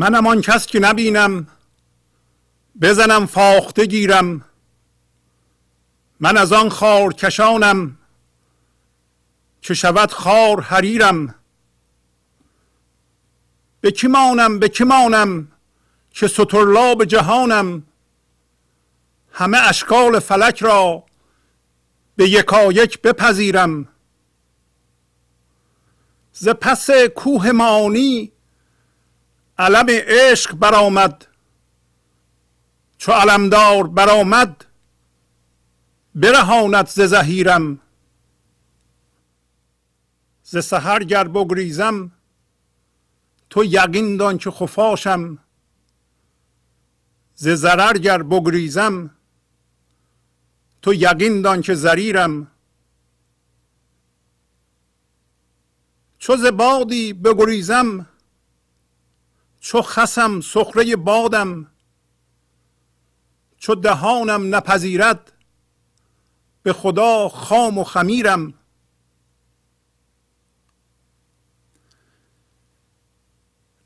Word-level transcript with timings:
منم 0.00 0.26
آن 0.26 0.40
کس 0.40 0.66
که 0.66 0.80
نبینم 0.80 1.46
بزنم 2.80 3.26
فاخته 3.26 3.86
گیرم 3.86 4.44
من 6.20 6.36
از 6.36 6.52
آن 6.52 6.68
خار 6.68 7.12
کشانم 7.12 7.98
که 9.62 9.74
شود 9.74 10.12
خار 10.12 10.60
حریرم. 10.60 11.34
به 13.80 13.90
کی 13.90 14.06
مانم 14.06 14.58
به 14.58 14.68
کی 14.68 14.84
مانم 14.84 15.48
که 16.10 16.28
سترلاب 16.28 17.04
جهانم؟ 17.04 17.82
همه 19.32 19.58
اشکال 19.58 20.18
فلک 20.18 20.62
را 20.62 21.04
به 22.16 22.28
یکایک 22.28 23.02
بپذیرم. 23.02 23.88
ز 26.32 26.48
پس 26.48 26.90
کوه 27.14 27.50
مانی 27.52 28.32
علم 29.60 29.86
عشق 29.88 30.54
برآمد. 30.54 31.26
چو 32.98 33.12
علمدار 33.12 33.86
برآمد 33.86 34.64
برهاند 36.14 36.86
ز 36.88 37.00
زحیرم 37.00 37.80
ز 40.42 40.64
سحر 40.64 41.04
گر 41.04 41.28
بگریزم 41.28 42.12
تو 43.50 43.64
یقین 43.64 44.16
دان 44.16 44.38
که 44.38 44.50
خفاشم. 44.50 45.38
ز 47.34 47.48
ضرر 47.48 47.98
گر 47.98 48.22
بگریزم 48.22 49.10
تو 50.82 50.94
یقین 50.94 51.42
دان 51.42 51.62
که 51.62 51.74
زریرم 51.74 52.50
چو 56.18 56.36
ز 56.36 56.44
بادی 56.44 57.12
بگریزم 57.12 58.06
چو 59.60 59.82
خسم 59.82 60.40
سخره 60.40 60.96
بادم 60.96 61.70
چو 63.56 63.74
دهانم 63.74 64.54
نپذیرد 64.54 65.32
به 66.62 66.72
خدا 66.72 67.28
خام 67.28 67.78
و 67.78 67.84
خمیرم. 67.84 68.54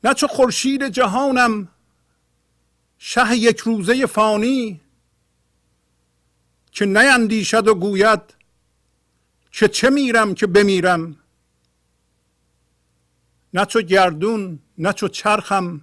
نه 0.03 0.13
چو 0.13 0.27
خورشید 0.27 0.87
جهانم 0.87 1.67
شه 2.97 3.37
یک 3.37 3.59
روزه 3.59 4.05
فانی 4.05 4.81
که 6.71 6.85
نیندیشد 6.85 7.67
و 7.67 7.75
گوید 7.75 8.21
که 9.51 9.67
چه 9.67 9.89
میرم 9.89 10.35
که 10.35 10.47
بمیرم. 10.47 11.17
نه 13.53 13.65
چو 13.65 13.81
گردون 13.81 14.59
نه 14.77 14.93
چو 14.93 15.07
چرخم 15.07 15.81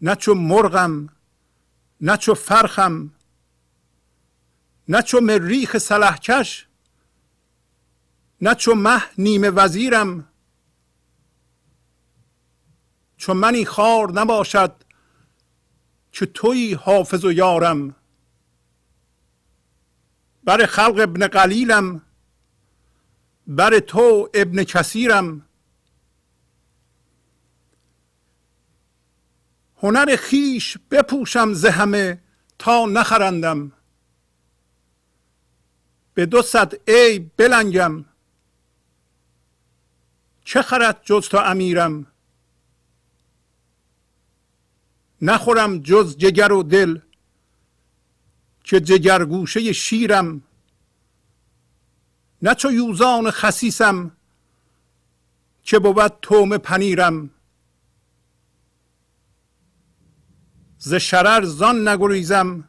نه 0.00 0.14
چو 0.14 0.34
مرغم 0.34 1.08
نه 2.00 2.16
چو 2.16 2.34
فرخم 2.34 3.10
نه 4.88 5.02
چو 5.02 5.20
مریخ 5.20 5.78
سلحکش 5.78 6.68
نه 8.40 8.54
چو 8.54 8.74
مه 8.74 9.02
نیمه 9.18 9.50
وزیرم. 9.50 10.28
چون 13.16 13.36
منی 13.36 13.64
خار 13.64 14.12
نباشد 14.12 14.84
که 16.12 16.26
توی 16.26 16.74
حافظ 16.74 17.24
و 17.24 17.32
یارم. 17.32 17.94
بر 20.44 20.66
خلق 20.66 20.98
ابن 20.98 21.26
قلیلم 21.26 22.02
بر 23.46 23.78
تو 23.78 24.30
ابن 24.34 24.64
کثیرم. 24.64 25.47
هنر 29.82 30.16
خیش 30.16 30.78
بپوشم 30.90 31.52
ز 31.52 31.64
همه 31.64 32.20
تا 32.58 32.86
نخرندم. 32.86 33.72
به 36.14 36.26
دو 36.26 36.42
صد 36.42 36.90
عیب 36.90 37.30
بلنگم. 37.36 38.04
چه 40.44 40.62
خرد 40.62 41.00
جز 41.04 41.28
تو 41.28 41.38
امیرم؟ 41.38 42.06
نخورم 45.22 45.78
جز 45.78 46.16
جگر 46.16 46.52
و 46.52 46.62
دل 46.62 46.98
که 48.64 48.80
جگرگوشه 48.80 49.72
شیرم. 49.72 50.42
نه 52.42 52.54
چو 52.54 52.72
یوزان 52.72 53.30
خسیسم 53.30 54.12
که 55.62 55.78
بود 55.78 56.12
توم 56.22 56.58
پنیرم. 56.58 57.30
ز 60.78 60.94
شرر 60.94 61.44
زان 61.44 61.88
نگریزم 61.88 62.64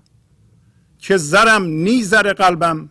که 0.99 1.17
زرم 1.17 1.63
نی 1.63 2.03
زر 2.03 2.33
قلبم. 2.33 2.89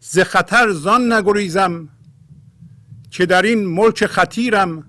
ز 0.00 0.18
خطر 0.18 0.70
زان 0.70 1.12
نگریزم 1.12 1.88
که 3.10 3.26
در 3.26 3.42
این 3.42 3.66
ملک 3.66 4.06
خطیرم. 4.06 4.86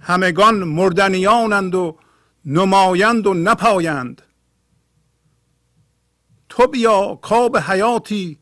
همگان 0.00 0.64
مردنیانند 0.64 1.74
و 1.74 1.98
نمایند 2.44 3.26
و 3.26 3.34
نپایند. 3.34 4.22
تو 6.48 6.66
بیا 6.66 7.18
کاب 7.22 7.56
حیاتی 7.56 8.38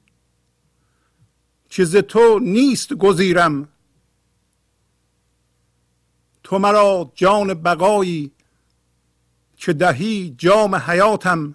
که 1.68 1.84
ز 1.84 1.96
تو 1.96 2.38
نیست 2.38 2.94
گزیرم. 2.94 3.68
تو 6.48 6.58
مرا 6.58 7.12
جان 7.14 7.54
بقایی 7.54 8.32
که 9.56 9.72
دهی 9.72 10.34
جام 10.38 10.74
حیاتم. 10.74 11.54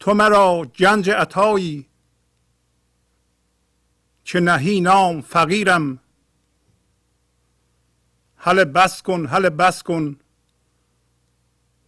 تو 0.00 0.14
مرا 0.14 0.62
گنج 0.78 1.10
عطایی 1.10 1.86
که 4.24 4.40
نهی 4.40 4.80
نام 4.80 5.20
فقیرم. 5.20 5.98
هله 8.36 8.64
بس 8.64 9.02
کن 9.02 9.26
هله 9.26 9.50
بس 9.50 9.82
کن. 9.82 10.16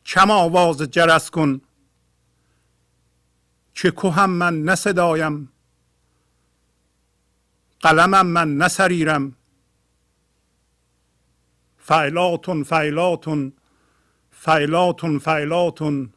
کم 0.05 0.31
آواز 0.31 0.79
جرس 0.83 1.31
کن 1.31 1.61
که 3.75 3.93
هم 4.05 4.31
من 4.31 4.63
نصدایم. 4.63 5.53
قلمم 7.81 8.27
من 8.27 8.57
نسریرم. 8.57 9.38
فعلاتون 11.89 12.63
فعلاتون 12.63 13.53
فعلاتون 14.31 15.19
فعلاتون 15.19 16.13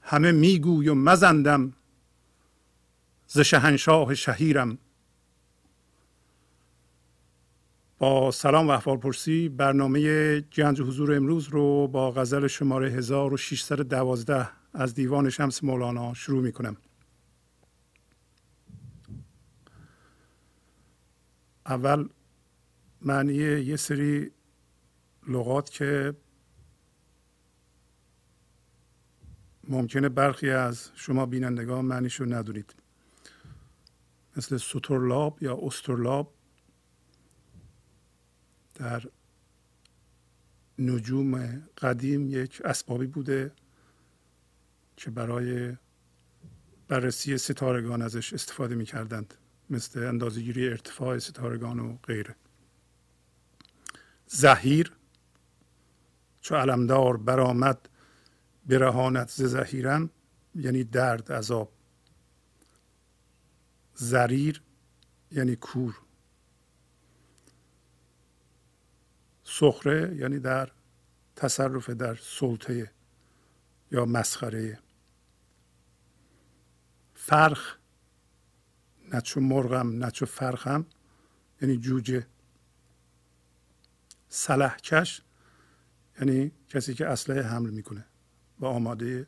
همه 0.00 0.32
میگوی 0.32 0.88
و 0.88 0.94
مزندم 0.94 1.72
ز 3.26 3.40
شهنشاه 3.40 4.14
شهیرم. 4.14 4.78
با 7.98 8.30
سلام 8.30 8.68
و 8.68 8.70
احوال 8.70 8.96
پرسی 8.96 9.48
برنامه 9.48 10.40
گنج 10.40 10.80
حضور 10.80 11.16
امروز 11.16 11.48
رو 11.48 11.88
با 11.88 12.12
غزل 12.12 12.46
شماره 12.46 12.90
1612 12.90 14.48
از 14.74 14.94
دیوان 14.94 15.30
شمس 15.30 15.64
مولانا 15.64 16.14
شروع 16.14 16.42
می 16.42 16.52
کنم 16.52 16.76
اول 21.66 22.08
معنی 23.02 23.34
یه 23.34 23.76
سری 23.76 24.30
لغات 25.28 25.70
که 25.70 26.14
ممکنه 29.68 30.08
برخی 30.08 30.50
از 30.50 30.90
شما 30.94 31.26
بینندگان 31.26 31.84
معنیش 31.84 32.20
رو 32.20 32.34
ندونید. 32.34 32.74
مثل 34.36 34.56
سطرلاب 34.56 35.42
یا 35.42 35.58
استرلاب 35.62 36.34
در 38.74 39.02
نجوم 40.78 41.62
قدیم 41.78 42.28
یک 42.28 42.62
اسبابی 42.64 43.06
بوده 43.06 43.52
که 44.96 45.10
برای 45.10 45.76
بررسی 46.88 47.38
ستارگان 47.38 48.02
ازش 48.02 48.32
استفاده 48.32 48.74
می 48.74 48.84
کردند 48.84 49.34
مثل 49.70 50.06
اندازهگیری 50.06 50.68
ارتفاع 50.68 51.18
ستارگان 51.18 51.78
و 51.78 51.96
غیره. 51.96 52.36
زهیر 54.26 54.92
چو 56.44 56.54
علمدار 56.54 57.16
برآمد 57.16 57.88
برهانت 58.66 59.30
ز 59.30 59.42
زهیرم 59.42 60.10
یعنی 60.54 60.84
درد 60.84 61.32
عذاب. 61.32 61.72
زریر 63.94 64.62
یعنی 65.30 65.56
کور. 65.56 66.00
سخره 69.44 70.16
یعنی 70.16 70.38
در 70.38 70.70
تصرف 71.36 71.90
در 71.90 72.14
سلطه 72.14 72.92
یا 73.90 74.04
مسخره. 74.04 74.78
فرخ 77.14 77.78
نه 79.12 79.20
چو 79.20 79.40
مرغم 79.40 80.04
نه 80.04 80.10
چو 80.10 80.26
فرخم 80.26 80.86
یعنی 81.62 81.76
جوجه. 81.76 82.26
سلحکش 84.28 85.22
یعنی 86.20 86.52
کسی 86.68 86.94
که 86.94 87.06
اسلحه 87.06 87.42
حمل 87.42 87.70
می‌کنه 87.70 88.04
و 88.60 88.66
آماده 88.66 89.26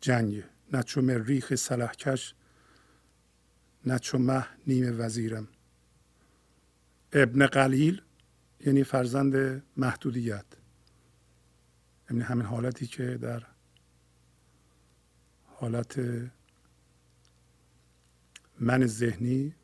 جنگه 0.00 0.44
نه 0.72 0.82
چو 0.82 1.02
مریخ 1.02 1.54
سلحکش 1.54 2.34
نه 3.86 3.98
چو 3.98 4.18
مه 4.18 4.46
نیم 4.66 5.00
وزیرم. 5.00 5.48
ابن 7.12 7.46
قلیل 7.46 8.02
یعنی 8.60 8.84
فرزند 8.84 9.62
محدودیت. 9.76 10.44
یعنی 12.10 12.22
همین 12.22 12.46
حالتی 12.46 12.86
که 12.86 13.18
در 13.22 13.42
حالت 15.44 16.00
من 18.60 18.86
ذهنی 18.86 19.54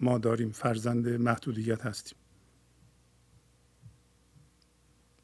ما 0.00 0.18
داریم 0.18 0.52
فرزند 0.52 1.08
محدودیت 1.08 1.86
هستیم. 1.86 2.18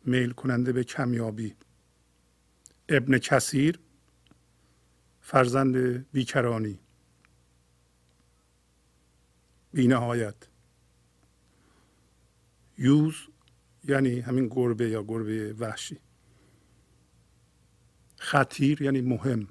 میل 0.06 0.31
کننده 0.31 0.73
به 0.73 0.85
کمیابی. 0.85 1.56
ابن 2.88 3.19
کثیر 3.19 3.79
فرزند 5.20 5.76
بیکرانی. 6.12 6.79
بینهایت 9.73 10.37
یوز 12.79 13.14
یعنی 13.85 14.20
همین 14.20 14.49
گربه 14.49 14.88
یا 14.88 15.03
گربه 15.03 15.53
وحشی. 15.53 15.99
خطیر 18.19 18.82
یعنی 18.82 19.00
مهم. 19.00 19.49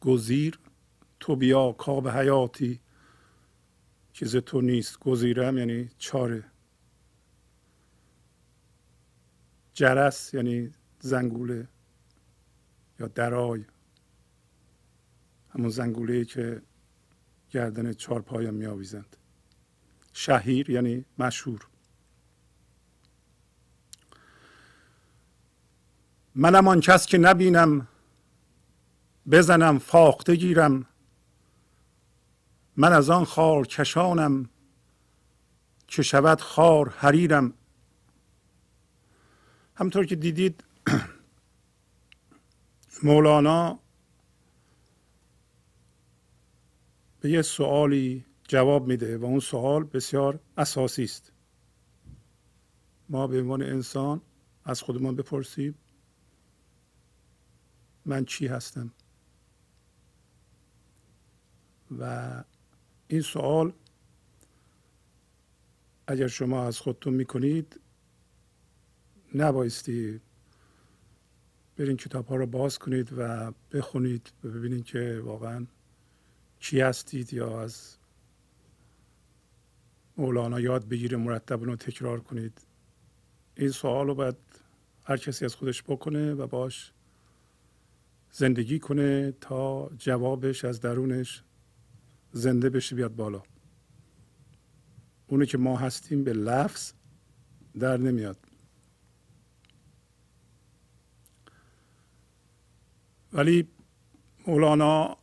گزیر 0.00 0.58
تو 1.20 1.36
بیا 1.36 1.72
کاب 1.72 2.08
حیاتی. 2.08 2.80
چیز 4.12 4.36
تو 4.36 4.60
نیست. 4.60 4.98
گزیرم 5.00 5.58
یعنی 5.58 5.90
چاره. 5.98 6.44
جرس 9.76 10.34
یعنی 10.34 10.72
زنگوله 11.00 11.68
یا 13.00 13.06
درای. 13.06 13.64
همون 15.50 15.68
زنگوله 15.68 16.24
که 16.24 16.62
گردن 17.50 17.92
چهار 17.92 18.22
پایم 18.22 18.54
می 18.54 18.66
آویزند 18.66 19.16
شهیر 20.12 20.70
یعنی 20.70 21.04
مشهور. 21.18 21.66
منم 26.34 26.68
آن 26.68 26.80
کس 26.80 27.06
که 27.06 27.18
نبینم 27.18 27.88
بزنم 29.30 29.78
فاخته 29.78 30.36
گیرم. 30.36 30.86
من 32.76 32.92
از 32.92 33.10
آن 33.10 33.24
خار 33.24 33.66
کشانم 33.66 34.50
که 35.86 36.02
شود 36.02 36.40
خار 36.40 36.88
حریرم. 36.88 37.52
همطور 39.76 40.06
که 40.06 40.16
دیدید 40.16 40.64
مولانا 43.02 43.78
به 47.20 47.30
یه 47.30 47.42
سوالی 47.42 48.24
جواب 48.48 48.86
میده 48.86 49.18
و 49.18 49.24
اون 49.24 49.40
سوال 49.40 49.84
بسیار 49.84 50.40
اساسی 50.56 51.04
است. 51.04 51.32
ما 53.08 53.26
به 53.26 53.40
عنوان 53.40 53.62
انسان 53.62 54.20
از 54.64 54.82
خودمان 54.82 55.16
بپرسیم 55.16 55.74
من 58.04 58.24
چی 58.24 58.46
هستم؟ 58.46 58.92
و 61.98 62.44
این 63.08 63.20
سوال 63.20 63.72
اگر 66.06 66.26
شما 66.26 66.64
از 66.64 66.78
خودتون 66.78 67.14
می‌کنید 67.14 67.80
نبایستی 69.36 70.20
برین 71.76 71.96
کتاب 71.96 72.26
ها 72.26 72.36
رو 72.36 72.46
باز 72.46 72.78
کنید 72.78 73.08
و 73.16 73.52
بخونید 73.72 74.32
و 74.44 74.48
ببینید 74.48 74.84
که 74.84 75.20
واقعا 75.24 75.66
چی 76.60 76.80
هستید 76.80 77.32
یا 77.32 77.60
از 77.60 77.96
مولانا 80.16 80.60
یاد 80.60 80.88
بگیره 80.88 81.16
مرتب 81.16 81.62
رو 81.62 81.76
تکرار 81.76 82.20
کنید. 82.20 82.60
این 83.56 83.70
سوال 83.70 84.06
رو 84.06 84.14
باید 84.14 84.36
هر 85.04 85.16
کسی 85.16 85.44
از 85.44 85.54
خودش 85.54 85.82
بکنه 85.82 86.34
و 86.34 86.46
باش 86.46 86.92
زندگی 88.30 88.78
کنه 88.78 89.32
تا 89.40 89.90
جوابش 89.98 90.64
از 90.64 90.80
درونش 90.80 91.42
زنده 92.32 92.70
بشه 92.70 92.96
بیاد 92.96 93.16
بالا. 93.16 93.42
اونی 95.26 95.46
که 95.46 95.58
ما 95.58 95.76
هستیم 95.76 96.24
به 96.24 96.32
لفظ 96.32 96.92
در 97.78 97.96
نمیاد. 97.96 98.38
ولی 103.36 103.68
مولانا 104.46 105.16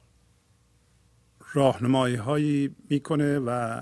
راهنمایی 1.54 2.16
هایی 2.16 2.76
می‌کنه 2.90 3.40
و 3.40 3.82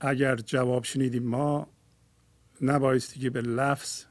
اگر 0.00 0.36
جواب 0.36 0.84
شنیدیم 0.84 1.22
ما 1.22 1.66
نبایستی 2.62 3.20
که 3.20 3.30
به 3.30 3.40
لفظ 3.40 4.04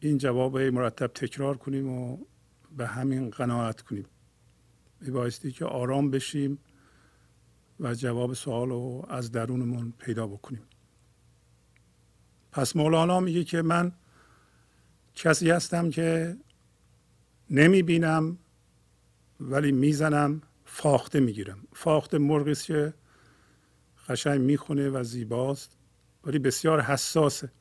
این 0.00 0.18
جواب 0.18 0.58
مرتب 0.58 1.06
تکرار 1.06 1.56
کنیم 1.56 1.88
و 1.88 2.18
به 2.76 2.86
همین 2.86 3.30
قناعت 3.30 3.80
کنیم. 3.80 4.06
میبایستی 5.00 5.52
که 5.52 5.64
آرام 5.64 6.10
بشیم 6.10 6.58
و 7.80 7.94
جواب 7.94 8.34
سوال 8.34 8.68
رو 8.68 9.06
از 9.08 9.32
درونمون 9.32 9.92
پیدا 9.98 10.26
بکنیم. 10.26 10.62
پس 12.52 12.76
مولانا 12.76 13.20
میگه 13.20 13.44
که 13.44 13.62
من 13.62 13.92
کسی 15.14 15.50
هستم 15.50 15.90
که 15.90 16.36
نمی 17.50 17.82
بینم 17.82 18.38
ولی 19.40 19.72
می‌زنم 19.72 20.42
فاخته 20.64 21.20
می‌گیرم. 21.20 21.58
فاخته 21.72 22.18
مرغی 22.18 22.54
که 22.54 22.94
قشنگ 24.08 24.40
می‌خونه 24.40 24.88
و 24.90 25.02
زیباست 25.02 25.76
ولی 26.24 26.38
بسیار 26.38 26.80
حساسه. 26.80 27.52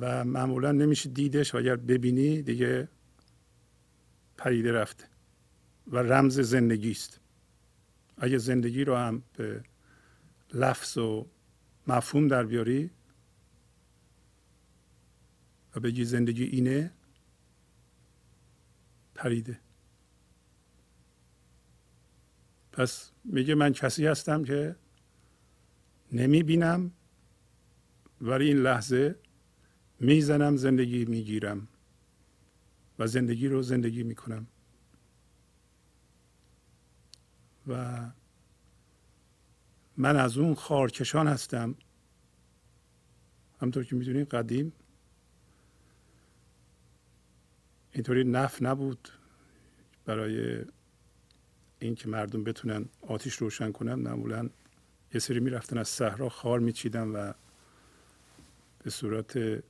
و 0.00 0.24
معمولا 0.24 0.72
نمیشه 0.72 1.08
دیدش 1.08 1.54
و 1.54 1.58
اگر 1.58 1.76
ببینی 1.76 2.42
دیگه 2.42 2.88
پریده 4.36 4.72
رفته 4.72 5.04
و 5.86 5.98
رمز 5.98 6.40
زندگی 6.40 6.90
است 6.90 7.20
اگه 8.18 8.38
زندگی 8.38 8.84
رو 8.84 8.96
هم 8.96 9.22
به 9.36 9.62
لفظ 10.54 10.98
و 10.98 11.26
مفهوم 11.86 12.28
در 12.28 12.44
بیاری 12.44 12.90
و 15.76 15.80
بگی 15.80 16.04
زندگی 16.04 16.44
اینه 16.44 16.92
پریده. 19.20 19.60
پس 22.72 23.10
میگه 23.24 23.54
من 23.54 23.72
کسی 23.72 24.06
هستم 24.06 24.44
که 24.44 24.76
نمی 26.12 26.42
بینم 26.42 26.92
ولی 28.20 28.48
این 28.48 28.56
لحظه 28.56 29.18
می‌زنم 30.00 30.56
زندگی 30.56 31.04
می‌گیرم 31.04 31.68
و 32.98 33.06
زندگی 33.06 33.48
رو 33.48 33.62
زندگی 33.62 34.02
می‌کنم. 34.02 34.46
و 37.66 38.10
من 39.96 40.16
از 40.16 40.38
اون 40.38 40.54
خارکشان 40.54 41.28
هستم. 41.28 41.74
همطور 43.60 43.84
که 43.84 43.96
می‌دونید 43.96 44.28
قدیم 44.28 44.72
اینطوری 47.92 48.24
نف 48.24 48.62
نبود 48.62 49.08
برای 50.04 50.64
اینکه 51.78 52.08
مردم 52.08 52.44
بتونن 52.44 52.88
آتیش 53.00 53.34
روشن 53.34 53.72
کنن. 53.72 53.94
معمولا 53.94 54.48
یه 55.14 55.20
سری 55.20 55.40
می‌رفتن 55.40 55.78
از 55.78 55.88
صحرا 55.88 56.28
خار 56.28 56.58
میچیدن 56.58 57.08
و 57.08 57.32
به 58.84 58.90
صورت 58.90 59.36
یه 59.36 59.62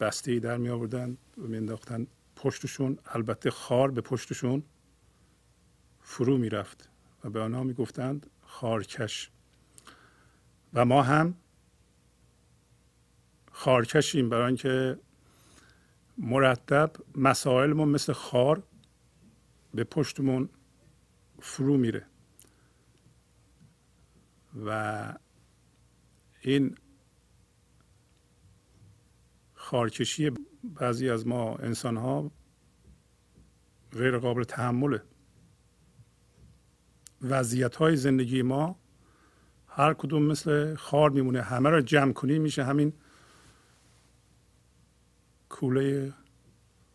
بسته 0.00 0.38
در 0.38 0.56
می 0.56 0.68
آوردن 0.68 1.16
و 1.38 1.42
مینداختن 1.42 2.06
پشتشون. 2.36 2.98
البته 3.06 3.50
خار 3.50 3.90
به 3.90 4.00
پشتشون 4.00 4.62
فرو 6.00 6.38
می‌رفت 6.38 6.88
و 7.24 7.30
به 7.30 7.40
آنها 7.40 7.62
می‌گفتند 7.62 8.26
خارکش. 8.42 9.30
و 10.74 10.84
ما 10.84 11.02
هم 11.02 11.34
خارکشیم 13.52 14.28
برای 14.28 14.46
اینکه 14.46 14.98
مرتب 16.20 16.92
مسائلمون 17.16 17.88
مثل 17.88 18.12
خار 18.12 18.62
به 19.74 19.84
پشتمون 19.84 20.48
فرو 21.40 21.76
میره. 21.76 22.06
و 24.66 25.12
این 26.40 26.74
خارکشی 29.54 30.30
بعضی 30.64 31.10
از 31.10 31.26
ما 31.26 31.56
انسان 31.56 31.96
ها 31.96 32.30
غیر 33.92 34.18
قابل 34.18 34.44
تحمله. 34.44 35.02
وضعیت 37.22 37.76
های 37.76 37.96
زندگی 37.96 38.42
ما 38.42 38.78
هر 39.66 39.94
کدوم 39.94 40.22
مثل 40.22 40.74
خار 40.74 41.10
میمونه. 41.10 41.42
همه 41.42 41.70
رو 41.70 41.80
جمع 41.80 42.12
کنی 42.12 42.38
میشه 42.38 42.64
همین 42.64 42.92
کوله 45.60 46.12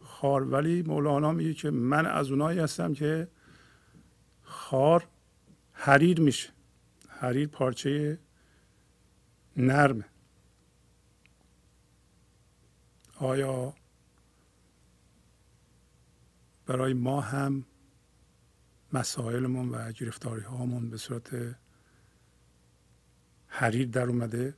خار. 0.01 0.43
ولی 0.43 0.81
مولانا 0.81 1.31
میگه 1.31 1.53
که 1.53 1.72
من 1.72 2.05
از 2.05 2.31
اونایی 2.31 2.60
هستم 2.60 2.93
که 2.93 3.27
خار 4.43 5.07
حریر 5.74 6.22
میشه. 6.22 6.50
حریر 7.10 7.48
پارچه 7.48 8.19
نرمه. 9.57 10.05
آیا 13.19 13.74
برای 16.65 16.93
ما 16.93 17.22
هم 17.22 17.65
مسائلمون 18.93 19.69
و 19.69 19.91
گرفتاری 19.91 20.41
هامون 20.41 20.89
به 20.89 20.98
صورت 20.98 21.55
حریر 23.48 23.88
در 23.88 24.05
اومده 24.05 24.55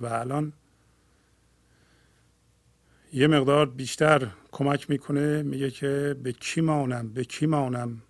و 0.00 0.06
الان 0.06 0.52
یه 3.12 3.26
مقدار 3.26 3.66
بیشتر 3.66 4.30
کمک 4.52 4.90
می‌کنه 4.90 5.42
میگه 5.42 5.70
که 5.70 6.16
به 6.22 6.32
کی 6.32 6.60
مانم؟ 6.60 7.12
به 7.12 7.24
کی 7.24 7.46
مانم 7.46 8.02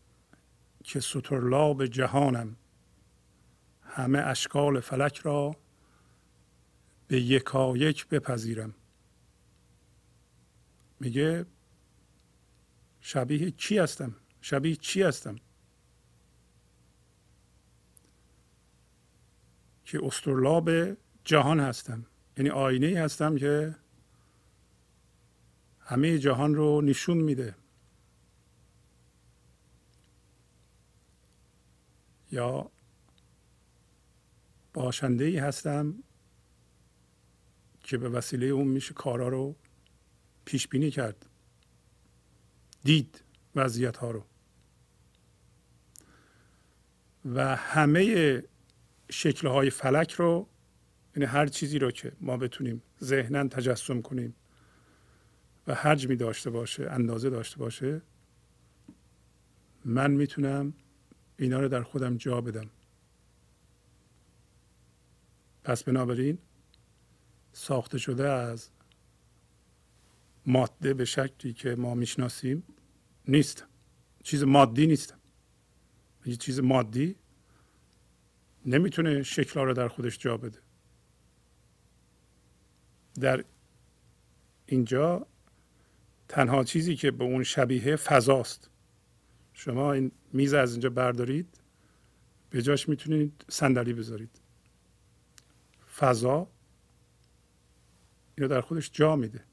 که 0.85 1.00
به 1.75 1.88
جهانم؟ 1.88 2.57
همه 3.83 4.19
اشکال 4.19 4.80
فلک 4.80 5.19
را 5.19 5.57
به 7.09 7.21
یکایک 7.21 8.07
بپذیرم. 8.09 8.75
میگه 11.00 11.47
شبیه 13.00 13.50
چی 13.50 13.78
هستم؟ 13.78 14.16
شبیه 14.40 14.76
چی 14.76 15.02
هستم؟ 15.02 15.37
که 19.85 20.00
استرلاب 20.02 20.71
جهان 21.25 21.61
هستم. 21.61 22.07
یعنی 22.37 22.50
آینه 22.50 23.00
هستم 23.00 23.37
که 23.38 23.75
همه 25.90 26.18
جهان 26.18 26.54
رو 26.54 26.80
نشون 26.80 27.16
میده. 27.16 27.54
یا 32.32 32.70
باشنده 34.75 35.25
ای 35.25 35.38
هستم 35.38 35.94
که 37.80 37.99
به 37.99 38.09
وسیله 38.09 38.47
اون 38.47 38.66
میشه 38.68 38.94
کارا 38.94 39.28
رو 39.28 39.56
پیش 40.44 40.68
بینی 40.68 40.90
کرد. 40.90 41.26
دید 42.85 43.23
وضعیت 43.54 43.97
ها 43.97 44.11
رو. 44.11 44.25
و 47.25 47.56
همه 47.56 48.42
شکل 49.11 49.49
های 49.49 49.70
فلک 49.70 50.12
رو 50.12 50.49
یعنی 51.16 51.26
هر 51.26 51.47
چیزی 51.47 51.78
رو 51.78 51.90
که 51.90 52.12
ما 52.20 52.37
بتونیم 52.37 52.82
ذهنا 53.02 53.49
تجسم 53.49 54.02
کنیم 54.02 54.35
حجمی 55.75 56.17
داشته 56.17 56.50
باشه 56.50 56.91
اندازه 56.91 57.31
داشته 57.31 57.57
باشه 57.59 58.03
من 59.85 60.11
می‌تونم 60.11 60.75
اینا 61.37 61.61
رو 61.61 61.69
در 61.69 61.83
خودم 61.83 62.17
جا 62.17 62.41
بدم. 62.41 62.71
پس 65.65 65.85
بنابراین 65.85 66.39
ساخته 67.53 67.99
شده 67.99 68.29
از 68.29 68.71
ماده 70.47 70.95
به 70.95 71.05
شکلی 71.05 71.53
که 71.53 71.75
ما 71.75 71.95
می‌شناسیم 71.95 72.62
نیست. 73.29 73.67
چیز 74.23 74.43
مادی 74.43 74.87
نیست. 74.87 75.15
یه 76.27 76.37
چیز 76.37 76.61
مادی 76.61 77.17
نمی‌تونه 78.67 79.23
شکل 79.23 79.61
رو 79.61 79.75
در 79.75 79.89
خودش 79.89 80.19
جا 80.19 80.37
بده. 80.37 80.59
در 83.21 83.45
اینجا 84.67 85.27
تنها 86.30 86.64
چیزی 86.64 86.96
که 86.96 87.10
به 87.10 87.25
اون 87.25 87.42
شبیه 87.42 87.96
فضاست. 87.96 88.70
شما 89.52 89.92
این 89.92 90.12
میز 90.32 90.54
از 90.54 90.72
اینجا 90.72 90.90
بردارید 90.90 91.60
به 92.50 92.62
جاش 92.62 92.88
می‌تونید 92.88 93.44
صندلی 93.49 93.92
بذارید. 93.92 94.30
فضا 95.96 96.49
اینو 98.38 98.49
در 98.49 98.60
خودش 98.60 98.90
جا 98.92 99.16
میده. 99.16 99.44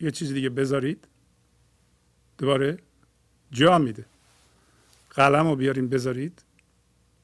یه 0.00 0.10
چیز 0.10 0.32
دیگه 0.32 0.48
بذارید 0.48 1.08
دوباره 2.38 2.78
جا 3.50 3.78
میده. 3.78 4.04
قلم 5.10 5.48
رو 5.48 5.56
بیارین 5.56 5.88
بذارید 5.88 6.42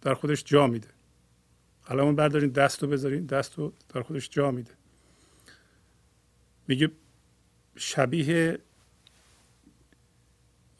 در 0.00 0.14
خودش 0.14 0.44
جا 0.44 0.66
میده. 0.66 0.88
قلم 1.84 2.06
رو 2.06 2.12
بردارین 2.12 2.50
دست 2.50 2.82
رو 2.82 2.88
بذارین 2.88 3.26
دست 3.26 3.58
رو 3.58 3.72
در 3.88 4.02
خودش 4.02 4.30
جا 4.30 4.50
میده. 4.50 4.72
میگه 6.68 6.90
شبیه 7.76 8.58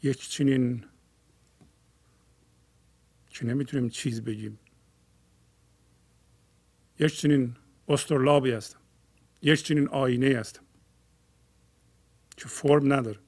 یک 0.03 0.29
چنین 0.29 0.85
که 3.29 3.45
نمی‌تونیم 3.45 3.89
چیز 3.89 4.21
بگیم. 4.21 4.59
یک 6.99 7.13
چنین 7.13 7.55
استرلابی 7.87 8.51
هستم. 8.51 8.79
یک 9.41 9.63
چنین 9.63 9.87
آینه 9.87 10.37
هستم. 10.39 10.63
که 12.37 12.47
فرم 12.47 12.93
نداره. 12.93 13.19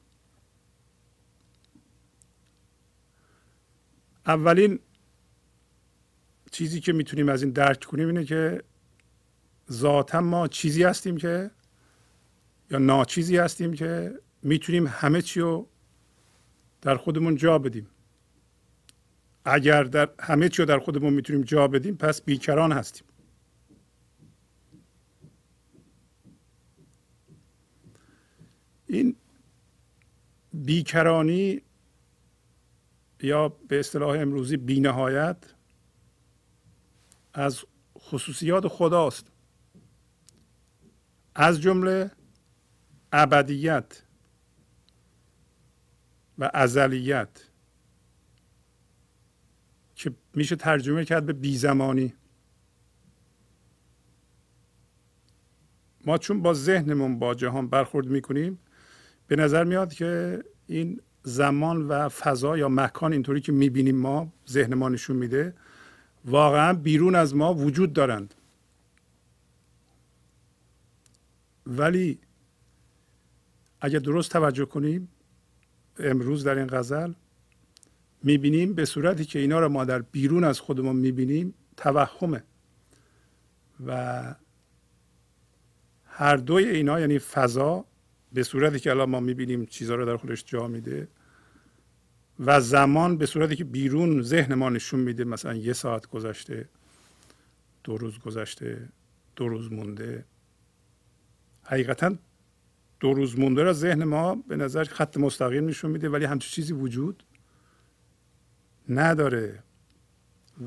اولین 4.25 4.79
چیزی 6.51 6.79
که 6.79 6.93
می‌تونیم 6.93 7.29
از 7.29 7.43
این 7.43 7.51
درک 7.51 7.83
کنیم 7.83 8.07
اینه 8.07 8.25
که 8.25 8.63
ذاتا 9.71 10.21
ما 10.21 10.47
چیزی 10.47 10.83
هستیم 10.83 11.17
که 11.17 11.51
یا 12.71 12.77
ناچیزی 12.77 13.37
هستیم 13.37 13.73
که 13.73 14.19
می‌تونیم 14.41 14.87
همه 14.87 15.21
چی 15.21 15.39
رو 15.39 15.67
در 16.81 16.97
خودمون 16.97 17.35
جا 17.35 17.59
بدیم. 17.59 17.87
اگر 19.45 19.83
در 19.83 20.09
همه 20.19 20.49
چی 20.49 20.61
رو 20.61 20.65
در 20.65 20.79
خودمون 20.79 21.13
می‌تونیم 21.13 21.41
جا 21.41 21.67
بدیم 21.67 21.95
پس 21.95 22.21
بیکران 22.21 22.71
هستیم. 22.71 23.07
این 28.87 29.15
بیکرانی 30.53 31.61
یا 33.21 33.49
به 33.49 33.79
اصطلاح 33.79 34.19
امروزی 34.19 34.57
بینهایت 34.57 35.37
از 37.33 37.59
خصوصیات 37.99 38.67
خداست. 38.67 39.31
از 41.35 41.61
جمله 41.61 42.11
ابدیت 43.17 44.03
و 46.37 46.51
ازلیت 46.53 47.29
که 49.95 50.15
میشه 50.33 50.55
ترجمه 50.55 51.05
کرد 51.05 51.25
به 51.25 51.33
بیزمانی. 51.33 52.13
ما 56.05 56.17
چون 56.17 56.41
با 56.41 56.53
ذهنمون 56.53 57.19
با 57.19 57.35
جهان 57.35 57.67
برخورد 57.67 58.07
می‌کنیم 58.07 58.59
به 59.27 59.35
نظر 59.35 59.63
میاد 59.63 59.93
که 59.93 60.43
این 60.67 61.01
زمان 61.23 61.87
و 61.87 62.09
فضا 62.09 62.57
یا 62.57 62.69
مکان 62.69 63.13
اینطوری 63.13 63.41
که 63.41 63.51
می‌بینیم 63.51 63.95
ما 63.95 64.33
ذهن 64.49 64.73
ما 64.73 64.89
نشون 64.89 65.15
میده 65.15 65.53
واقعا 66.25 66.73
بیرون 66.73 67.15
از 67.15 67.35
ما 67.35 67.53
وجود 67.53 67.93
دارند. 67.93 68.33
ولی 71.65 72.19
اگر 73.81 73.99
درست 73.99 74.31
توجه 74.31 74.65
کنیم 74.65 75.09
امروز 75.99 76.43
در 76.43 76.57
این 76.57 76.67
غزل 76.67 77.13
می‌بینیم 78.23 78.73
به 78.73 78.85
صورتی 78.85 79.25
که 79.25 79.39
اینا 79.39 79.59
رو 79.59 79.69
ما 79.69 79.85
در 79.85 80.01
بیرون 80.01 80.43
از 80.43 80.59
خودمون 80.59 80.95
می‌بینیم 80.95 81.53
توهمه. 81.77 82.43
و 83.85 84.35
هر 86.05 86.35
دوی 86.37 86.65
اینا 86.65 86.99
یعنی 86.99 87.19
فضا 87.19 87.85
به 88.33 88.43
صورتی 88.43 88.79
که 88.79 88.89
الان 88.89 89.09
ما 89.09 89.19
می‌بینیم 89.19 89.65
چیزها 89.65 89.95
رو 89.95 90.05
در 90.05 90.17
خودش 90.17 90.43
جا 90.45 90.67
میده 90.67 91.07
و 92.39 92.61
زمان 92.61 93.17
به 93.17 93.25
صورتی 93.25 93.55
که 93.55 93.63
بیرون 93.63 94.21
ذهن 94.21 94.53
ما 94.53 94.69
نشون 94.69 94.99
میده 94.99 95.23
مثلا 95.23 95.53
یه 95.53 95.73
ساعت 95.73 96.07
گذشته 96.07 96.69
دو 97.83 97.97
روز 97.97 98.19
گذشته 98.19 98.89
دو 99.35 99.47
روز 99.47 99.71
مونده. 99.71 100.25
حقیقتا 101.63 102.15
دو 103.05 103.13
روز 103.13 103.39
مونده 103.39 103.63
را 103.63 103.73
ذهن 103.73 104.03
ما 104.03 104.35
به 104.35 104.55
نظر 104.55 104.83
خط 104.83 105.17
مستقیم 105.17 105.65
نشون 105.65 105.91
میده 105.91 106.09
ولی 106.09 106.25
همچون 106.25 106.49
چیزی 106.49 106.73
وجود 106.73 107.23
نداره. 108.89 109.63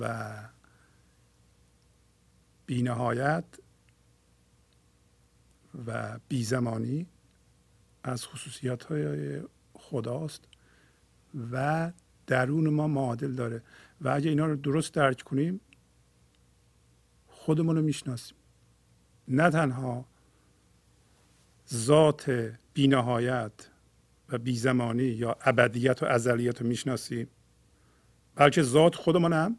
و 0.00 0.35
بینهایت 2.66 3.45
و 5.87 6.18
بیزمانی 6.28 7.07
از 8.04 8.26
خصوصیات 8.26 8.85
های 8.85 9.42
خداست 9.73 10.45
و 11.52 11.92
درون 12.26 12.68
ما 12.68 12.88
معادل 12.88 13.33
داره. 13.33 13.62
و 14.00 14.09
اگه 14.09 14.28
اینا 14.28 14.47
رو 14.47 14.57
درست 14.57 14.95
درک 14.95 15.23
کنیم 15.23 15.61
خودمون 17.26 17.76
رو 17.76 17.83
می‌شناسیم. 17.83 18.37
نه 19.28 19.50
تنها 19.50 20.04
ذات 21.75 22.53
بینهایت 22.75 23.53
و 24.29 24.39
بیزمانی 24.39 25.03
یا 25.03 25.37
ابدیت 25.41 26.03
و 26.03 26.07
ازلیت 26.07 26.63
رو 26.63 26.67
می‌شناسیم. 26.67 27.29
بلکه 28.35 28.63
ذات 28.63 28.95
خودمون 28.95 29.33
هم 29.33 29.59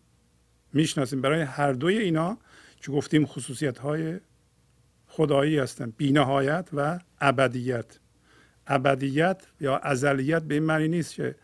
می‌شناسیم. 0.73 1.21
برای 1.21 1.41
هر 1.41 1.73
دوی 1.73 1.97
اینا 1.97 2.37
که 2.81 2.91
گفتیم 2.91 3.25
خصوصیت 3.25 3.77
های 3.77 4.19
خدایی 5.07 5.57
هستن. 5.57 5.93
بینهایت 5.97 6.69
و 6.73 6.99
ابدیت. 7.21 7.99
ابدیت 8.67 9.47
یا 9.59 9.77
ازلیت 9.77 10.43
به 10.43 10.53
این 10.53 10.63
معنی 10.63 10.87
نیست 10.87 11.13
که 11.13 11.35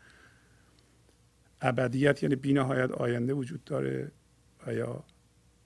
ابدیت 1.62 2.24
یعنی 2.24 2.36
بینهایت 2.36 2.92
آینده 2.92 3.34
وجود 3.34 3.64
داره 3.64 4.12
و 4.68 4.74
یا 4.74 5.04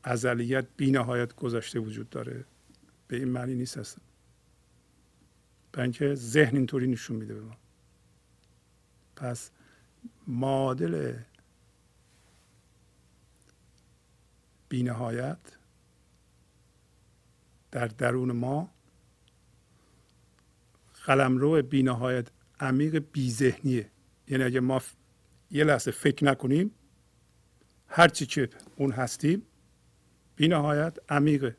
ازلیت 0.03 0.65
بینهایت 0.77 1.35
گذشته 1.35 1.79
وجود 1.79 2.09
داره. 2.09 2.45
به 3.07 3.17
این 3.17 3.27
معنی 3.27 3.55
نیست 3.55 3.77
هستن 3.77 4.01
برای 5.71 5.83
اینکه 5.83 6.15
ذهن 6.15 6.55
اینطوری 6.55 6.87
نشون 6.87 7.15
میده 7.15 7.33
به 7.33 7.41
ما. 7.41 7.57
پس 9.15 9.51
معادل 10.27 11.13
بینهایت 14.69 15.37
در 17.71 17.87
درون 17.87 18.31
ما 18.31 18.71
قلمرو 21.05 21.61
بینهایت 21.61 22.27
عمیق 22.59 23.05
بیذهنیه. 23.11 23.89
یعنی 24.27 24.43
اگه 24.43 24.59
ما 24.59 24.81
یه 25.51 25.63
لحظه 25.63 25.91
فکر 25.91 26.25
نکنیم 26.25 26.71
هرچی 27.87 28.25
که 28.25 28.49
اون 28.75 28.91
هستیم 28.91 29.45
بینهایت 30.35 30.97
عمیقه 31.09 31.57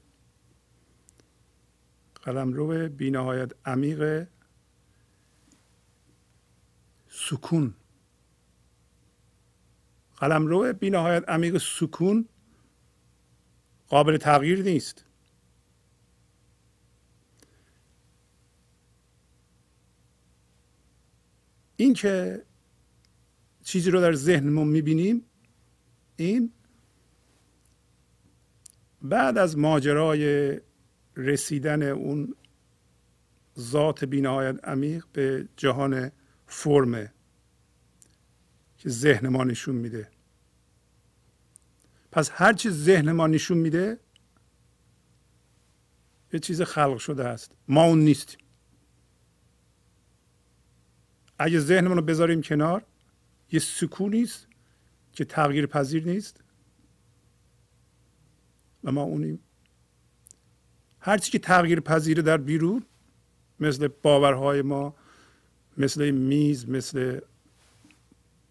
قلمرو 2.30 2.88
بینهایت 2.88 3.52
عمیق 3.64 4.26
سکون. 7.08 7.74
قلمرو 10.16 10.72
بینهایت 10.72 11.28
عمیق 11.28 11.58
سکون 11.58 12.28
قابل 13.88 14.16
تغییر 14.16 14.62
نیست. 14.62 15.04
این 21.76 21.94
که 21.94 22.44
چیزی 23.64 23.90
رو 23.90 24.00
در 24.00 24.12
ذهنمون 24.12 24.68
می‌بینیم 24.68 25.24
این 26.16 26.52
بعد 29.02 29.38
از 29.38 29.58
ماجرای 29.58 30.60
رسیدن 31.16 31.82
اون 31.82 32.34
ذات 33.58 34.04
بینهایت 34.04 34.64
عمیق 34.64 35.06
به 35.12 35.48
جهان 35.56 36.12
فرمه 36.46 37.12
که 38.76 38.88
ذهن 38.88 39.28
ما 39.28 39.44
نشون 39.44 39.74
میده. 39.74 40.10
پس 42.12 42.30
هر 42.32 42.52
چیز 42.52 42.72
ذهن 42.84 43.12
ما 43.12 43.26
نشون 43.26 43.58
میده 43.58 43.98
یه 46.32 46.40
چیز 46.40 46.62
خلق 46.62 46.98
شده 46.98 47.24
است. 47.24 47.52
ما 47.68 47.84
اون 47.84 47.98
نیستیم. 47.98 48.40
اگه 51.38 51.58
ذهنمون 51.58 51.96
رو 51.96 52.02
بذاریم 52.02 52.42
کنار 52.42 52.86
یه 53.52 53.60
سکونی 53.60 54.22
است 54.22 54.46
که 55.12 55.24
تغییر 55.24 55.66
پذیر 55.66 56.04
نیست 56.04 56.44
و 58.84 58.92
ما 58.92 59.02
اونیم. 59.02 59.38
هرچی 61.00 61.30
که 61.30 61.38
تغییر 61.38 61.80
پذیره 61.80 62.22
در 62.22 62.36
بیرون 62.36 62.82
مثل 63.60 63.88
باورهای 64.02 64.62
ما 64.62 64.94
مثل 65.78 66.10
میز 66.10 66.68
مثل 66.68 67.20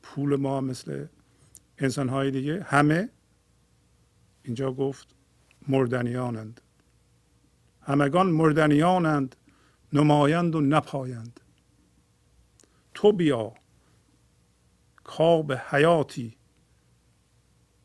پول 0.01 0.35
ما 0.35 0.61
مثل 0.61 1.05
انسانهای 1.77 2.31
دیگه 2.31 2.63
همه 2.63 3.09
اینجا 4.43 4.71
گفت 4.71 5.15
مردنیانند. 5.67 6.61
همگان 7.81 8.27
مردنیانند 8.27 9.35
نمایند 9.93 10.55
و 10.55 10.61
نپایند. 10.61 11.39
تو 12.93 13.11
بیا 13.11 13.53
کاب 15.03 15.53
حیاتی 15.53 16.37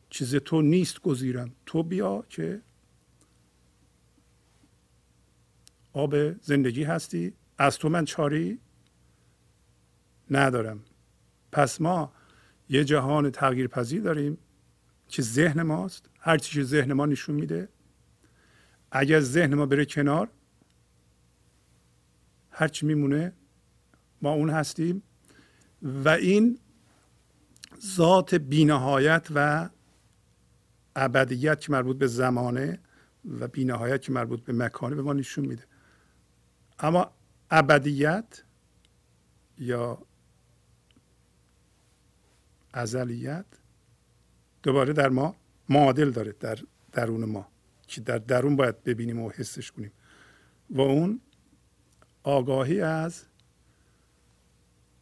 چیز 0.09 0.35
تو 0.35 0.61
نیست 0.61 1.01
گزیرم. 1.01 1.51
تو 1.65 1.83
بیا 1.83 2.23
که 2.29 2.61
آب 5.95 6.41
زندگی 6.41 6.83
هستی؟ 6.83 7.33
از 7.57 7.77
تو 7.77 7.89
من 7.89 8.05
چاری 8.05 8.59
ندارم. 10.31 10.83
پس 11.51 11.81
ما 11.81 12.13
یه 12.69 12.83
جهان 12.83 13.31
تغییر 13.31 13.67
پذیر 13.67 14.01
داریم 14.01 14.37
که 15.07 15.21
ذهن 15.21 15.61
ماست. 15.61 16.09
هر 16.19 16.37
چیزی 16.37 16.63
ذهن 16.63 16.93
ما 16.93 17.05
نشون 17.05 17.35
میده 17.35 17.69
اگر 18.91 19.19
ذهن 19.19 19.55
ما 19.55 19.65
بره 19.65 19.85
کنار 19.85 20.29
هرچی 22.49 22.85
میمونه 22.85 23.33
ما 24.21 24.31
اون 24.31 24.49
هستیم. 24.49 25.03
و 25.81 26.09
این 26.09 26.59
ذات 27.85 28.35
بینهایت 28.35 29.27
و 29.35 29.69
ابدیت 30.95 31.61
که 31.61 31.71
مربوط 31.71 31.97
به 31.97 32.07
زمانه 32.07 32.79
و 33.39 33.47
بینهایت 33.47 34.01
که 34.01 34.11
مربوط 34.11 34.43
به 34.43 34.53
مکانه 34.53 34.95
به 34.95 35.01
ما 35.01 35.13
نشون 35.13 35.45
میده. 35.45 35.63
اما 36.79 37.11
ابدیت 37.51 38.43
یا 39.57 39.97
ازلیت 42.73 43.45
دوباره 44.63 44.93
در 44.93 45.09
ما 45.09 45.35
معادل 45.69 46.11
داره 46.11 46.31
در 46.31 46.59
درون 46.91 47.25
ما 47.25 47.47
که 47.87 48.01
در 48.01 48.17
درون 48.17 48.55
باید 48.55 48.83
ببینیم 48.83 49.19
و 49.21 49.29
حسش 49.29 49.71
کنیم. 49.71 49.91
و 50.69 50.81
اون 50.81 51.21
آگاهی 52.23 52.81
از 52.81 53.23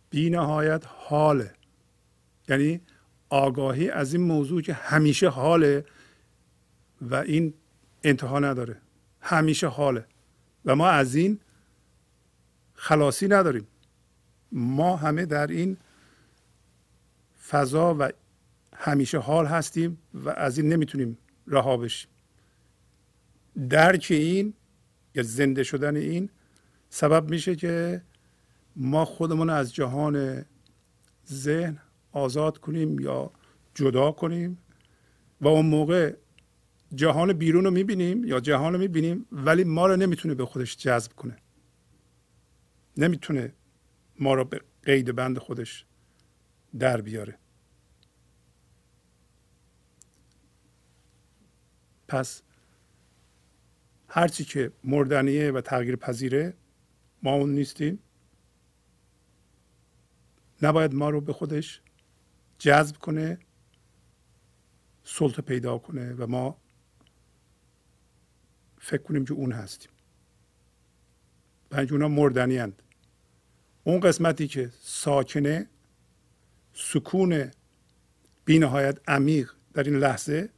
بینهایت 0.09 0.83
حاله. 0.87 1.53
یعنی 2.49 2.81
آگاهی 3.29 3.89
از 3.89 4.13
این 4.13 4.23
موضوع 4.23 4.61
که 4.61 4.73
همیشه 4.73 5.29
حاله 5.29 5.85
و 7.01 7.15
این 7.15 7.53
انتها 8.03 8.39
نداره. 8.39 8.81
همیشه 9.21 9.67
حاله. 9.67 10.05
و 10.65 10.75
ما 10.75 10.87
از 10.87 11.15
این 11.15 11.39
خلاصی 12.83 13.27
نداریم. 13.27 13.67
ما 14.51 14.95
همه 14.95 15.25
در 15.25 15.47
این 15.47 15.77
فضا 17.47 17.95
و 17.99 18.09
همیشه 18.75 19.17
حال 19.17 19.45
هستیم 19.45 19.97
و 20.13 20.29
از 20.29 20.57
این 20.57 20.73
نمی‌تونیم 20.73 21.17
رها 21.47 21.77
بشیم. 21.77 22.09
درک 23.69 24.07
این 24.09 24.53
یا 25.15 25.23
زنده 25.23 25.63
شدن 25.63 25.95
این 25.95 26.29
سبب 26.89 27.29
میشه 27.29 27.55
که 27.55 28.01
ما 28.75 29.05
خودمون 29.05 29.49
از 29.49 29.73
جهان 29.73 30.45
ذهن 31.31 31.79
آزاد 32.11 32.57
کنیم 32.57 32.99
یا 32.99 33.31
جدا 33.75 34.11
کنیم 34.11 34.57
و 35.41 35.47
اون 35.47 35.65
موقع 35.65 36.13
جهان 36.95 37.33
بیرون 37.33 37.63
رو 37.63 37.71
می‌بینیم 37.71 38.23
یا 38.23 38.39
جهان 38.39 38.73
رو 38.73 38.79
می‌بینیم 38.79 39.25
ولی 39.31 39.63
ما 39.63 39.87
رو 39.87 39.95
نمی‌تونه 39.95 40.33
به 40.33 40.45
خودش 40.45 40.77
جذب 40.77 41.13
کنه. 41.13 41.37
نمی‌تونه 42.97 43.53
ما 44.19 44.33
رو 44.33 44.45
به 44.45 44.61
قید 44.83 45.15
بند 45.15 45.37
خودش 45.37 45.85
در 46.79 47.01
بیاره. 47.01 47.37
پس 52.07 52.41
هرچی 54.07 54.45
که 54.45 54.71
مردنیه 54.83 55.51
و 55.51 55.61
تغییر 55.61 55.95
پذیره 55.95 56.53
ما 57.23 57.33
اون 57.33 57.49
نیستیم. 57.49 57.99
نباید 60.61 60.93
ما 60.93 61.09
رو 61.09 61.21
به 61.21 61.33
خودش 61.33 61.81
جذب 62.57 62.97
کنه 62.97 63.39
سلطه 65.03 65.41
پیدا 65.41 65.77
کنه 65.77 66.13
و 66.13 66.27
ما 66.27 66.57
فکر 68.79 69.01
کنیم 69.01 69.25
که 69.25 69.33
اون 69.33 69.51
هستیم. 69.51 69.91
پنج 71.71 71.93
اونا 71.93 72.07
مردنی 72.07 72.57
هند. 72.57 72.82
اون 73.83 73.99
قسمتی 73.99 74.47
که 74.47 74.71
ساکنه 74.81 75.69
سکون 76.73 77.51
بینهایت 78.45 79.09
عمیق 79.09 79.51
در 79.73 79.83
این 79.83 79.95
لحظه 79.95 80.49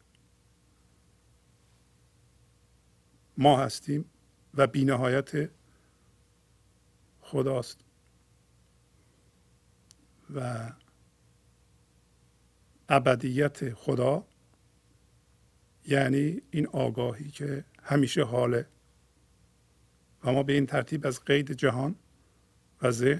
ما 3.37 3.57
هستیم 3.57 4.05
و 4.53 4.67
بینهایت 4.67 5.49
خداست. 7.21 7.79
و 10.35 10.71
ابدیت 12.89 13.73
خدا 13.73 14.27
یعنی 15.87 16.41
این 16.51 16.67
آگاهی 16.67 17.29
که 17.29 17.65
همیشه 17.83 18.23
حاله. 18.23 18.67
و 20.23 20.31
ما 20.31 20.43
به 20.43 20.53
این 20.53 20.65
ترتیب 20.65 21.07
از 21.07 21.23
قید 21.23 21.51
جهان 21.51 21.95
و 22.81 23.19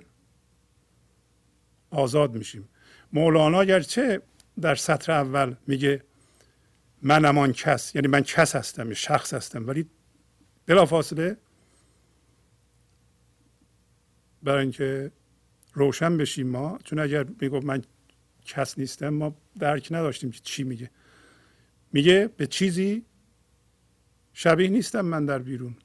آزاد 1.89 2.35
میشیم. 2.35 2.69
مولانا 3.13 3.63
گرچه 3.63 4.21
در 4.61 4.75
سطر 4.75 5.11
اول 5.11 5.55
میگه 5.67 6.03
من 7.01 7.25
آن 7.25 7.53
کس 7.53 7.95
یعنی 7.95 8.07
من 8.07 8.21
کس 8.21 8.55
هستم 8.55 8.93
شخص 8.93 9.33
هستم 9.33 9.67
ولی 9.67 9.89
بلافاصله 10.65 11.37
برای 14.43 14.61
اینکه 14.61 15.11
روشن 15.73 16.17
بشیم 16.17 16.47
ما 16.47 16.79
چون 16.83 16.99
اگر 16.99 17.25
می‌گفت 17.41 17.65
من 17.65 17.81
کس 18.45 18.79
نیستم 18.79 19.09
ما 19.09 19.35
درک 19.59 19.87
نداشتیم 19.91 20.31
که 20.31 20.39
چی 20.43 20.63
میگه. 20.63 20.89
میگه 21.93 22.29
به 22.37 22.47
چیزی 22.47 23.05
شبیه 24.33 24.67
نیستم 24.67 25.01
من 25.01 25.25
در 25.25 25.39
بیرون. 25.39 25.75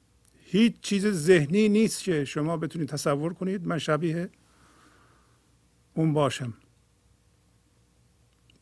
هیچ 0.51 0.79
چیز 0.81 1.07
ذهنی 1.07 1.69
نیست 1.69 2.03
که 2.03 2.25
شما 2.25 2.57
بتونید 2.57 2.89
تصور 2.89 3.33
کنید. 3.33 3.67
من 3.67 3.77
شبیه 3.77 4.29
اون 5.93 6.13
باشم. 6.13 6.53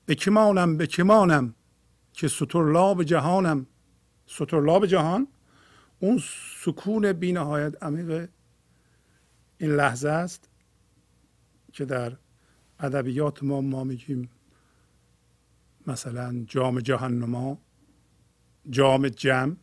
به 0.06 0.16
کمانم 0.16 0.78
به 0.78 0.88
کمانم 0.88 1.56
که 2.14 2.30
لاب 2.54 3.04
جهانم. 3.04 3.68
لاب 4.52 4.86
جهان؟ 4.86 5.28
اون 6.00 6.22
سکون 6.64 7.14
بینهایت 7.14 7.84
عمیق 7.84 8.30
این 9.58 9.72
لحظه 9.72 10.10
است 10.10 10.50
که 11.74 11.86
در 11.86 12.18
ادبیات 12.80 13.44
ما 13.44 13.62
ما 13.62 13.84
میگیم 13.84 14.30
مثلا 15.88 16.44
جام 16.48 16.80
جهان 16.80 17.20
نما 17.20 17.58
جام 18.70 19.08
جمع 19.08 19.56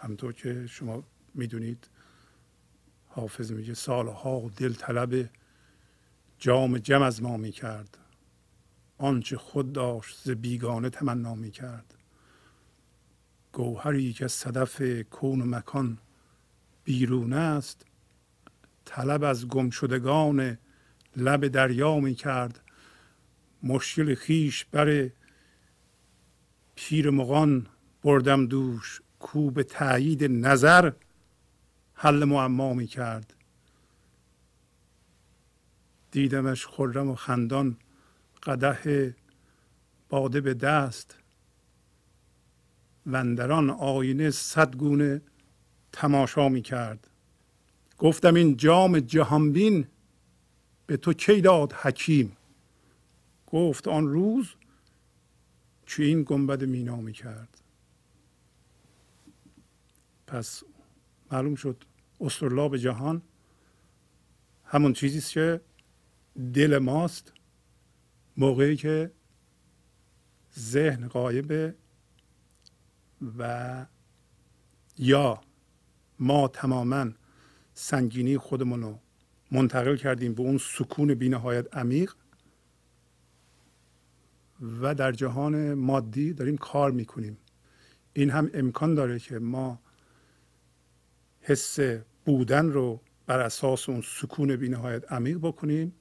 همطور 0.00 0.32
که 0.32 0.66
شما 0.66 1.04
می‌دونید 1.34 1.88
حافظ 3.08 3.52
میگه 3.52 3.74
سالها 3.74 4.50
دل 4.56 4.72
طلب 4.72 5.30
جام 6.38 6.78
جم 6.78 7.02
از 7.02 7.22
ما 7.22 7.36
می‌کرد. 7.36 7.98
آنچه 8.98 9.36
خود 9.36 9.72
داشت 9.72 10.18
ز 10.24 10.30
بیگانه 10.30 10.90
تمنا 10.90 11.34
می‌کرد. 11.34 11.94
گوهری 13.52 14.12
که 14.12 14.28
صدف 14.28 14.82
کون 15.10 15.40
و 15.40 15.44
مکان 15.44 15.98
بیرون 16.84 17.32
است 17.32 17.86
طلب 18.84 19.24
از 19.24 19.48
گمشدگان 19.48 20.58
لب 21.16 21.48
دریا 21.48 22.00
می 22.00 22.14
کرد 22.14 22.60
مشکل 23.62 24.14
خیش 24.14 24.64
بر 24.64 25.10
پیر 26.74 27.10
مغان 27.10 27.66
بردم 28.02 28.46
دوش. 28.46 29.00
کو 29.20 29.50
به 29.50 29.62
تایید 29.62 30.24
نظر 30.24 30.92
حل 31.94 32.24
معما 32.24 32.74
می 32.74 32.86
کرد 32.86 33.34
دیدمش 36.10 36.66
خرم 36.66 37.10
و 37.10 37.14
خندان 37.14 37.76
قده 38.42 39.16
باده 40.08 40.40
به 40.40 40.54
دست. 40.54 41.16
وندران 43.06 43.70
آینه 43.70 44.30
صد 44.30 44.76
گونه 44.76 45.22
تماشا 45.92 46.48
می 46.48 46.62
کرد 46.62 47.06
گفتم 47.98 48.34
این 48.34 48.56
جام 48.56 49.00
جهانبین 49.00 49.86
به 50.86 50.96
تو 50.96 51.12
کی 51.12 51.40
داد 51.40 51.72
حکیم؟ 51.72 52.36
گفت 53.46 53.88
آن 53.88 54.08
روز 54.08 54.54
که 55.86 56.02
این 56.04 56.22
گنبد 56.22 56.64
مینا 56.64 56.96
می 56.96 57.12
کرد 57.12 57.59
پس 60.30 60.62
معلوم 61.32 61.54
شد 61.54 61.84
استرلاب 62.20 62.76
جهان 62.76 63.22
همون 64.64 64.92
چیزی 64.92 65.20
که 65.20 65.60
دل 66.54 66.78
ماست 66.78 67.32
موقعی 68.36 68.76
که 68.76 69.10
ذهن 70.58 71.08
غایبه 71.08 71.74
و 73.38 73.86
یا 74.98 75.40
ما 76.18 76.48
تماما 76.48 77.10
سنگینی 77.74 78.38
خودمون 78.38 78.82
رو 78.82 78.98
منتقل 79.50 79.96
کردیم 79.96 80.34
به 80.34 80.42
اون 80.42 80.58
سکون 80.58 81.14
بینهایت 81.14 81.76
عمیق 81.76 82.14
و 84.80 84.94
در 84.94 85.12
جهان 85.12 85.74
مادی 85.74 86.32
داریم 86.32 86.56
کار 86.56 86.90
می‌کنیم. 86.90 87.38
این 88.12 88.30
هم 88.30 88.50
امکان 88.54 88.94
داره 88.94 89.18
که 89.18 89.38
ما 89.38 89.78
حس 91.50 91.78
بودن 92.24 92.66
رو 92.66 93.00
بر 93.26 93.40
اساس 93.40 93.88
اون 93.88 94.00
سکون 94.00 94.56
بینهایت 94.56 95.12
عمیق 95.12 95.38
بکنیم 95.38 95.94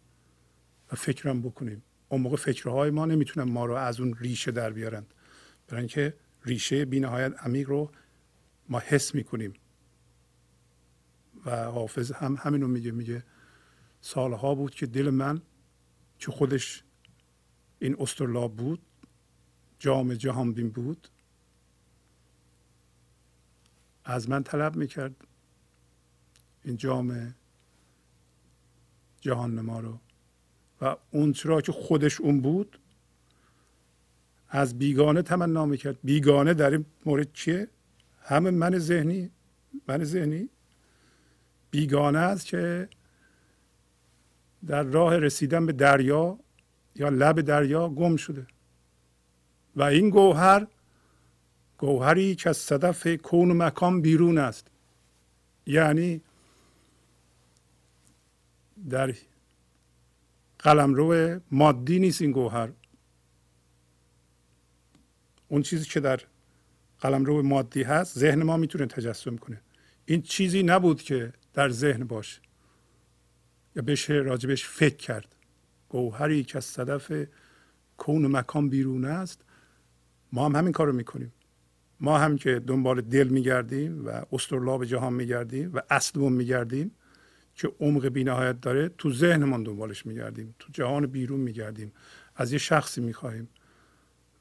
و 0.92 0.96
فکرم 0.96 1.42
بکنیم. 1.42 1.84
اون 2.10 2.22
موقع 2.22 2.38
فکرهای 2.38 2.90
ما 2.90 3.06
نمی‌تونن 3.06 3.52
ما 3.52 3.66
رو 3.66 3.74
از 3.74 4.00
اون 4.00 4.14
ریشه 4.20 4.52
در 4.52 4.70
بیارند 4.70 5.14
برای 5.68 5.82
اینکه 5.82 6.14
ریشه 6.46 6.86
بینهایت 6.86 7.34
عمیق 7.40 7.70
رو 7.70 7.92
ما 8.70 8.80
حس 8.80 9.16
می‌کنیم. 9.16 9.54
و 11.46 11.64
حافظ 11.64 12.12
هم 12.12 12.38
همینو 12.40 12.68
میگه 12.68 12.92
میگه 12.92 13.24
سالها 14.02 14.56
بود 14.56 14.76
که 14.76 14.86
دل 14.86 15.10
من 15.10 15.42
که 16.20 16.32
خودش 16.32 16.84
این 17.80 17.96
استرلاب 18.00 18.56
بود 18.56 18.82
جام 19.80 20.14
جهان 20.14 20.54
بین 20.54 20.70
بود. 20.70 21.08
از 24.06 24.30
من 24.30 24.44
طلب 24.44 24.76
می‌کرد. 24.76 25.16
این 26.70 26.78
جام 26.78 27.36
جهان 29.22 29.56
نما 29.56 29.80
رو. 29.80 30.00
و 30.82 30.96
اون 31.12 31.34
چرا 31.34 31.62
که 31.62 31.72
خودش 31.72 32.22
اون 32.22 32.42
بود 32.42 32.80
از 34.50 34.78
بیگانه 34.80 35.22
تمنا 35.22 35.66
می‌کرد. 35.66 35.98
بیگانه 36.04 36.54
در 36.54 36.72
این 36.72 36.86
مورد 37.06 37.34
چیه؟ 37.34 37.68
همه 38.22 38.52
من 38.52 38.78
ذهنی 38.78 39.32
من 39.88 40.04
ذهنی. 40.04 40.50
بیگانه 41.72 42.20
است 42.20 42.46
که 42.46 42.90
در 44.68 44.84
راه 44.84 45.18
رسیدن 45.18 45.66
به 45.66 45.74
دریا 45.74 46.40
یا 46.96 47.10
لب 47.10 47.42
دریا 47.42 47.90
گم 47.90 48.16
شده. 48.16 48.48
و 49.76 49.84
این 49.84 50.10
گوهر 50.10 50.68
گوهری 51.78 52.36
که 52.36 52.50
از 52.50 52.58
صدف 52.58 53.08
کون 53.08 53.52
و 53.52 53.54
مکان 53.54 54.02
بیرون 54.02 54.38
است. 54.38 54.68
یعنی 55.66 56.22
در 58.90 59.16
قلمرو 60.60 61.40
مادی 61.52 62.00
نیست 62.00 62.22
این 62.22 62.32
گوهر. 62.32 62.70
اون 65.48 65.62
چیزی 65.62 65.86
که 65.86 66.00
در 66.00 66.22
قلمرو 67.00 67.44
مادی 67.44 67.84
هست 67.84 68.20
ذهن 68.20 68.44
ما 68.44 68.58
می‌تونه 68.58 68.86
تجسم 68.86 69.38
کنه. 69.38 69.62
این 70.06 70.22
چیزی 70.22 70.64
نبود 70.64 71.02
که 71.02 71.34
در 71.54 71.70
ذهن 71.70 72.04
باشه. 72.04 72.42
یا 73.76 73.82
بشه 73.82 74.14
راجبش 74.14 74.66
فکر 74.66 74.96
کرد. 74.96 75.36
گوهری 75.90 76.44
که 76.44 76.58
از 76.58 76.66
صدف 76.66 77.12
کون 77.98 78.26
و 78.26 78.28
مکان 78.28 78.70
بیرون 78.70 79.06
است 79.06 79.42
ما 80.32 80.46
هم 80.46 80.56
همین 80.56 80.72
کارو 80.72 80.94
می‌کنیم. 80.94 81.34
ما 82.00 82.18
هم 82.18 82.38
که 82.38 82.60
دنبال 82.60 83.02
دل 83.02 83.28
میگردیم 83.28 84.08
و 84.08 84.22
استرلاب 84.32 84.86
جهان 84.86 85.14
میگردیم 85.14 85.72
و 85.74 85.82
اصلمون 85.90 86.34
میگردیم 86.34 86.92
که 87.60 87.72
عمق 87.80 88.08
بینهایت 88.08 88.62
داره 88.62 88.90
تو 88.90 89.14
ذهنمان 89.14 89.64
دنبالش 89.64 90.06
میگردیم 90.06 90.56
تو 90.60 90.70
جهان 90.74 91.06
بیرون 91.06 91.40
میگردیم 91.40 91.92
از 92.36 92.52
یه 92.52 92.58
شخصی 92.58 93.02
می‌خواهیم. 93.02 93.50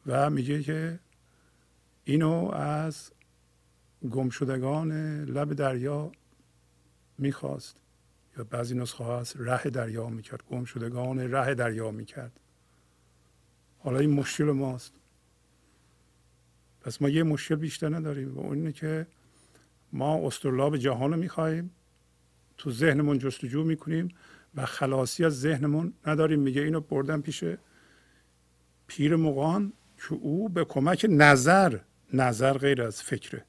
و 0.07 0.31
میگه 0.31 0.63
که 0.63 1.01
اینو 2.05 2.51
از 2.53 3.11
گمشدگان 4.11 4.93
لب 5.25 5.53
دریا 5.53 6.13
می‌خواست. 7.19 7.77
یا 8.39 8.45
بعضی 8.45 8.75
نسخه 8.75 9.05
هست 9.05 9.37
ره 9.39 9.71
دریا 9.71 10.09
می‌کرد 10.09 10.43
گم 10.51 10.65
شدگان 10.65 11.19
ره 11.19 11.55
دریا 11.55 11.91
می‌کرد. 11.91 12.41
حالا 13.79 13.99
این 13.99 14.11
مشکل 14.11 14.45
ماست. 14.45 14.93
پس 16.81 17.03
ما 17.03 17.09
یه 17.09 17.23
مشکل 17.23 17.55
بیشتر 17.55 17.89
نداریم 17.89 18.37
و 18.37 18.41
اون 18.41 18.55
اینه 18.59 18.73
که 18.73 19.07
ما 19.93 20.27
استرلاب 20.27 20.77
جهان 20.77 21.13
رو 21.13 21.19
می‌خواهیم. 21.19 21.71
تو 22.59 22.71
ذهنمون 22.71 23.19
جستجو 23.19 23.65
می‌کنیم 23.65 24.09
و 24.55 24.67
خلاصی 24.67 25.25
از 25.25 25.41
ذهنمون 25.41 25.93
نداریم. 26.07 26.41
میگه 26.41 26.63
اینو 26.63 26.81
بردن 26.81 27.21
پیش 27.21 27.45
پیر 28.87 29.17
مغان 29.17 29.73
که 29.97 30.15
او 30.15 30.49
به 30.49 30.65
کمک 30.65 31.07
نظر 31.09 31.79
نظر 32.13 32.59
غیر 32.59 32.83
از 32.83 33.03
فکره. 33.03 33.45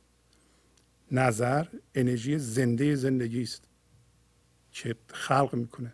نظر 1.12 1.66
انرژی 1.96 2.38
زنده 2.38 2.96
زندگی 2.96 3.42
است 3.42 3.64
که 4.72 4.96
خلق 5.08 5.56
می‌کنه. 5.56 5.94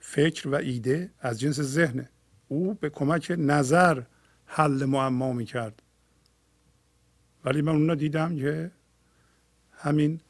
فکر 0.00 0.48
و 0.48 0.54
ایده 0.54 1.10
از 1.20 1.40
جنس 1.40 1.60
ذهنه. 1.60 2.10
او 2.48 2.74
به 2.74 2.90
کمک 2.90 3.34
نظر 3.38 4.02
حل 4.46 4.84
معما 4.84 5.32
می‌کرد. 5.32 5.82
ولی 7.44 7.62
من 7.62 7.72
اون 7.72 7.94
دیدم 7.94 8.36
که 8.36 8.70
همین 9.72 10.20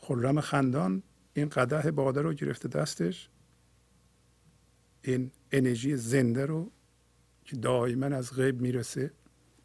خرم 0.00 0.40
خندان 0.40 1.02
این 1.34 1.48
قده 1.48 1.90
باده 1.90 2.22
رو 2.22 2.32
گرفته 2.32 2.68
دستش. 2.68 3.28
این 5.02 5.30
انرژی 5.52 5.96
زنده 5.96 6.46
رو 6.46 6.70
که 7.44 7.56
دائما 7.56 8.06
از 8.06 8.34
غیب 8.34 8.60
می‌رسه 8.60 9.12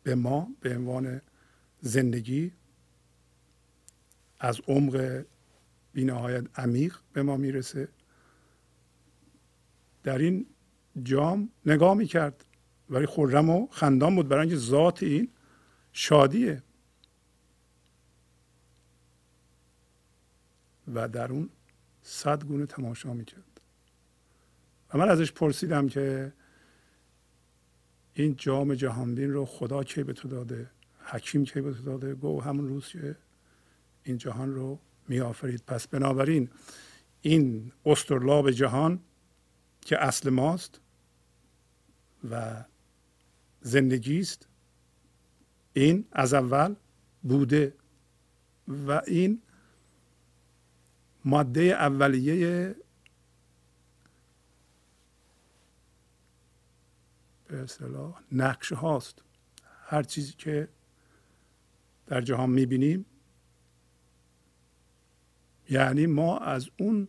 به 0.04 0.16
ما 0.16 0.48
به 0.62 0.76
عنوان 0.76 1.22
زندگی 1.82 2.52
از 4.40 4.62
عمق 4.68 5.26
بینهایت 5.94 6.60
عمیق 6.60 6.98
به 7.14 7.24
ما 7.24 7.38
می‌رسه. 7.38 7.88
در 10.04 10.18
این 10.18 10.46
جام 11.04 11.50
نگاه 11.66 11.94
می‌کرد 11.94 12.46
ولی 12.90 13.06
خرم 13.06 13.50
و 13.50 13.68
خندان 13.72 14.16
بود 14.16 14.28
برای 14.28 14.42
اینکه 14.42 14.56
ذات 14.56 15.04
این 15.04 15.30
شادیه. 15.94 16.64
و 20.94 21.08
در 21.08 21.32
اون 21.32 21.50
صد 22.02 22.44
گونه 22.44 22.66
تماشا 22.66 23.14
می‌کرد. 23.14 23.62
و 24.94 24.98
من 24.98 25.10
ازش 25.10 25.32
پرسیدم 25.32 25.88
که 25.88 26.34
این 28.14 28.36
جام 28.36 28.74
جهانبین 28.74 29.32
رو 29.32 29.46
خدا 29.46 29.84
کی 29.84 30.04
به 30.04 30.14
تو 30.14 30.28
داده؟ 30.28 30.70
حکیم 31.00 31.46
کی 31.46 31.62
به 31.62 31.74
تو 31.74 31.84
داده؟ 31.84 32.16
گو 32.16 32.42
همون 32.42 32.68
روز 32.68 32.88
که 32.88 33.18
این 34.04 34.18
جهان 34.18 34.56
رو 34.56 34.80
می 35.08 35.20
آفرید 35.20 35.64
پس 35.68 35.88
بنابراین 35.88 36.50
این 37.22 37.72
استرلاب 37.86 38.52
جهان 38.52 39.00
که 39.82 40.04
اصل 40.04 40.30
ماست 40.30 40.80
و 42.32 42.64
زندگی 43.62 44.20
است 44.20 44.48
این 45.74 46.06
از 46.12 46.34
اول 46.34 46.76
بوده 47.24 47.74
و 48.68 49.02
این 49.08 49.42
ماده 51.26 51.62
اولیه 51.62 52.76
به 57.48 57.58
اصطلاح 57.58 58.22
نقشه 58.32 58.76
هاست. 58.76 59.22
هر 59.86 60.04
چیزی 60.04 60.34
که 60.38 60.68
در 62.08 62.22
جهان 62.22 62.50
می‌بینیم 62.50 63.06
یعنی 65.70 66.06
ما 66.06 66.38
از 66.38 66.70
اون 66.80 67.08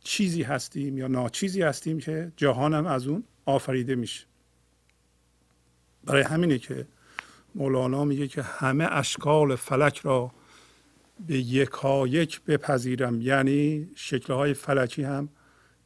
چیزی 0.00 0.42
هستیم 0.42 0.98
یا 0.98 1.08
ناچیزی 1.08 1.62
هستیم 1.62 1.98
که 1.98 2.32
جهان 2.36 2.74
هم 2.74 2.86
از 2.86 3.06
اون 3.06 3.24
آفریده 3.44 3.94
میشه. 3.94 4.26
برای 6.04 6.22
همینه 6.22 6.58
که 6.58 6.88
مولانا 7.54 8.04
میگه 8.04 8.28
که 8.28 8.42
همه 8.42 8.84
اشکال 8.90 9.56
فلک 9.56 9.98
را 9.98 10.32
به 11.26 11.38
یکایک 11.38 12.42
بپذیرم. 12.42 13.20
یعنی 13.20 13.90
شکلهای 13.94 14.54
فلکی 14.54 15.02
هم 15.02 15.28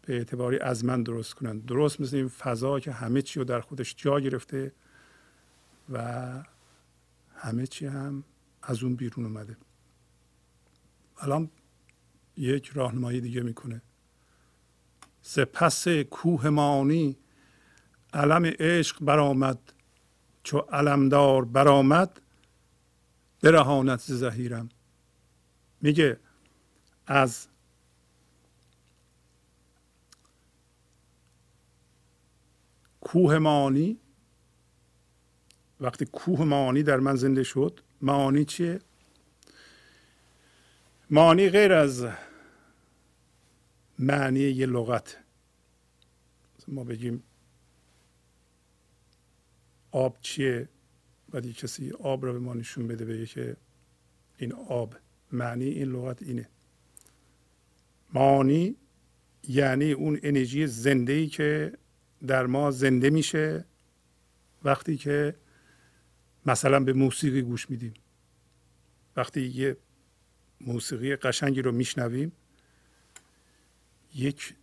به 0.07 0.17
اعتباری 0.17 0.59
از 0.59 0.85
من 0.85 1.03
درست 1.03 1.35
کنن. 1.35 1.59
درست 1.59 2.01
مثل 2.01 2.17
این 2.17 2.29
فضا 2.29 2.81
که 2.81 2.93
همه 2.93 3.23
چی 3.23 3.39
رو 3.39 3.45
در 3.45 3.61
خودش 3.61 3.95
جا 3.99 4.21
گرفته 4.21 4.73
و 5.93 6.33
همه 7.37 7.67
چی 7.67 7.87
هم 7.87 8.25
از 8.63 8.83
اون 8.83 8.95
بیرون 8.95 9.27
اومده. 9.27 9.57
الان 11.19 11.51
یک 12.37 12.69
راهنمایی 12.69 13.21
دیگه 13.21 13.41
می‌کنه. 13.41 13.83
سپس 15.23 15.89
کوه 15.89 16.49
مانی 16.49 17.17
علم 18.15 18.45
عشق 18.45 19.05
برآمد. 19.05 19.59
چو 20.43 20.59
علمدار 20.59 21.45
برآمد 21.45 22.21
برهانت 23.43 24.01
زهیرم 24.01 24.69
میگه 25.83 26.21
از 27.07 27.47
کوه 33.01 33.39
معانی 33.39 33.99
وقتی 35.81 36.05
کوه 36.05 36.45
معانی 36.45 36.83
در 36.83 36.97
من 36.97 37.17
زنده 37.17 37.43
شد 37.43 37.81
معانی 38.01 38.45
چیه؟ 38.45 38.81
معانی 41.11 41.49
غیر 41.49 41.73
از 41.73 42.07
معنی 43.99 44.41
یه 44.41 44.67
لغت. 44.67 45.17
ما 46.69 46.85
بگیم 46.85 47.23
آب 49.91 50.17
چیه؟ 50.21 50.69
بعد 51.31 51.47
کسی 51.53 51.91
آب 51.91 52.25
رو 52.25 52.33
به 52.33 52.39
ما 52.39 52.55
نشون 52.55 52.89
بده 52.89 53.05
بگه 53.05 53.27
که 53.27 53.57
این 54.39 54.53
آب. 54.53 54.95
معنی 55.33 55.65
این 55.65 55.89
لغت 55.89 56.23
اینه. 56.23 56.49
معانی 58.15 58.77
یعنی 59.49 59.93
اون 59.93 60.19
انرژی 60.23 60.67
زنده 60.67 61.13
ای 61.13 61.27
که 61.27 61.73
در 62.27 62.47
ما 62.47 62.71
زنده 62.71 63.11
میشه 63.11 63.65
وقتی 64.65 64.97
که 64.97 65.35
مثلا 66.47 66.81
به 66.81 66.93
موسیقی 66.93 67.43
گوش 67.43 67.71
میدیم. 67.71 67.95
وقتی 69.17 69.41
یه 69.41 69.77
موسیقی 70.61 71.17
قشنگی 71.17 71.63
رو 71.63 71.73
میشنویم 71.73 72.33
یک 74.15 74.55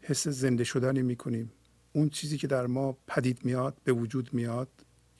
حس 0.00 0.28
زنده 0.28 0.64
شدنی 0.64 1.02
می‌کنیم. 1.02 1.52
اون 1.92 2.08
چیزی 2.08 2.38
که 2.38 2.46
در 2.46 2.66
ما 2.66 2.98
پدید 3.06 3.44
میاد 3.44 3.76
به 3.84 3.92
وجود 3.92 4.34
میاد 4.34 4.68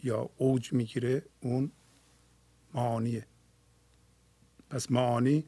یا 0.03 0.31
اوج 0.37 0.73
می‌گیره 0.73 1.23
اون 1.41 1.73
معانیه 2.75 3.27
پس 4.71 4.91
معانی 4.91 5.45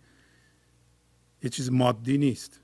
یه 1.43 1.51
چیز 1.51 1.71
مادی 1.71 2.19
نیست. 2.19 2.61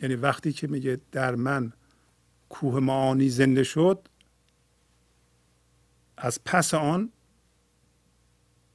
یعنی 0.00 0.14
وقتی 0.14 0.52
که 0.52 0.66
میگه 0.66 1.00
در 1.12 1.34
من 1.34 1.72
کوه 2.48 2.80
معانی 2.80 3.28
زنده 3.28 3.64
شد 3.64 4.08
از 6.16 6.44
پس 6.44 6.74
آن 6.74 7.12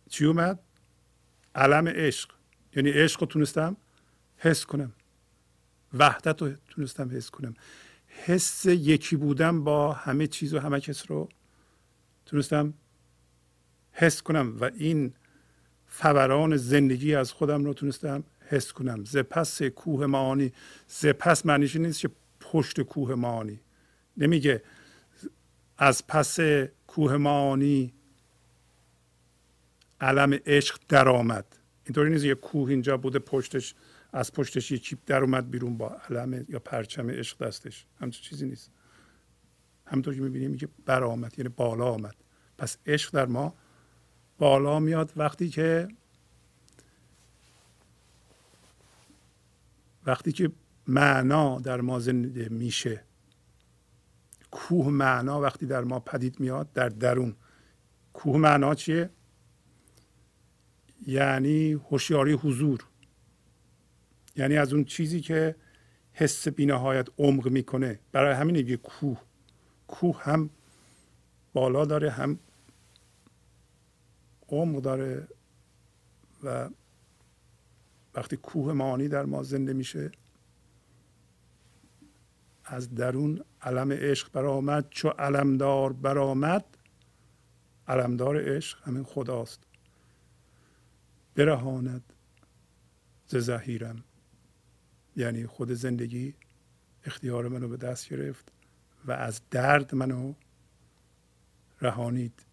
چی 0.09 0.25
اومد؟ 0.25 0.59
علم 1.55 1.87
عشق. 1.87 2.31
یعنی 2.75 2.89
عشق 2.89 3.21
رو 3.21 3.27
تونستم 3.27 3.77
حس 4.37 4.65
کنم. 4.65 4.91
وحدت 5.93 6.41
رو 6.41 6.53
تونستم 6.69 7.11
حس 7.11 7.29
کنم. 7.29 7.53
حس 8.07 8.65
یکی 8.65 9.15
بودن 9.15 9.63
با 9.63 9.93
همه 9.93 10.27
چیز 10.27 10.53
و 10.53 10.59
همه 10.59 10.79
کس 10.79 11.11
رو 11.11 11.29
تونستم 12.25 12.73
حس 13.91 14.21
کنم. 14.21 14.57
و 14.59 14.63
این 14.63 15.13
فوران 15.99 16.57
زندگی 16.57 17.15
از 17.15 17.31
خودم 17.31 17.65
رو 17.65 17.73
تونستم 17.73 18.23
حس 18.49 18.71
کنم. 18.71 19.05
زپس 19.05 19.61
کوه 19.61 20.05
معانی 20.05 20.53
زپس 20.87 21.45
معنیش 21.45 21.75
نیست 21.75 21.99
که 21.99 22.09
پشت 22.39 22.81
کوه 22.81 23.15
معانی. 23.15 23.59
نمیگه 24.17 24.63
از 25.77 26.07
پس 26.07 26.39
کوه 26.87 27.17
معانی 27.17 27.93
علم 30.01 30.39
عشق 30.45 30.79
درآمد. 30.89 31.45
اینطوری 31.85 32.09
نیست 32.09 32.25
یه 32.25 32.35
کوه 32.35 32.69
اینجا 32.69 32.97
بوده 32.97 33.19
پشتش 33.19 33.75
از 34.13 34.33
پشتش 34.33 34.71
یه 34.71 34.77
چیپ 34.77 34.99
در 35.05 35.21
اومد 35.21 35.51
بیرون 35.51 35.77
با 35.77 35.97
علم 36.09 36.45
یا 36.49 36.59
پرچم 36.59 37.09
عشق 37.09 37.47
دستش. 37.47 37.85
همچون 37.99 38.21
چیزی 38.21 38.45
نیست. 38.45 38.71
همونطور 39.85 40.15
که 40.15 40.21
می‌بینیم 40.21 40.57
که 40.57 40.67
برآمد 40.85 41.39
یعنی 41.39 41.49
بالا 41.49 41.85
آمد. 41.85 42.15
پس 42.57 42.77
عشق 42.85 43.13
در 43.13 43.25
ما 43.25 43.55
بالا 44.37 44.79
میاد. 44.79 45.11
وقتی 45.15 45.49
که 45.49 45.87
وقتی 50.05 50.31
که 50.31 50.51
معنا 50.87 51.59
در 51.59 51.81
ما 51.81 51.99
زنده 51.99 52.49
میشه 52.49 53.03
کوه 54.51 54.89
معنا 54.89 55.41
وقتی 55.41 55.65
در 55.65 55.83
ما 55.83 55.99
پدید 55.99 56.39
میاد 56.39 56.73
در 56.73 56.89
درون. 56.89 57.35
کوه 58.13 58.37
معنا 58.37 58.75
چیه؟ 58.75 59.09
یعنی 61.07 61.71
هوشیاری 61.71 62.33
حضور. 62.33 62.83
یعنی 64.35 64.57
از 64.57 64.73
اون 64.73 64.83
چیزی 64.83 65.21
که 65.21 65.55
حس 66.13 66.47
بینهایت 66.47 67.07
عمق 67.17 67.47
می‌کنه. 67.47 67.99
برای 68.11 68.33
همین 68.33 68.55
یه 68.55 68.77
کوه. 68.77 69.21
کوه 69.87 70.21
هم 70.23 70.49
بالا 71.53 71.85
داره 71.85 72.11
هم 72.11 72.39
عمق 74.49 74.81
داره 74.81 75.27
و 76.43 76.69
وقتی 78.15 78.37
کوه 78.37 78.73
معانی 78.73 79.07
در 79.07 79.25
ما 79.25 79.43
زنده 79.43 79.73
میشه 79.73 80.11
از 82.65 82.95
درون 82.95 83.43
علم 83.61 83.91
عشق 83.91 84.31
برآمد. 84.31 84.89
چو 84.89 85.09
علمدار 85.09 85.93
برآمد 85.93 86.65
علمدار 87.87 88.55
عشق 88.55 88.87
همین 88.87 89.03
خداست. 89.03 89.59
برهاند 91.35 92.13
ز 93.27 93.35
زهیرم 93.35 94.03
یعنی 95.15 95.47
خود 95.47 95.71
زندگی 95.71 96.33
اختیار 97.05 97.47
منو 97.47 97.67
به 97.67 97.77
دست 97.77 98.09
گرفت 98.09 98.51
و 99.05 99.11
از 99.11 99.41
درد 99.51 99.95
منو 99.95 100.33
رهانید. 101.81 102.46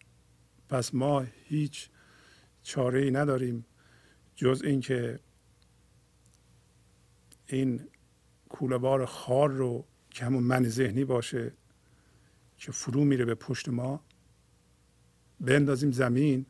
پس 0.75 0.95
ما 0.95 1.27
هیچ 1.45 1.89
چاره 2.63 3.03
ای 3.03 3.11
نداریم 3.11 3.67
جز 4.37 4.63
اینکه 4.65 5.21
این 7.47 7.89
کولهبار 8.49 9.05
خار 9.05 9.51
رو 9.51 9.85
که 10.11 10.25
همون 10.25 10.43
من 10.43 10.69
ذهنی 10.69 11.05
باشه 11.05 11.53
که 12.59 12.73
فرو 12.73 13.05
میره 13.05 13.25
به 13.25 13.35
پشت 13.35 13.69
ما 13.69 14.05
بندازیم 15.41 15.93
زمین 15.93 16.47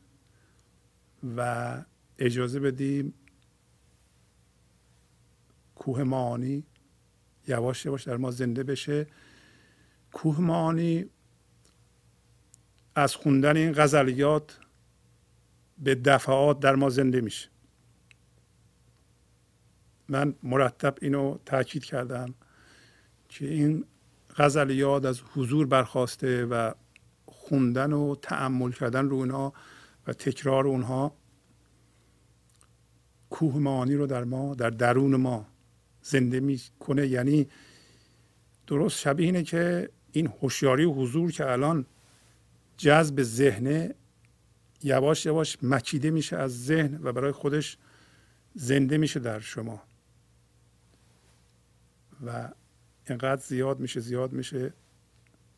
و 1.37 1.81
اجازه 2.19 2.59
بدیم 2.59 3.13
کوه 5.75 6.03
معانی 6.03 6.63
یواش 7.47 7.85
یواش 7.85 8.03
در 8.03 8.17
ما 8.17 8.31
زنده 8.31 8.63
بشه. 8.63 9.07
کوه 10.11 10.41
معانی 10.41 11.05
از 12.95 13.15
خوندن 13.15 13.57
این 13.57 13.73
غزلیات 13.73 14.59
به 15.77 15.95
دفعات 15.95 16.59
در 16.59 16.75
ما 16.75 16.89
زنده 16.89 17.21
میشه. 17.21 17.49
من 20.09 20.33
مرتب 20.43 20.95
اینو 21.01 21.37
تاکید 21.45 21.85
کردم 21.85 22.33
که 23.29 23.47
این 23.47 23.85
غزلیات 24.37 25.05
از 25.05 25.21
حضور 25.33 25.67
برخواسته 25.67 26.45
و 26.45 26.71
خوندن 27.25 27.93
و 27.93 28.15
تعمل 28.15 28.71
کردن 28.71 29.09
رو 29.09 29.15
اونها 29.15 29.53
و 30.07 30.13
تکرار 30.13 30.67
اونها 30.67 31.15
کوه 33.29 33.57
معانی 33.57 33.95
رو 33.95 34.07
در 34.07 34.23
ما 34.23 34.55
در 34.55 34.69
درون 34.69 35.15
ما 35.15 35.47
زنده 36.01 36.39
می‌کنه. 36.39 37.07
یعنی 37.07 37.47
درست 38.67 38.99
شبیه 38.99 39.25
اینه 39.25 39.43
که 39.43 39.89
این 40.11 40.27
هوشیاری 40.41 40.83
حضور 40.83 41.31
که 41.31 41.51
الان 41.51 41.85
جذب 42.77 43.23
ذهنه 43.23 43.95
یواش 44.83 45.25
یواش 45.25 45.57
مکیده 45.61 46.11
میشه 46.11 46.37
از 46.37 46.65
ذهن 46.65 46.99
و 47.03 47.11
برای 47.11 47.31
خودش 47.31 47.77
زنده 48.53 48.97
میشه 48.97 49.19
در 49.19 49.39
شما. 49.39 49.83
و 52.25 52.51
اینقدر 53.09 53.41
زیاد 53.41 53.79
میشه 53.79 53.99
زیاد 53.99 54.33
میشه 54.33 54.73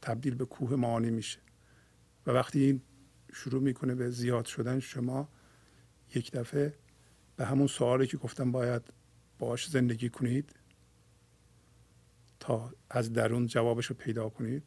تبدیل 0.01 0.36
به 0.36 0.45
کوه 0.45 0.75
معانی 0.75 1.10
میشه. 1.10 1.39
و 2.27 2.32
وقتی 2.32 2.63
این 2.63 2.82
شروع 3.34 3.62
می‌کنه 3.62 3.95
به 3.95 4.10
زیاد 4.10 4.45
شدن 4.45 4.80
شما 4.80 5.30
یک 6.15 6.32
دفعه 6.32 6.73
به 7.36 7.45
همون 7.45 7.67
سوالی 7.67 8.08
که 8.08 8.17
گفتم 8.17 8.51
باید 8.51 8.82
باش 9.39 9.69
زندگی 9.69 10.10
کنید 10.10 10.56
تا 12.39 12.73
از 12.89 13.13
درون 13.13 13.47
جوابش 13.47 13.86
رو 13.86 13.95
پیدا 13.95 14.30
کنید. 14.30 14.63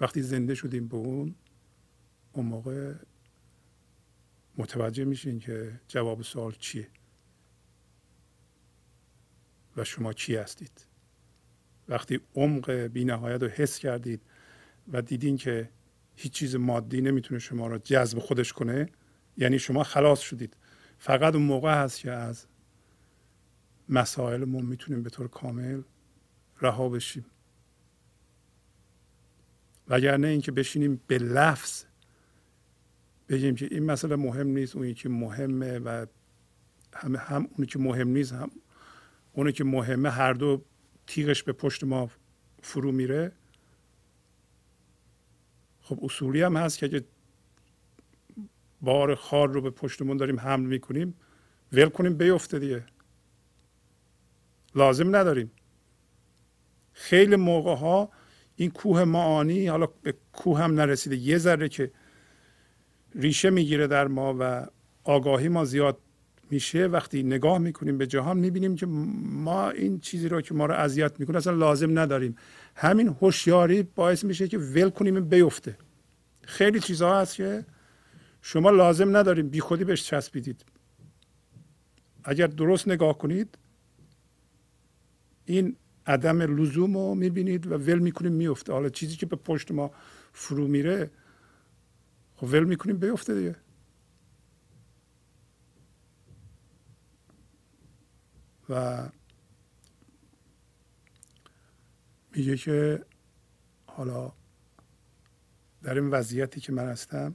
وقتی 0.00 0.22
زنده 0.22 0.54
شدیم 0.54 0.88
به 0.88 0.96
اون 0.96 1.34
اون 2.32 2.46
موقع 2.46 2.94
متوجه 4.56 5.04
میشین 5.04 5.38
که 5.38 5.80
جواب 5.88 6.22
سوال 6.22 6.52
چیه؟ 6.52 6.88
و 9.76 9.84
شما 9.84 10.12
چی 10.12 10.36
هستید؟ 10.36 10.86
وقتی 11.88 12.20
عمق 12.34 12.70
بینهایت 12.70 13.42
رو 13.42 13.48
حس 13.48 13.78
کردید 13.78 14.20
و 14.92 15.02
دیدین 15.02 15.36
که 15.36 15.70
هیچ 16.16 16.32
چیز 16.32 16.56
مادی 16.56 17.00
نمی‌تونه 17.00 17.40
شما 17.40 17.66
رو 17.66 17.78
جذب 17.78 18.18
خودش 18.18 18.52
کنه 18.52 18.88
یعنی 19.36 19.58
شما 19.58 19.82
خلاص 19.82 20.20
شدید. 20.20 20.56
فقط 20.98 21.34
اون 21.34 21.42
موقع 21.44 21.82
هست 21.82 22.00
که 22.00 22.10
از 22.10 22.46
مسائلمون 23.88 24.64
می‌تونیم 24.64 25.02
به 25.02 25.10
طور 25.10 25.28
کامل 25.28 25.82
رها 26.60 26.88
بشیم. 26.88 27.24
وگرنه 29.88 30.28
اینکه 30.28 30.52
بشینیم 30.52 31.00
به 31.06 31.18
لفظ 31.18 31.84
بگیم 33.28 33.54
که 33.54 33.68
این 33.70 33.84
مسئله 33.84 34.16
مهم 34.16 34.46
نیست 34.46 34.76
اون 34.76 34.94
که 34.94 35.08
مهمه 35.08 35.78
و 35.78 36.06
هم, 36.94 37.16
هم 37.16 37.48
اونی 37.56 37.66
که 37.66 37.78
مهم 37.78 38.08
نیست 38.08 38.32
هم 38.32 38.50
اونی 39.32 39.52
که 39.52 39.64
مهمه 39.64 40.10
هر 40.10 40.32
دو 40.32 40.64
تیغش 41.06 41.42
به 41.42 41.52
پشت 41.52 41.84
ما 41.84 42.10
فرو 42.62 42.92
میره. 42.92 43.32
خب 45.80 45.98
اصولی 46.02 46.42
هم 46.42 46.56
هست 46.56 46.78
که 46.78 46.86
اگه 46.86 47.04
بار 48.80 49.14
خار 49.14 49.48
رو 49.48 49.60
به 49.60 49.70
پشتمون 49.70 50.16
داریم 50.16 50.40
حمل 50.40 50.66
می‌کنیم 50.66 51.14
ول 51.72 51.88
کنیم 51.88 52.16
بیفته 52.16 52.58
دیگه. 52.58 52.84
لازم 54.74 55.16
نداریم. 55.16 55.50
خیلی 56.92 57.36
موقع 57.36 57.74
ها 57.74 58.10
این 58.60 58.70
کوه 58.70 59.04
معانی 59.04 59.66
حالا 59.66 59.88
به 60.02 60.14
کوه 60.32 60.58
هم 60.60 60.74
نرسیده. 60.74 61.16
یه 61.16 61.38
ذره 61.38 61.68
که 61.68 61.90
ریشه 63.14 63.50
می‌گیره 63.50 63.86
در 63.86 64.06
ما 64.06 64.36
و 64.38 64.66
آگاهی 65.04 65.48
ما 65.48 65.64
زیاد 65.64 65.98
میشه 66.50 66.86
وقتی 66.86 67.22
نگاه 67.22 67.58
می‌کنیم 67.58 67.98
به 67.98 68.06
جهان 68.06 68.38
می‌بینیم 68.38 68.76
که 68.76 68.86
ما 68.86 69.70
این 69.70 70.00
چیزی 70.00 70.28
رو 70.28 70.40
که 70.40 70.54
ما 70.54 70.66
رو 70.66 70.74
اذیت 70.74 71.20
می‌کنه 71.20 71.36
اصلا 71.36 71.52
لازم 71.52 71.98
نداریم. 71.98 72.36
همین 72.74 73.08
هوشیاری 73.08 73.82
باعث 73.82 74.24
میشه 74.24 74.48
که 74.48 74.58
ول 74.58 74.90
کنیم 74.90 75.28
بیفته. 75.28 75.78
خیلی 76.42 76.80
چیزها 76.80 77.20
هست 77.20 77.34
که 77.34 77.64
شما 78.42 78.70
لازم 78.70 79.16
نداریم. 79.16 79.48
بی 79.48 79.60
خودی 79.60 79.84
بهش 79.84 80.02
چسبیدید. 80.02 80.64
اگر 82.24 82.46
درست 82.46 82.88
نگاه 82.88 83.18
کنید 83.18 83.58
این 85.44 85.76
عدم 86.08 86.42
لزوم 86.42 86.96
رو 86.96 87.14
می‌بینید 87.14 87.66
و 87.66 87.74
ول 87.74 87.98
می‌کنیم 87.98 88.32
میفته 88.32 88.72
حالا 88.72 88.88
چیزی 88.88 89.16
که 89.16 89.26
به 89.26 89.36
پشت 89.36 89.70
ما 89.70 89.90
فرو 90.32 90.68
میره 90.68 91.10
خب 92.36 92.44
ول 92.44 92.64
می‌کنیم 92.64 92.96
بیفته 92.98 93.34
دیگه. 93.34 93.56
و 98.68 99.08
میگه 102.32 102.56
که 102.56 103.04
حالا 103.86 104.32
در 105.82 105.94
این 105.94 106.10
وضعیتی 106.10 106.60
که 106.60 106.72
من 106.72 106.88
هستم 106.88 107.34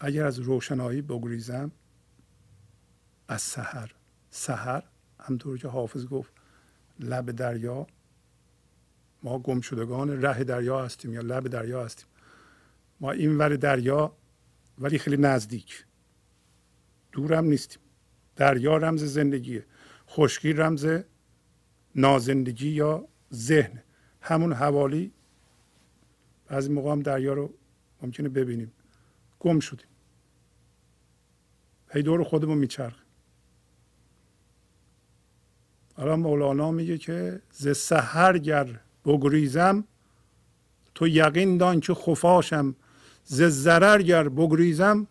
اگر 0.00 0.24
از 0.24 0.38
روشنایی 0.38 1.02
بگریزم 1.02 1.70
از 3.28 3.42
سحر. 3.42 3.94
سحر 4.30 4.84
همطور 5.20 5.58
که 5.58 5.68
حافظ 5.68 6.06
گفت 6.06 6.35
لب 7.00 7.30
دریا. 7.30 7.86
ما 9.22 9.38
گمشدگان 9.38 10.22
ره 10.22 10.44
دریا 10.44 10.84
هستیم 10.84 11.12
یا 11.12 11.20
لب 11.20 11.48
دریا 11.48 11.84
هستیم. 11.84 12.06
ما 13.00 13.10
این 13.10 13.38
ور 13.38 13.56
دریا 13.56 14.16
ولی 14.78 14.98
خیلی 14.98 15.16
نزدیک. 15.16 15.84
دورم 17.12 17.44
نیستیم. 17.44 17.82
دریا 18.36 18.76
رمز 18.76 19.04
زندگیه. 19.04 19.66
خشکی 20.08 20.52
رمز 20.52 20.86
نازندگی 21.94 22.68
یا 22.68 23.08
ذهن. 23.32 23.82
همون 24.20 24.52
حوالی 24.52 25.12
بعضی 26.46 26.72
موقع 26.72 26.92
هم 26.92 27.02
دریا 27.02 27.32
رو 27.32 27.54
ممکنه 28.02 28.28
ببینیم. 28.28 28.72
گم 29.40 29.60
شدیم. 29.60 29.86
هی 31.90 32.02
دور 32.02 32.24
خودمون 32.24 32.58
میچرخ 32.58 33.05
حالا 35.96 36.16
مولانا 36.16 36.70
میگه 36.70 36.98
که 36.98 37.40
ز 37.52 37.76
سحر 37.76 38.38
گر 38.38 38.80
بگریزم 39.04 39.84
تو 40.94 41.08
یقین 41.08 41.56
دان 41.56 41.80
که 41.80 41.94
خفاشم. 41.94 42.74
ز 43.24 43.42
ضرر 43.42 44.02
گر 44.02 44.28
بگریزم 44.28 45.06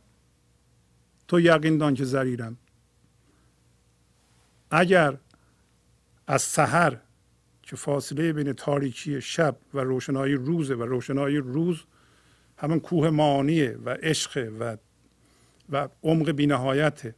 تو 1.27 1.39
یقین 1.39 1.77
دان 1.77 1.93
که 1.93 2.05
زریرم 2.05 2.57
اگر 4.71 5.17
از 6.27 6.41
سحر 6.41 6.97
که 7.63 7.75
فاصله 7.75 8.33
بین 8.33 8.53
تاریکی 8.53 9.21
شب 9.21 9.57
و 9.73 9.79
روشنایی 9.79 10.33
روز 10.33 10.71
و 10.71 10.83
روشنایی 10.83 11.37
روز 11.37 11.83
همون 12.57 12.79
کوه 12.79 13.09
معانیه 13.09 13.79
و 13.85 13.89
عشق 13.89 14.51
و 14.59 14.77
و 15.69 15.87
عمق 16.03 16.31
بینهایت 16.31 17.15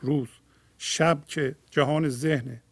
روز 0.00 0.28
شب 0.78 1.24
که 1.26 1.56
جهان 1.70 2.08
ذهنه. 2.08 2.62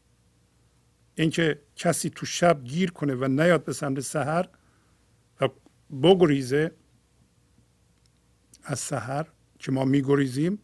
اینکه 1.15 1.63
کسی 1.77 2.11
تو 2.11 2.27
شب 2.27 2.65
گیر 2.65 2.91
کنه 2.91 3.15
و 3.15 3.29
نیاد 3.29 3.65
به 3.65 3.73
سمت 3.73 4.01
سحر 4.01 4.49
و 5.41 5.49
بگریزه 6.03 6.73
از 8.63 8.79
سحر 8.79 9.27
که 9.59 9.73
ما 9.73 9.85
میگریزیم 9.85 10.59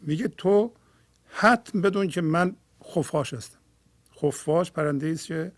میگه 0.00 0.28
تو 0.28 0.72
حتم 1.26 1.80
بدون 1.80 2.08
که 2.08 2.20
من 2.20 2.56
خفاش 2.84 3.34
هستم. 3.34 3.58
خفاش 4.16 4.72
پرنده 4.72 5.06
است 5.06 5.26
که 5.26 5.52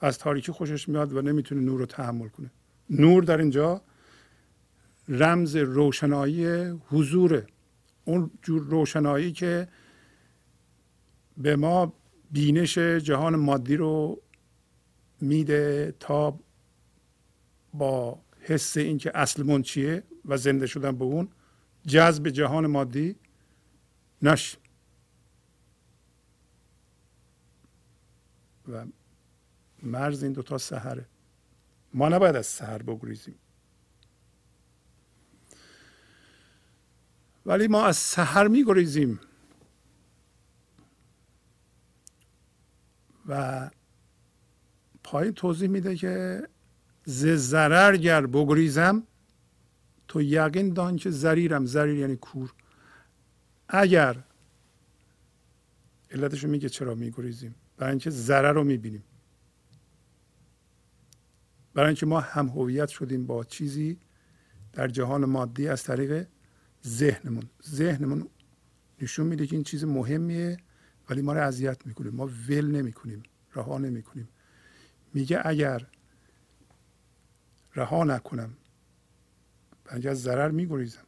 از 0.00 0.18
تاریکی 0.18 0.52
خوشش 0.52 0.88
میاد 0.88 1.12
و 1.12 1.22
نمی‌تونه 1.22 1.60
نور 1.60 1.80
رو 1.80 1.86
تحمل 1.86 2.28
کنه. 2.28 2.50
نور 2.90 3.22
در 3.22 3.38
اینجا 3.38 3.82
رمز 5.08 5.56
روشنایی 5.56 6.46
حضوره 6.88 7.46
اون 8.04 8.30
جور 8.42 8.62
روشنایی 8.62 9.32
که 9.32 9.68
به 11.36 11.56
ما 11.56 11.92
بینش 12.30 12.78
جهان 12.78 13.36
مادی 13.36 13.76
رو 13.76 14.22
میده 15.20 15.94
تا 16.00 16.38
با 17.74 18.22
حس 18.40 18.76
اینکه 18.76 19.10
اصل 19.14 19.62
چیه 19.62 20.02
و 20.24 20.36
زنده 20.36 20.66
شدن 20.66 20.98
به 20.98 21.04
اون 21.04 21.28
جذب 21.86 22.28
جهان 22.28 22.66
مادی 22.66 23.16
نش 24.22 24.56
و 28.68 28.86
مرز 29.82 30.22
این 30.22 30.32
دوتا 30.32 30.58
سهره 30.58 31.06
ما 31.94 32.08
نباید 32.08 32.36
از 32.36 32.46
سهر 32.46 32.82
بگریزیم. 32.82 33.34
ولی 37.46 37.68
ما 37.68 37.84
از 37.84 37.96
سهر 37.96 38.48
میگریزیم. 38.48 39.20
و 43.28 43.70
پایین 45.04 45.32
توضیح 45.32 45.68
میده 45.68 45.96
که 45.96 46.48
ز 47.04 47.26
ضرر 47.26 47.96
گر 47.96 48.26
بگریزم 48.26 49.02
تو 50.08 50.22
یقین 50.22 50.72
دان 50.72 50.96
که 50.96 51.10
زریرم 51.10 51.66
زریر 51.66 51.98
یعنی 51.98 52.16
کور. 52.16 52.52
اگر 53.68 54.16
علتشو 56.10 56.48
میگه 56.48 56.68
چرا 56.68 56.94
میگریزیم؟ 56.94 57.54
برای 57.76 57.90
اینکه 57.90 58.10
ضرر 58.10 58.52
رو 58.52 58.64
می‌بینیم. 58.64 59.04
برای 61.74 61.86
اینکه 61.86 62.06
ما 62.06 62.20
هم 62.20 62.48
هویت 62.48 62.88
شدیم 62.88 63.26
با 63.26 63.44
چیزی 63.44 63.98
در 64.72 64.88
جهان 64.88 65.24
مادی 65.24 65.68
از 65.68 65.82
طریق 65.82 66.26
ذهنمون. 66.86 67.50
ذهنمون 67.68 68.28
نشون 69.02 69.26
میده 69.26 69.46
که 69.46 69.56
این 69.56 69.64
چیز 69.64 69.84
مهمیه 69.84 70.56
ولی 71.10 71.22
ما 71.22 71.32
رو 71.32 71.40
اذیت 71.40 71.86
می‌کنه. 71.86 72.10
ما 72.10 72.26
ول 72.26 72.66
نمی‌کنیم 72.66 73.22
رها 73.54 73.78
نمی‌کنیم. 73.78 74.28
میگه 75.14 75.40
اگر 75.44 75.86
رها 77.74 78.04
نکنم 78.04 78.56
بنج 79.84 80.06
از 80.06 80.22
ضرر 80.22 80.50
میگریزم. 80.50 81.06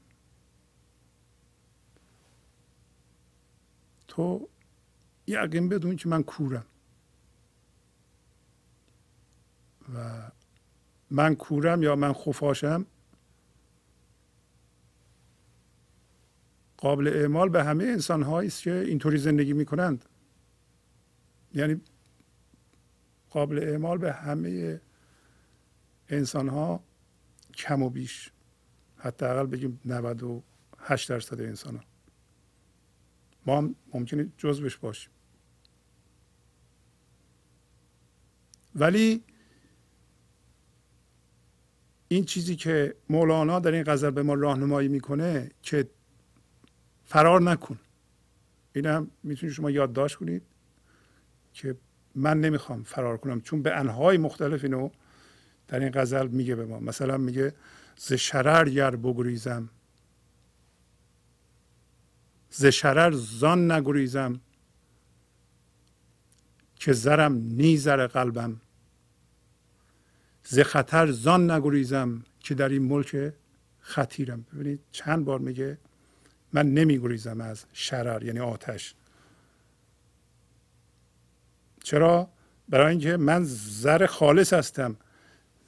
تو 4.09 4.49
یقین 5.27 5.69
بدون 5.69 5.97
که 5.97 6.09
من 6.09 6.23
کورم. 6.23 6.67
و 9.95 10.31
من 11.11 11.35
کورم 11.35 11.83
یا 11.83 11.97
من 11.97 12.13
خفاشم 12.13 12.87
قابل 16.85 17.09
اعمال 17.09 17.49
به 17.49 17.65
همه 17.65 17.85
انسان 17.85 18.23
هایی 18.23 18.49
است 18.49 18.63
که 18.63 18.73
اینطوری 18.73 19.19
زندگی 19.19 19.53
می 19.53 19.65
کنند 19.65 20.05
یعنی 21.55 21.81
قابل 23.31 23.59
اعمال 23.59 23.99
به 23.99 24.13
همه 24.13 24.81
انسان 26.09 26.49
ها 26.49 26.85
کم 27.55 27.83
و 27.83 27.91
بیش. 27.91 28.31
حداقل 28.97 29.47
بگیم 29.47 29.81
98 29.85 31.09
درصد 31.09 31.41
انسان 31.41 31.77
ها 31.77 31.85
ما 33.47 33.59
هم 33.59 33.75
ممکنه 33.95 34.29
جزوش 34.39 34.77
باشیم. 34.77 35.11
ولی 38.75 39.25
این 42.09 42.25
چیزی 42.25 42.57
که 42.57 42.95
مولانا 43.11 43.59
در 43.59 43.73
این 43.73 43.83
غزل 43.83 44.11
به 44.11 44.23
ما 44.23 44.35
راهنمایی 44.35 44.89
می‌کنه 44.89 45.51
که 45.63 45.89
فرار 47.05 47.43
نکن. 47.43 47.79
این 48.73 48.87
هم 48.87 49.11
می‌تونید 49.23 49.55
شما 49.55 49.71
یادداشت 49.71 50.17
کنید 50.17 50.43
که 51.53 51.77
من 52.15 52.41
نمی‌خوام 52.41 52.83
فرار 52.83 53.17
کنم 53.17 53.41
چون 53.41 53.63
به 53.63 53.79
انهای 53.79 54.19
مختلف 54.19 54.65
اینو 54.65 54.91
در 55.69 55.81
این 55.81 55.91
غزل 55.95 56.29
میگه 56.29 56.55
به 56.55 56.65
ما. 56.65 56.81
مثلا 56.81 57.17
میگه 57.17 57.55
ز 57.97 58.13
شرر 58.13 58.69
گر 58.69 58.97
بگریزم 58.97 59.69
ز 62.51 62.67
شرر 62.67 63.13
زان 63.13 63.73
نگریزم 63.73 64.41
که 66.77 66.93
زرم 66.93 67.33
نی 67.33 67.77
زر 67.77 68.07
قلبم 68.07 68.61
ز 70.45 70.59
خطر 70.59 71.11
زان 71.11 71.51
نگریزم 71.51 72.25
که 72.41 72.55
در 72.55 72.69
این 72.69 72.83
ملک 72.83 73.33
خطیرم. 73.81 74.43
ببینید 74.43 74.81
چند 74.93 75.25
بار 75.25 75.39
میگه 75.39 75.79
من 76.55 76.75
نمیگریزم 76.75 77.41
از 77.41 77.65
شرر 77.73 78.25
یعنی 78.25 78.41
آتش. 78.41 78.95
چرا؟ 81.83 82.29
برای 82.69 82.91
اینکه 82.91 83.17
من 83.17 83.45
زر 83.45 84.07
خالص 84.07 84.53
هستم. 84.53 84.97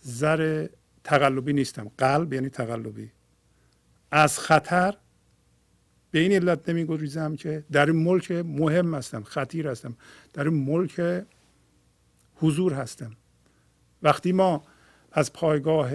زر 0.02 0.66
تقلبی 1.04 1.52
نیستم. 1.52 1.90
قلب 1.98 2.32
یعنی 2.32 2.48
تقلبی. 2.48 3.12
از 4.10 4.38
خطر 4.38 4.94
به 6.10 6.18
این 6.18 6.32
علت 6.32 6.68
نمیگریزم 6.68 7.36
که 7.36 7.64
در 7.72 7.86
این 7.86 8.04
ملک 8.04 8.30
مهم 8.30 8.94
هستم 8.94 9.22
خطیر 9.22 9.68
هستم. 9.68 9.96
در 10.32 10.44
این 10.44 10.64
ملک 10.64 11.24
حضور 12.34 12.72
هستم. 12.72 13.16
وقتی 14.02 14.32
ما 14.32 14.64
از 15.12 15.32
پایگاه 15.32 15.90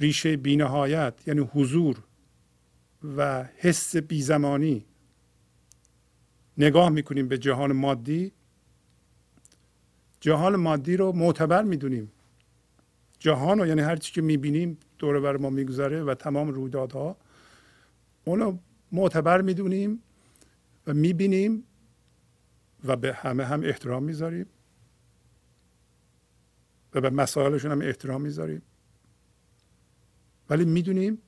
ریشه 0.00 0.36
بینهایت 0.36 1.14
یعنی 1.26 1.40
حضور 1.40 2.02
و 3.16 3.44
حس 3.56 3.96
بیزمانی. 3.96 4.84
نگاه 6.58 6.88
می‌کنیم 6.88 7.28
به 7.28 7.38
جهان 7.38 7.72
مادی. 7.72 8.32
جهان 10.20 10.56
مادی 10.56 10.96
رو 10.96 11.12
معتبر 11.12 11.62
می‌دونیم. 11.62 12.12
جهان 13.18 13.58
رو 13.58 13.66
یعنی 13.66 13.80
هر 13.80 13.96
چی 13.96 14.12
که 14.12 14.22
می‌بینیم 14.22 14.78
دور 14.98 15.20
بر 15.20 15.36
ما 15.36 15.50
میگذره 15.50 16.02
و 16.02 16.14
تمام 16.14 16.48
رویدادها. 16.48 17.16
اونو 18.24 18.58
معتبر 18.92 19.40
می‌دونیم 19.40 20.02
و 20.86 20.94
می‌بینیم 20.94 21.64
و 22.84 22.96
به 22.96 23.14
همه 23.14 23.44
هم 23.44 23.62
احترام 23.64 24.02
می‌ذاریم. 24.02 24.46
و 26.94 27.00
به 27.00 27.10
مسائلشون 27.10 27.70
هم 27.70 27.80
احترام 27.80 28.20
می‌ذاریم. 28.22 28.62
ولی 30.50 30.64
می‌دونیم 30.64 31.18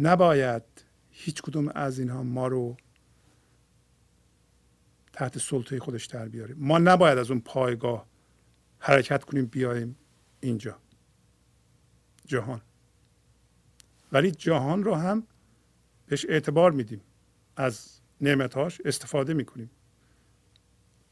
نباید 0.00 0.62
هیچ 1.10 1.42
کدوم 1.42 1.68
از 1.68 1.98
اینها 1.98 2.22
ما 2.22 2.48
رو 2.48 2.76
تحت 5.12 5.38
سلطه 5.38 5.80
خودش 5.80 6.06
در 6.06 6.28
بیاریم 6.28 6.56
ما 6.58 6.78
نباید 6.78 7.18
از 7.18 7.30
اون 7.30 7.40
پایگاه 7.40 8.06
حرکت 8.78 9.24
کنیم 9.24 9.46
بیایم 9.46 9.96
اینجا. 10.40 10.78
جهان. 12.26 12.60
ولی 14.12 14.30
جهان 14.30 14.84
رو 14.84 14.94
هم 14.94 15.26
بهش 16.06 16.26
اعتبار 16.28 16.72
میدیم. 16.72 17.00
از 17.56 18.00
نعمتهاش 18.20 18.80
استفاده 18.84 19.34
می‌کنیم. 19.34 19.70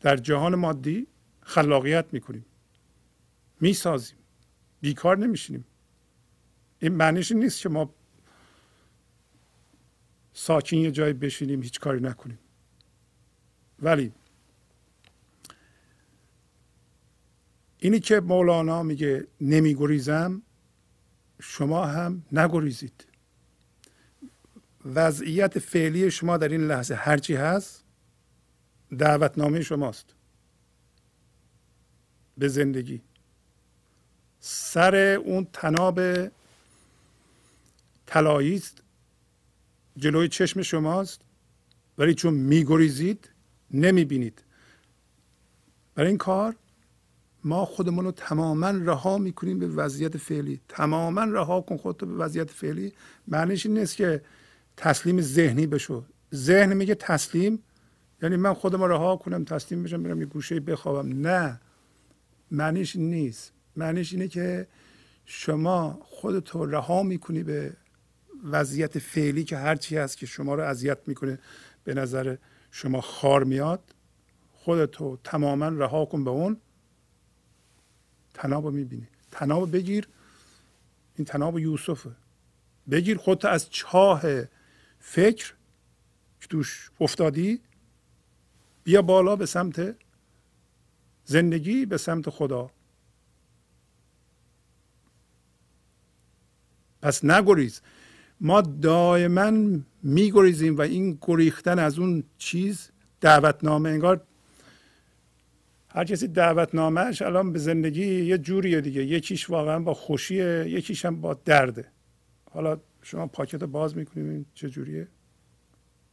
در 0.00 0.16
جهان 0.16 0.54
مادی 0.54 1.06
خلاقیت 1.40 2.06
می‌کنیم. 2.12 2.44
می‌سازیم. 3.60 4.18
بیکار 4.80 5.18
نمیشینیم. 5.18 5.64
این 6.78 6.94
معنیش 6.94 7.32
نیست 7.32 7.60
که 7.60 7.68
ما 7.68 7.94
ساکن 10.38 10.76
یه 10.76 10.90
جایی 10.90 11.12
بشینیم 11.12 11.62
هیچ 11.62 11.80
کاری 11.80 12.00
نکنیم. 12.00 12.38
ولی 13.82 14.12
اینی 17.78 18.00
که 18.00 18.20
مولانا 18.20 18.82
میگه 18.82 19.26
نمیگریزم 19.40 20.42
شما 21.40 21.84
هم 21.86 22.22
نگریزید. 22.32 23.06
وضعیت 24.84 25.58
فعلی 25.58 26.10
شما 26.10 26.36
در 26.36 26.48
این 26.48 26.66
لحظه 26.66 26.94
هرچی 26.94 27.34
هست 27.34 27.84
دعوتنامه 28.98 29.62
شماست. 29.62 30.14
به 32.38 32.48
زندگی. 32.48 33.00
سر 34.40 34.96
اون 34.96 35.46
تناب 35.52 36.00
طلایی 38.06 38.62
جلوی 39.98 40.28
چشم 40.28 40.62
شماست. 40.62 41.20
ولی 41.98 42.14
چون 42.14 42.34
میگریزید 42.34 43.30
نمی‌بینید. 43.70 44.44
برای 45.94 46.08
این 46.08 46.18
کار 46.18 46.56
ما 47.44 47.64
خودمون 47.64 48.04
رو 48.04 48.12
تماما 48.12 48.70
رها 48.70 49.18
می‌کنیم 49.18 49.58
به 49.58 49.66
وضعیت 49.66 50.16
فعلی. 50.16 50.60
تماما 50.68 51.24
رها 51.24 51.60
کن 51.60 51.76
خودتو 51.76 52.06
به 52.06 52.14
وضعیت 52.14 52.50
فعلی. 52.50 52.92
معنیش 53.28 53.66
این 53.66 53.78
نیست 53.78 53.96
که 53.96 54.22
تسلیم 54.76 55.20
ذهنی 55.20 55.66
بشو. 55.66 56.04
ذهن 56.34 56.74
میگه 56.74 56.94
تسلیم 56.94 57.62
یعنی 58.22 58.36
من 58.36 58.54
خودم 58.54 58.82
رها 58.82 59.16
کنم 59.16 59.44
تسلیم 59.44 59.82
بشم 59.82 60.02
برم 60.02 60.20
یه 60.20 60.26
گوشه 60.26 60.60
بخوابم. 60.60 61.26
نه. 61.26 61.60
معنیش 62.50 62.96
نیست. 62.96 63.52
معنیش 63.76 64.12
اینه 64.12 64.28
که 64.28 64.66
شما 65.24 65.98
خودتو 66.02 66.66
رها 66.66 67.02
می‌کنی 67.02 67.42
به 67.42 67.72
وضعیت 68.44 68.98
فعلی 68.98 69.44
که 69.44 69.56
هرچی 69.56 69.96
هست 69.96 70.16
که 70.16 70.26
شما 70.26 70.54
رو 70.54 70.62
اذیت 70.62 70.98
می‌کنه 71.06 71.38
به 71.84 71.94
نظر 71.94 72.36
شما 72.70 73.00
خار 73.00 73.44
میاد 73.44 73.94
خودتو 74.52 75.18
تماما 75.24 75.68
رها 75.68 76.04
کن 76.04 76.24
به 76.24 76.30
اون. 76.30 76.56
تناب 78.34 78.64
رو 78.64 78.70
می‌بینی. 78.70 79.08
تناب 79.30 79.72
بگیر. 79.72 80.08
این 81.16 81.24
تناب 81.24 81.58
یوسفه. 81.58 82.10
بگیر 82.90 83.16
خودت 83.16 83.44
از 83.44 83.70
چاه 83.70 84.22
فکر 84.98 85.54
که 86.40 86.48
توش 86.48 86.90
افتادی 87.00 87.60
بیا 88.84 89.02
بالا 89.02 89.36
به 89.36 89.46
سمت 89.46 89.96
زندگی 91.24 91.86
به 91.86 91.96
سمت 91.96 92.30
خدا. 92.30 92.70
پس 97.02 97.24
نگریز. 97.24 97.80
ما 98.40 98.60
دائما 98.60 99.78
میگریزیم 100.02 100.76
و 100.76 100.80
این 100.80 101.18
گریختن 101.22 101.78
از 101.78 101.98
اون 101.98 102.24
چیز 102.38 102.90
دعوتنامه 103.20 103.88
انگار 103.88 104.24
هر 105.88 106.04
کسی 106.04 106.28
دعوتنامهش 106.28 107.22
الان 107.22 107.52
به 107.52 107.58
زندگی 107.58 108.24
یه 108.24 108.38
جوریه 108.38 108.80
دیگه. 108.80 109.04
یکیش 109.04 109.50
واقعا 109.50 109.78
با 109.78 109.94
خوشیه 109.94 110.64
یکیش 110.68 111.04
هم 111.04 111.20
با 111.20 111.34
درده. 111.34 111.88
حالا 112.50 112.80
شما 113.02 113.26
پاکت 113.26 113.64
باز 113.64 113.96
می‌کنید 113.96 114.46
چه 114.54 114.70
جوریه؟ 114.70 115.08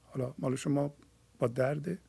حالا 0.04 0.34
مال 0.38 0.56
شما 0.56 0.94
با 1.40 1.48
درده. 1.48 2.00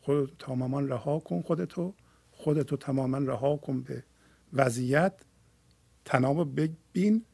خودتو 0.00 0.34
تماما 0.38 0.80
رها 0.80 1.18
کن 1.18 1.42
خودتو. 1.42 1.94
خودتو 2.30 2.76
تماما 2.76 3.18
رها 3.18 3.56
کن 3.56 3.80
به 3.82 4.04
وضعیت. 4.52 5.12
تناب 6.04 6.60
ببین. 6.60 7.24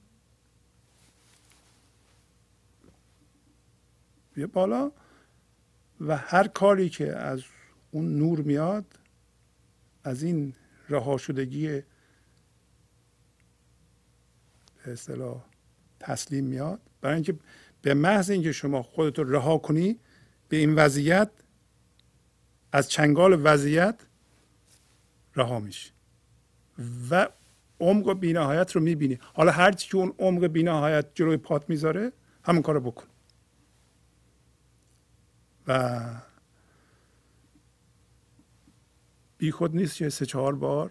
بیا 4.41 4.47
بالا 4.47 4.93
و 6.01 6.17
هر 6.17 6.49
کاری 6.49 6.89
که 6.89 7.17
از 7.17 7.43
اون 7.91 8.19
نور 8.19 8.41
میاد 8.41 8.85
از 10.05 10.23
این 10.23 10.55
رها 10.89 11.17
شدگی 11.17 11.69
به 14.85 14.93
اصطلاح 14.93 15.45
تسلیم 16.01 16.45
میاد. 16.45 16.81
برای 17.01 17.15
اینکه 17.15 17.35
به 17.83 17.95
محض 17.95 18.31
اینکه 18.31 18.53
شما 18.53 18.83
خودت 18.83 19.19
رو 19.19 19.37
رها 19.37 19.59
کنی 19.59 19.99
به 20.49 20.57
این 20.57 20.75
وضعیت 20.75 21.31
از 22.73 22.89
چنگال 22.89 23.41
وضعیت 23.45 24.01
رها 25.37 25.61
میشی. 25.61 25.91
و 27.11 27.29
عمق 27.81 28.13
بینهایت 28.13 28.73
رو 28.73 28.81
می‌بینی. 28.81 29.19
حالا 29.23 29.53
هر 29.53 29.71
که 29.73 29.97
اون 29.97 30.15
عمق 30.19 30.47
بینهایت 30.47 31.07
جلوی 31.15 31.37
پات 31.37 31.71
می‌ذاره 31.71 32.13
همون 32.45 32.63
کارو 32.63 32.81
بکن. 32.81 33.10
و 35.71 36.01
بی 39.39 39.51
خود 39.51 39.77
نیست 39.77 39.97
که 39.97 40.09
سه 40.09 40.27
چهار 40.27 40.55
بار 40.55 40.91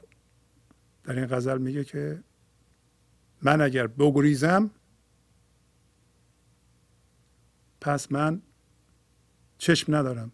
در 1.04 1.16
این 1.16 1.26
غزل 1.26 1.58
میگه 1.58 1.84
که 1.84 2.24
من 3.42 3.62
اگر 3.62 3.88
بگریزم 3.88 4.70
پس 7.82 8.12
من 8.12 8.42
چشم 9.58 9.96
ندارم. 9.96 10.32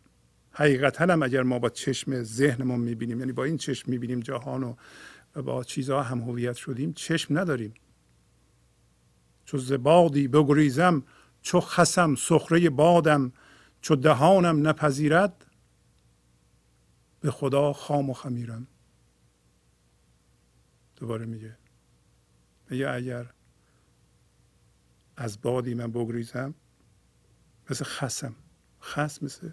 حقیقتا 0.51 1.05
هم 1.05 1.23
اگر 1.23 1.43
ما 1.43 1.59
با 1.59 1.69
چشم 1.69 2.23
ذهنمون 2.23 2.79
می‌بینیم 2.79 3.19
یعنی 3.19 3.31
با 3.31 3.43
این 3.43 3.57
چشم 3.57 3.91
می‌بینیم 3.91 4.19
جهان 4.19 4.63
و 4.63 5.41
با 5.41 5.63
چیزها 5.63 6.03
هم 6.03 6.21
هویت 6.21 6.55
شدیم 6.55 6.93
چشم 6.93 7.39
نداریم. 7.39 7.73
چو 9.45 9.57
زبادی 9.57 10.27
بگریزم 10.27 11.03
چو 11.41 11.59
خسم 11.59 12.15
سخره 12.15 12.69
بادم 12.69 13.33
چو 13.85 13.95
دهانم 13.95 14.67
نپذیرد 14.67 15.45
به 17.21 17.31
خدا 17.31 17.73
خام 17.73 18.09
و 18.09 18.13
خمیرم. 18.13 18.67
دوباره 20.95 21.25
میگه 21.25 21.57
میگه 22.69 22.89
اگر 22.89 23.33
از 25.17 25.41
بادی 25.41 25.73
من 25.73 25.91
بگریزم 25.91 26.53
مثل 27.69 27.85
خسم 27.85 28.35
خس 28.81 29.23
مثل 29.23 29.51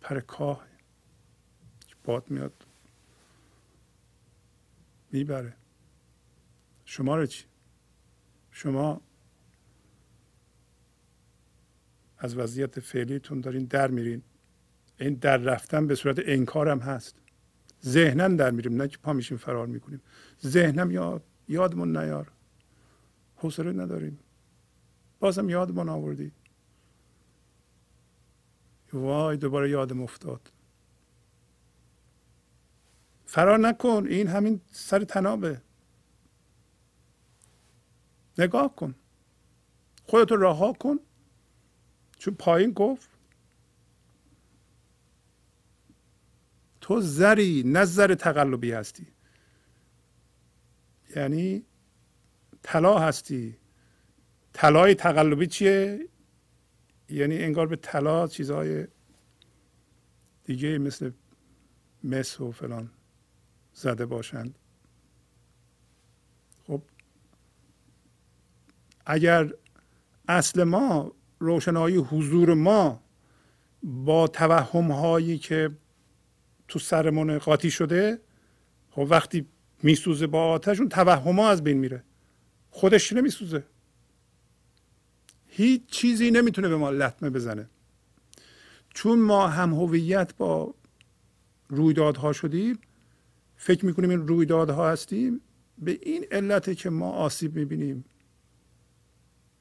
پر 0.00 0.20
کاه 0.20 0.66
باد 2.04 2.30
میاد 2.30 2.66
می‌بره. 5.10 5.56
شما 6.84 7.16
رو 7.16 7.26
چی؟ 7.26 7.44
شما 8.50 9.00
از 12.22 12.36
وضعیت 12.36 12.80
فعلیتون 12.80 13.40
دارین 13.40 13.64
در 13.64 13.90
میرین. 13.90 14.22
این 15.00 15.14
در 15.14 15.36
رفتن 15.36 15.86
به 15.86 15.94
صورت 15.94 16.16
انکار 16.24 16.68
هم 16.68 16.78
هست. 16.78 17.16
ذهنا 17.84 18.28
در 18.28 18.50
میریم 18.50 18.82
نه 18.82 18.88
که 18.88 18.98
پا 18.98 19.12
میشیم 19.12 19.38
فرار 19.38 19.66
می‌کنیم. 19.66 20.00
ذهنم 20.46 20.90
یاد 20.90 21.22
یادمون 21.48 21.96
نیار. 21.96 22.32
حوصله 23.36 23.72
نداریم. 23.72 24.18
بازم 25.20 25.50
یادمون 25.50 25.88
آوردی. 25.88 26.32
وای 28.92 29.36
دوباره 29.36 29.70
یادم 29.70 30.02
افتاد. 30.02 30.52
فرار 33.26 33.58
نکن 33.58 34.06
این 34.08 34.26
همین 34.26 34.60
سر 34.70 35.04
تنابه. 35.04 35.60
نگاه 38.38 38.76
کن. 38.76 38.94
خودتو 40.04 40.36
رها 40.36 40.72
کن. 40.72 40.98
چون 42.22 42.34
پایین 42.34 42.70
گفت 42.70 43.10
تو 46.80 47.00
زری 47.00 47.62
نه 47.66 47.84
زر 47.84 48.14
تقلبی 48.14 48.72
هستی. 48.72 49.06
یعنی 51.16 51.64
طلا 52.62 52.98
هستی. 52.98 53.56
طلای 54.52 54.94
تقلبی 54.94 55.46
چیه؟ 55.46 56.08
یعنی 57.08 57.38
انگار 57.38 57.66
به 57.66 57.76
طلا 57.76 58.26
چیزهای 58.26 58.86
دیگه 60.44 60.78
مثل 60.78 61.10
مس 62.04 62.40
و 62.40 62.52
فلان 62.52 62.90
زده 63.74 64.06
باشند. 64.06 64.58
خب 66.66 66.82
اگر 69.06 69.52
اصل 70.28 70.64
ما 70.64 71.12
روشنایی 71.42 71.96
حضور 71.96 72.54
ما 72.54 73.00
با 73.82 74.28
توهم 74.28 74.90
هایی 74.90 75.38
که 75.38 75.70
تو 76.68 76.78
سرمون 76.78 77.38
قاطی 77.38 77.70
شده 77.70 78.20
خب 78.90 79.06
وقتی 79.10 79.46
میسوزه 79.82 80.26
با 80.26 80.44
آتش 80.44 80.80
اون 80.80 80.88
توهم 80.88 81.40
ها 81.40 81.50
از 81.50 81.64
بین 81.64 81.78
میره. 81.78 82.02
خودش 82.70 83.12
نمیسوزه؟ 83.12 83.64
هیچ 85.46 85.82
چیزی 85.86 86.30
نمی‌تونه 86.30 86.68
به 86.68 86.76
ما 86.76 86.90
لطمه 86.90 87.30
بزنه. 87.30 87.68
چون 88.94 89.18
ما 89.18 89.48
هم 89.48 89.74
هویت 89.74 90.34
با 90.36 90.74
رویدادها 91.68 92.32
شدیم 92.32 92.78
فکر 93.56 93.86
می‌کنیم 93.86 94.10
این 94.10 94.28
رویدادها 94.28 94.90
هستیم 94.90 95.40
به 95.78 95.98
این 96.02 96.26
علته 96.30 96.74
که 96.74 96.90
ما 96.90 97.10
آسیب 97.10 97.56
می‌بینیم. 97.56 98.04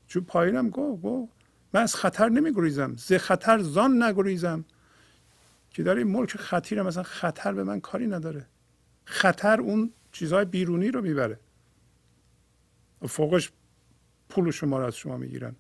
چون 0.08 0.24
پایینم 0.24 0.70
گو 0.70 0.98
گو 0.98 1.30
من 1.74 1.82
از 1.82 1.96
خطر 1.96 2.30
نمیگریزم. 2.30 2.96
ز 2.96 3.14
خطر 3.14 3.60
زان 3.60 4.04
نگریزم. 4.04 4.66
که 5.70 5.92
این 5.92 6.08
ملک 6.08 6.38
خطیره 6.38 6.84
مثلا 6.84 7.04
خطر 7.04 7.54
به 7.54 7.64
من 7.64 7.80
کاری 7.80 8.08
نداره. 8.08 8.48
خطر 9.06 9.62
اون 9.62 9.94
چیزهای 10.12 10.46
بیرونی 10.46 10.92
رو 10.92 11.02
می‌بره. 11.02 11.40
فوقش 13.08 13.52
پول 14.30 14.52
شما 14.52 14.80
رو 14.80 14.86
از 14.86 14.96
شما 14.96 15.18
می‌گیرن. 15.18 15.56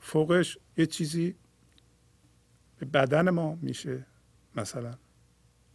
فوقش 0.00 0.58
یه 0.76 0.86
چیزی 0.86 1.34
به 2.78 2.86
بدن 2.86 3.30
ما 3.30 3.58
میشه 3.62 4.06
مثلا. 4.56 4.94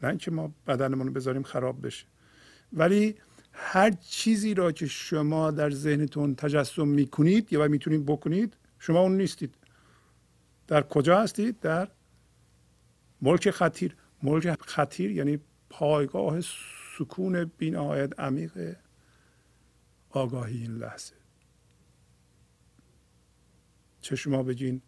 نه 0.03 0.09
اینکه 0.09 0.31
ما 0.31 0.53
بدنمون 0.67 1.07
رو 1.07 1.13
بذاریم 1.13 1.43
خراب 1.43 1.85
بشه. 1.85 2.05
ولی 2.73 3.15
هر 3.59 3.91
چیزی 3.91 4.53
را 4.53 4.71
که 4.71 4.85
شما 4.85 5.51
در 5.51 5.69
ذهنتون 5.69 6.35
تجسم 6.35 6.87
می‌کنید 6.87 7.53
یا 7.53 7.67
می‌تونید 7.67 8.05
بکنید 8.05 8.57
شما 8.79 8.99
اون 8.99 9.17
نیستید. 9.17 9.55
در 10.67 10.81
کجا 10.81 11.21
هستید؟ 11.21 11.59
در 11.59 11.87
ملک 13.21 13.51
خطیر. 13.51 13.95
ملک 14.23 14.61
خطیر 14.61 15.11
یعنی 15.11 15.39
پایگاه 15.69 16.41
سکون 16.97 17.45
بینهایت 17.45 18.19
عمیق 18.19 18.75
آگاهی 20.09 20.57
این 20.61 20.77
لحظه. 20.77 21.15
چه 24.01 24.15
شما 24.15 24.43
بگین 24.43 24.81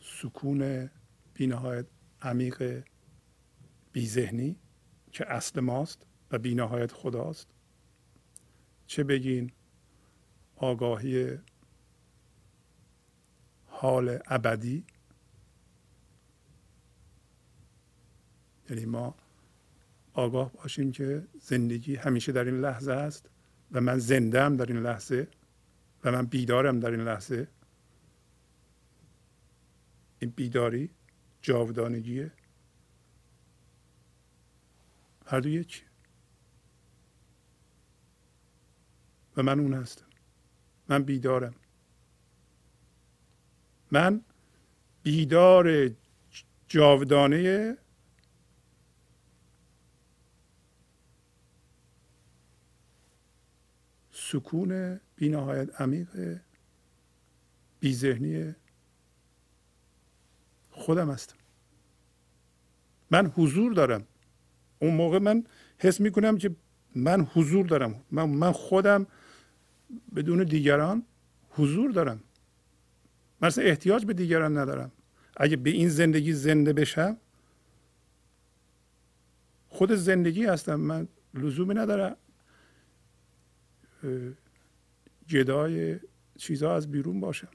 سکون 0.00 0.90
بینهایت 1.34 1.86
عمیق 2.22 2.84
بیذهنی 3.92 4.56
که 5.12 5.32
اصل 5.32 5.60
ماست؟ 5.60 6.06
بینهایت 6.38 6.92
خداست. 6.92 7.48
چه 8.86 9.04
بگین؟ 9.04 9.52
آگاهی 10.56 11.38
حال 13.66 14.18
ابدی. 14.26 14.84
یعنی 18.70 18.84
ما 18.84 19.14
آگاه 20.12 20.52
باشیم 20.52 20.92
که 20.92 21.26
زندگی 21.40 21.96
همیشه 21.96 22.32
در 22.32 22.44
این 22.44 22.60
لحظه 22.60 22.92
است 22.92 23.30
و 23.72 23.80
من 23.80 23.98
زنده 23.98 24.42
هم 24.42 24.56
در 24.56 24.66
این 24.66 24.82
لحظه 24.82 25.28
و 26.04 26.12
من 26.12 26.26
بیدارم 26.26 26.80
در 26.80 26.90
این 26.90 27.00
لحظه. 27.00 27.48
این 30.18 30.30
بیداری 30.30 30.90
جاودانگیه. 31.42 32.32
هر 35.26 35.40
دو 35.40 35.48
یک 35.48 35.84
و 39.36 39.42
من 39.42 39.60
اون 39.60 39.74
هستم. 39.74 40.06
من 40.88 41.02
بیدارم. 41.02 41.54
من 43.90 44.20
بیدار 45.02 45.90
جاودانه 46.68 47.76
سکون 54.12 55.00
بی 55.16 55.28
نهایت 55.28 55.80
عمیق 55.80 56.40
بی 57.80 57.94
ذهنی 57.94 58.54
خودم 60.70 61.10
هستم. 61.10 61.36
من 63.10 63.26
حضور 63.26 63.72
دارم. 63.72 64.06
اون 64.78 64.94
موقع 64.94 65.18
من 65.18 65.44
حس 65.78 66.00
می‌کنم 66.00 66.38
که 66.38 66.56
من 66.94 67.20
حضور 67.34 67.66
دارم. 67.66 68.04
من, 68.10 68.24
من 68.24 68.52
خودم 68.52 69.06
بدون 70.16 70.44
دیگران 70.44 71.02
حضور 71.50 71.90
دارم 71.90 72.20
من 73.40 73.50
احتیاج 73.58 74.04
به 74.04 74.12
دیگران 74.12 74.58
ندارم 74.58 74.92
اگه 75.36 75.56
به 75.56 75.70
این 75.70 75.88
زندگی 75.88 76.32
زنده 76.32 76.72
بشم 76.72 77.16
خود 79.74 79.92
زندگی 79.92 80.44
هستم. 80.44 80.74
من 80.74 81.08
لزومی 81.34 81.74
ندارم. 81.74 82.16
جدای 85.26 86.00
چیزها 86.38 86.76
از 86.76 86.90
بیرون 86.90 87.20
باشم. 87.20 87.48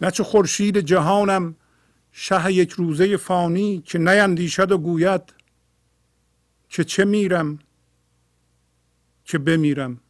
نه 0.00 0.10
چه 0.10 0.24
خورشید 0.24 0.78
جهانم 0.78 1.56
شه 2.12 2.52
یک 2.52 2.70
روزه 2.70 3.16
فانی 3.16 3.80
که 3.80 3.98
نیندیشد 3.98 4.72
و 4.72 4.78
گوید 4.78 5.43
که 6.74 6.84
چه 6.84 7.04
میرم 7.04 7.58
که 9.24 9.38
بمیرم. 9.38 10.00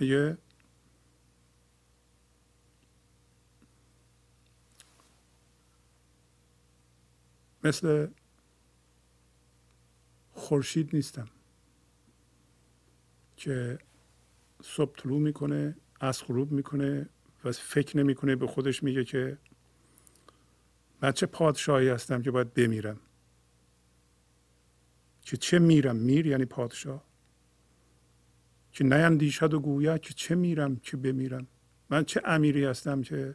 میگه؟ 0.00 0.38
مثل 7.64 8.08
خورشید 10.32 10.96
نیستم 10.96 11.28
که 13.36 13.78
صبح 14.62 14.96
طلوع 14.96 15.20
می‌کنه 15.20 15.76
از 16.00 16.24
غروب 16.24 16.52
می‌کنه 16.52 17.08
و 17.44 17.52
فکر 17.52 17.96
نمی‌کنه 17.96 18.36
به 18.36 18.46
خودش 18.46 18.82
میگه 18.82 19.04
که 19.04 19.38
من 21.02 21.12
چه 21.12 21.26
پادشاهی 21.26 21.88
هستم 21.88 22.22
که 22.22 22.30
باید 22.30 22.54
بمیرم؟ 22.54 23.00
که 25.22 25.36
چه 25.36 25.58
میرم؟ 25.58 25.96
میر 25.96 26.26
یعنی 26.26 26.44
پادشاه. 26.44 27.04
که 28.72 28.84
نیندیشد 28.84 29.54
و 29.54 29.60
گوید 29.60 30.00
که 30.00 30.14
چه 30.14 30.34
میرم 30.34 30.76
که 30.76 30.96
بمیرم. 30.96 31.46
من 31.90 32.04
چه 32.04 32.22
امیری 32.24 32.64
هستم 32.64 33.02
که 33.02 33.34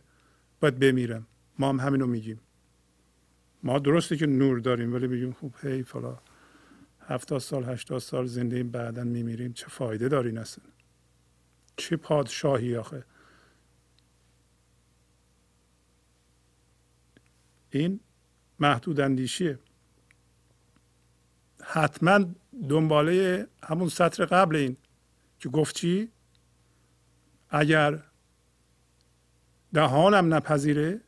باید 0.59 0.79
بمیرم؟ 0.79 1.27
ما 1.59 1.69
هم 1.69 1.79
همینو 1.79 2.07
میگیم. 2.07 2.39
ما 3.63 3.79
درسته 3.79 4.17
که 4.17 4.25
نور 4.25 4.59
داریم 4.59 4.93
ولی 4.93 5.07
میگیم 5.07 5.31
خوب 5.31 5.55
هی 5.61 5.83
فلا 5.83 6.17
هفتاد 7.07 7.39
سال 7.39 7.63
هشتاد 7.63 7.99
سال 7.99 8.25
زنده 8.25 8.63
بعدا 8.63 9.03
میمیریم. 9.03 9.53
چه 9.53 9.67
فایده 9.67 10.09
داری 10.09 10.37
اصلا؟ 10.37 10.65
چه 11.75 11.97
پادشاهی 11.97 12.75
آخه؟ 12.75 13.05
این 17.79 17.99
محدود 18.59 18.99
اندیشیه. 18.99 19.59
حتما 21.63 22.25
دنباله 22.69 23.47
همون 23.63 23.89
سطر 23.89 24.25
قبل 24.25 24.55
این 24.55 24.77
که 25.39 25.49
گفت 25.49 25.75
چی؟ 25.75 26.09
اگر 27.49 27.99
دهانم 29.73 30.33
نپذیره 30.33 31.01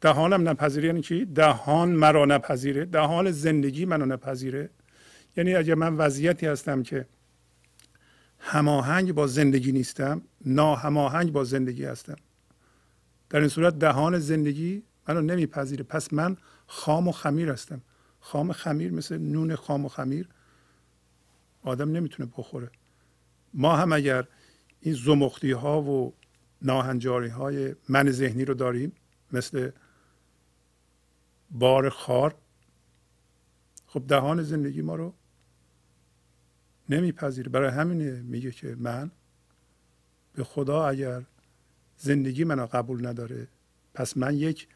دهانم 0.00 0.48
نپذیره 0.48 0.86
یعنی 0.86 1.02
چی؟ 1.02 1.24
دهان 1.24 1.88
مرا 1.88 2.24
نپذیره 2.24 2.84
دهان 2.84 3.30
زندگی 3.30 3.84
منو 3.84 4.06
نپذیره. 4.06 4.70
یعنی 5.36 5.54
اگر 5.54 5.74
من 5.74 5.96
وضعیتی 5.96 6.46
هستم 6.46 6.82
که 6.82 7.06
هماهنگ 8.38 9.12
با 9.12 9.26
زندگی 9.26 9.72
نیستم 9.72 10.22
ناهماهنگ 10.46 11.32
با 11.32 11.44
زندگی 11.44 11.84
هستم. 11.84 12.16
در 13.30 13.40
این 13.40 13.48
صورت 13.48 13.78
دهان 13.78 14.18
زندگی 14.18 14.82
منو 15.08 15.20
نمیپذیره. 15.20 15.84
پس 15.84 16.12
من 16.12 16.36
خام 16.66 17.08
و 17.08 17.12
خمیر 17.12 17.50
هستم. 17.50 17.82
خام 18.20 18.52
خمیر 18.52 18.92
مثل 18.92 19.18
نون 19.18 19.56
خام 19.56 19.84
و 19.84 19.88
خمیر 19.88 20.28
آدم 21.62 21.92
نمی‌تونه 21.92 22.30
بخوره. 22.36 22.70
ما 23.54 23.76
هم 23.76 23.92
اگر 23.92 24.28
این 24.80 24.94
زمختی 24.94 25.52
ها 25.52 25.82
و 25.82 26.14
ناهنجاری 26.62 27.28
های 27.28 27.74
من 27.88 28.10
ذهنی 28.10 28.44
رو 28.44 28.54
داریم 28.54 28.92
مثل 29.32 29.70
بار 31.50 31.88
خار 31.88 32.34
خب 33.86 34.06
دهان 34.08 34.42
زندگی 34.42 34.82
ما 34.82 34.94
رو 34.94 35.14
نمیپذیره. 36.88 37.48
برای 37.48 37.70
همینه 37.70 38.22
میگه 38.22 38.50
که 38.50 38.76
من 38.78 39.10
به 40.34 40.44
خدا 40.44 40.86
اگر 40.86 41.22
زندگی 41.96 42.44
منو 42.44 42.66
قبول 42.66 43.06
نداره 43.06 43.48
پس 43.94 44.16
من 44.16 44.36
یک 44.36 44.68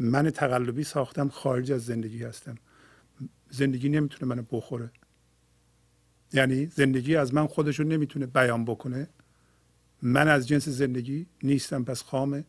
من 0.00 0.30
تقلبی 0.30 0.84
ساختم 0.84 1.28
خارج 1.28 1.72
از 1.72 1.84
زندگی 1.84 2.24
هستم. 2.24 2.54
زندگی 3.50 3.88
نمی‌تونه 3.88 4.34
منو 4.34 4.42
بخوره. 4.50 4.90
یعنی 6.32 6.66
زندگی 6.66 7.16
از 7.16 7.34
من 7.34 7.46
خودشو 7.46 7.82
نمی‌تونه 7.82 8.26
بیان 8.26 8.64
بکنه. 8.64 9.08
من 10.02 10.28
از 10.28 10.48
جنس 10.48 10.68
زندگی 10.68 11.26
نیستم 11.42 11.84
پس 11.84 12.02
خام 12.02 12.44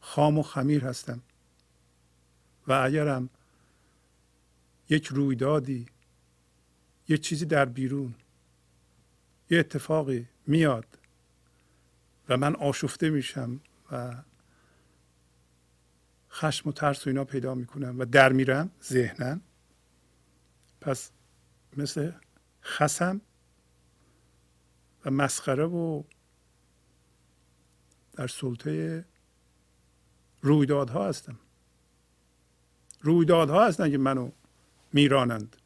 خام 0.00 0.38
و 0.38 0.42
خمیر 0.42 0.84
هستم. 0.84 1.22
و 2.66 2.72
اگرم 2.72 3.28
یک 4.88 5.06
رویدادی 5.06 5.86
یک 7.08 7.20
چیزی 7.20 7.46
در 7.46 7.64
بیرون 7.64 8.14
یه 9.50 9.58
اتفاقی 9.58 10.26
میاد 10.46 10.98
و 12.28 12.36
من 12.36 12.54
آشفته 12.54 13.10
میشم 13.10 13.60
و 13.92 14.14
خشم 16.34 16.68
و 16.68 16.72
ترس 16.72 17.06
و 17.06 17.10
اینا 17.10 17.24
پیدا 17.24 17.54
می‌کنم 17.54 17.98
و 17.98 18.04
در 18.04 18.32
میرم 18.32 18.70
ذهنا 18.82 19.40
پس 20.80 21.10
مثل 21.76 22.12
خسم 22.62 23.20
و 25.04 25.10
مسخره 25.10 25.64
و 25.64 26.02
در 28.12 28.26
سلطه 28.26 29.04
رویدادها 30.42 31.08
هستم. 31.08 31.38
رویدادها 33.00 33.66
هستن 33.66 33.90
که 33.90 33.98
منو 33.98 34.30
میرانند. 34.92 35.56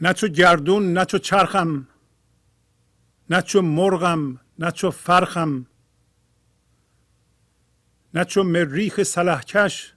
نه 0.00 0.12
چو 0.12 0.28
گردون 0.28 0.92
نه 0.92 1.04
چو 1.04 1.18
چرخم 1.18 1.88
نه 3.30 3.42
چو 3.42 3.62
مرغم 3.62 4.40
نه 4.60 4.70
چو 4.70 4.90
فرخم 4.90 5.66
نه 8.14 8.24
چو 8.24 8.42
مریخ 8.42 9.02
سلحکش 9.02 9.94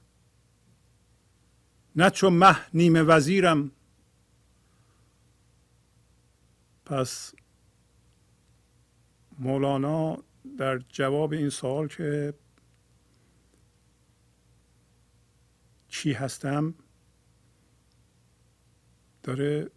نه 1.96 2.10
چو 2.10 2.30
مه 2.30 2.56
نیمه 2.74 3.02
وزیرم. 3.02 3.72
پس 6.86 7.36
مولانا 9.40 10.24
در 10.58 10.78
جواب 10.78 11.34
این 11.34 11.50
سوال 11.50 11.88
که 11.88 12.34
چی 15.88 16.14
هستم 16.14 16.74
داره 19.24 19.70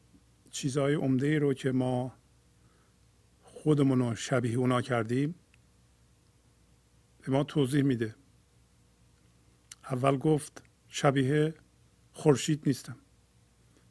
چیزهای 0.51 0.95
عمده 0.95 1.39
رو 1.39 1.55
که 1.55 1.72
ما 1.72 2.12
خودمون 3.67 3.99
رو 3.99 4.14
شبیه 4.14 4.59
اونا 4.59 4.83
کردیم 4.83 5.35
به 7.23 7.33
ما 7.33 7.45
توضیح 7.45 7.83
میده. 7.83 8.14
اول 9.91 10.17
گفت 10.17 10.62
شبیه 10.89 11.55
خورشید 12.12 12.62
نیستم. 12.67 12.97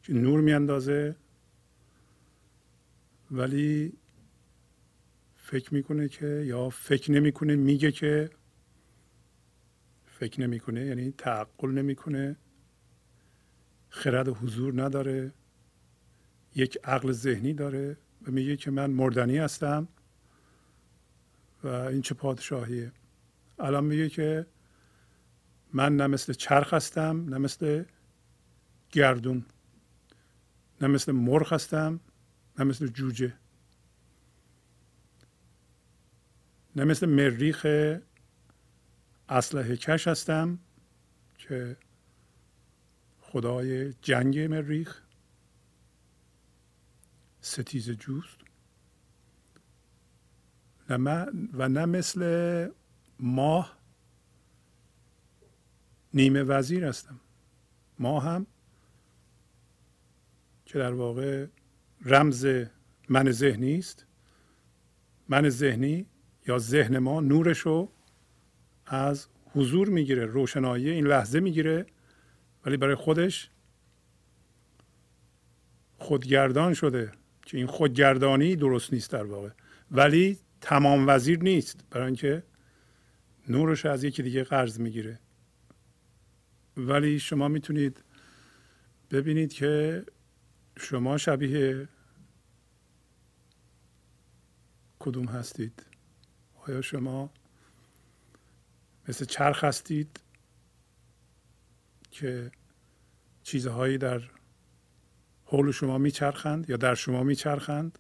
که 0.04 0.14
نور 0.14 0.42
میاندازه 0.42 1.16
ولی 3.32 3.98
فکر 5.36 5.74
می‌کنه 5.74 6.08
که 6.10 6.26
یا 6.26 6.70
فکر 6.70 7.12
نمی‌کنه 7.12 7.56
میگه 7.56 7.92
که 7.92 8.30
فکر 10.06 10.42
نمی‌کنه 10.42 10.86
یعنی 10.86 11.12
تعقل 11.12 11.72
نمی‌کنه 11.72 12.36
خرد 13.90 14.28
حضور 14.28 14.84
نداره 14.84 15.34
یک 16.56 16.78
عقل 16.84 17.12
ذهنی 17.12 17.54
داره. 17.54 17.98
و 18.28 18.32
میگه 18.32 18.58
که 18.58 18.72
من 18.72 18.92
مردنی 18.92 19.38
هستم 19.38 19.88
و 21.64 21.68
این 21.68 22.02
چه 22.02 22.16
پادشاهیه. 22.16 22.92
الان 23.60 23.84
میگه 23.84 24.10
که 24.10 24.46
من 25.74 25.96
نه 25.96 26.08
مثل 26.08 26.34
چرخ 26.34 26.74
هستم 26.74 27.30
نه 27.30 27.38
مثل 27.38 27.84
گردون 28.92 29.46
نه 30.82 30.88
مثل 30.88 31.12
مرغ 31.12 31.54
هستم 31.54 32.00
نه 32.60 32.66
مثل 32.66 32.88
جوجه 32.88 33.34
نه 36.76 36.84
مثل 36.84 37.06
مریخ 37.06 37.68
اسلحه 39.30 39.78
کش 39.78 40.08
هستم 40.08 40.60
که 41.38 41.78
خدای 43.22 43.94
جنگ 43.94 44.40
مریخ. 44.40 45.05
ستیز 47.46 47.92
جوست. 47.92 48.38
و 51.54 51.70
نه 51.70 51.86
مثل 51.86 52.70
ماه 53.20 53.78
نیمه 56.14 56.44
وزیر 56.44 56.86
هستم. 56.86 57.20
ما 58.00 58.20
هم 58.20 58.48
که 60.66 60.80
در 60.80 60.94
واقع 60.94 61.48
رمز 62.06 62.48
من 63.10 63.32
ذهنی 63.32 63.78
است. 63.78 64.06
من 65.30 65.50
ذهنی 65.50 66.06
یا 66.48 66.58
ذهن 66.58 66.98
ما 66.98 67.22
نورش 67.22 67.60
رو 67.60 67.92
از 68.86 69.28
حضور 69.54 69.90
می‌گیره 69.90 70.26
روشنایی 70.26 70.90
این 70.90 71.08
لحظه 71.08 71.40
می‌گیره 71.40 71.86
ولی 72.66 72.78
برای 72.78 72.96
خودش 72.96 73.50
خودگردان 75.98 76.74
شده. 76.74 77.12
که 77.46 77.58
این 77.58 77.68
خودگردانی 77.68 78.56
درست 78.56 78.94
نیست 78.94 79.12
در 79.12 79.24
واقع. 79.24 79.50
ولی 79.92 80.40
تمام 80.62 81.06
وزیر 81.08 81.40
نیست. 81.40 81.86
برای 81.90 82.06
اینکه 82.06 82.44
نورش 83.50 83.86
از 83.86 84.04
یکی 84.04 84.24
دیگه 84.24 84.44
قرض 84.44 84.80
می‌گیره. 84.80 85.20
ولی 86.78 87.20
شما 87.20 87.48
می‌تونید 87.48 88.04
ببینید 89.12 89.54
که 89.54 90.06
شما 90.78 91.18
شبیه 91.18 91.88
کدوم 95.00 95.26
هستید؟ 95.26 95.86
آیا 96.68 96.82
شما 96.82 97.30
مثل 99.08 99.26
چرخ 99.26 99.64
هستید 99.64 100.20
که 102.12 102.52
چیزهایی 103.44 103.98
در 103.98 104.22
حول 105.46 105.72
شما 105.72 105.98
میچرخند 105.98 106.70
یا 106.70 106.78
در 106.78 106.96
شما 106.96 107.24
میچرخند؟ 107.24 108.00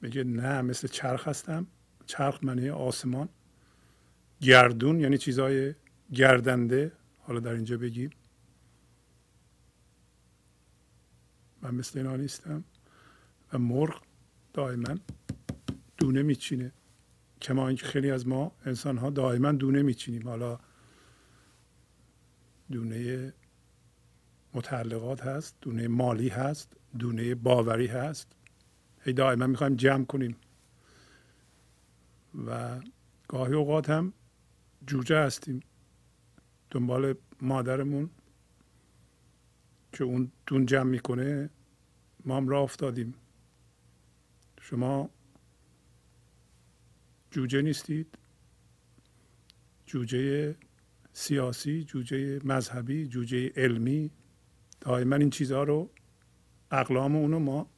میگه 0.00 0.24
نه 0.24 0.62
مثل 0.62 0.88
چرخ 0.88 1.28
هستم. 1.28 1.66
چرخ 2.06 2.44
معنی 2.44 2.70
آسمان. 2.70 3.28
گردون 4.40 5.00
یعنی 5.00 5.18
چیزهای 5.18 5.74
گردنده. 6.14 6.92
حالا 7.18 7.40
در 7.40 7.52
اینجا 7.52 7.78
بگیم. 7.78 8.10
من 11.62 11.74
مثل 11.74 11.98
اینا 11.98 12.16
نیستم. 12.16 12.64
و 13.52 13.58
مرغ 13.58 14.02
دائما 14.52 14.94
دونه 15.96 16.22
میچینه. 16.22 16.72
کما 17.42 17.68
اینکه 17.68 17.86
خیلی 17.86 18.10
از 18.10 18.26
ما 18.26 18.52
انسان 18.64 18.98
ها 18.98 19.10
دائما 19.10 19.52
دونه 19.52 19.82
میچینیم. 19.82 20.28
حالا 20.28 20.58
دونه 22.70 23.32
متعلقات 24.54 25.20
هست 25.22 25.56
دونه 25.60 25.88
مالی 25.88 26.28
هست 26.28 26.76
دونه 26.98 27.34
باوری 27.34 27.86
هست. 27.86 28.32
هی 29.00 29.12
دائما 29.12 29.46
می‌خوایم 29.46 29.76
جمع 29.76 30.04
کنیم. 30.04 30.36
و 32.46 32.80
گاهی 33.28 33.54
اوقات 33.54 33.90
هم 33.90 34.12
جوجه 34.86 35.18
هستیم. 35.18 35.60
دنبال 36.70 37.14
مادرمون 37.40 38.10
که 39.92 40.04
اون 40.04 40.32
دون 40.46 40.66
جمع 40.66 40.90
می‌کنه 40.90 41.50
ما 42.24 42.36
هم 42.36 42.48
راه 42.48 42.62
افتادیم. 42.62 43.14
شما 44.60 45.10
جوجه 47.30 47.62
نیستید. 47.62 48.18
جوجه 49.86 50.56
سیاسی 51.12 51.84
جوجه 51.84 52.40
مذهبی 52.44 53.06
جوجه 53.08 53.52
علمی. 53.56 54.10
دائما 54.84 55.16
این 55.16 55.30
چیزها 55.30 55.62
رو 55.62 55.90
اقلام 56.70 57.16
اونو 57.16 57.38
ما 57.38 57.70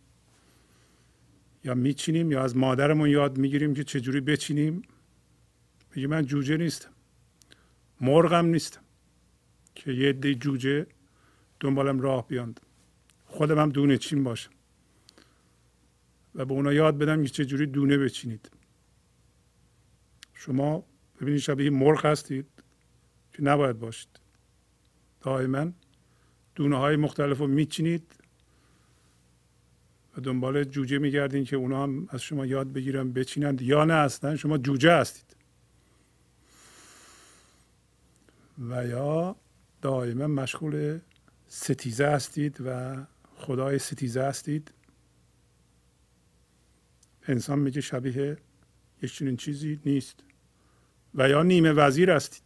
یا 1.64 1.74
میچینیم 1.74 2.32
یا 2.32 2.44
از 2.44 2.57
مادرمون 2.57 3.11
یاد 3.11 3.38
می‌گیریم 3.38 3.74
که 3.74 3.84
چجوری 3.84 4.20
بچینیم. 4.20 4.82
میگه 5.94 6.09
من 6.09 6.24
جوجه 6.24 6.57
نیستم. 6.57 6.90
مرغم 8.00 8.46
نیستم. 8.46 8.80
که 9.74 9.92
یه 9.92 10.12
دی 10.12 10.34
جوجه 10.34 10.86
دنبالم 11.61 12.00
راه 12.00 12.28
بیاند. 12.28 12.61
خودم 13.26 13.59
هم 13.59 13.70
دونه 13.70 13.98
چین 13.98 14.24
باشم. 14.24 14.50
و 16.34 16.44
به 16.44 16.52
اونا 16.52 16.72
یاد 16.72 16.98
بدم 16.98 17.22
که 17.22 17.28
چجوری 17.28 17.66
دونه 17.66 17.98
بچینید. 17.98 18.50
شما 20.34 20.84
ببینید 21.20 21.40
شبیه 21.40 21.70
مرغ 21.70 22.07
هستید 22.07 22.46
که 23.32 23.42
نباید 23.42 23.78
باشید. 23.78 24.20
دائما 25.20 25.72
دونه 26.57 26.76
های 26.76 26.96
مختلف 26.96 27.38
رو 27.38 27.46
میچینید 27.46 28.12
و 30.16 30.20
دنبال 30.20 30.64
جوجه 30.64 30.98
میگردین 30.98 31.44
که 31.44 31.57
اونا 31.57 31.82
هم 31.82 32.09
از 32.11 32.22
شما 32.22 32.46
یاد 32.46 32.72
بگیرن 32.72 33.12
بچینند 33.12 33.62
یا 33.62 33.84
نه 33.84 33.94
اصلا 33.94 34.36
شما 34.36 34.59
جوجه 34.59 34.92
هستید. 34.92 35.36
و 38.68 38.86
یا 38.86 39.36
دائما 39.82 40.26
مشغول 40.26 40.98
ستیزه 41.48 42.07
هستید 42.07 42.57
و 42.64 42.96
خدای 43.36 43.78
ستیزه 43.78 44.22
هستید. 44.22 44.72
انسان 47.28 47.59
میگه 47.59 47.80
شبیه 47.80 48.36
یک 49.02 49.12
چنین 49.12 49.36
چیزی 49.36 49.80
نیست. 49.84 50.20
و 51.14 51.28
یا 51.28 51.42
نیمه 51.42 51.72
وزیر 51.72 52.11
هستید. 52.11 52.45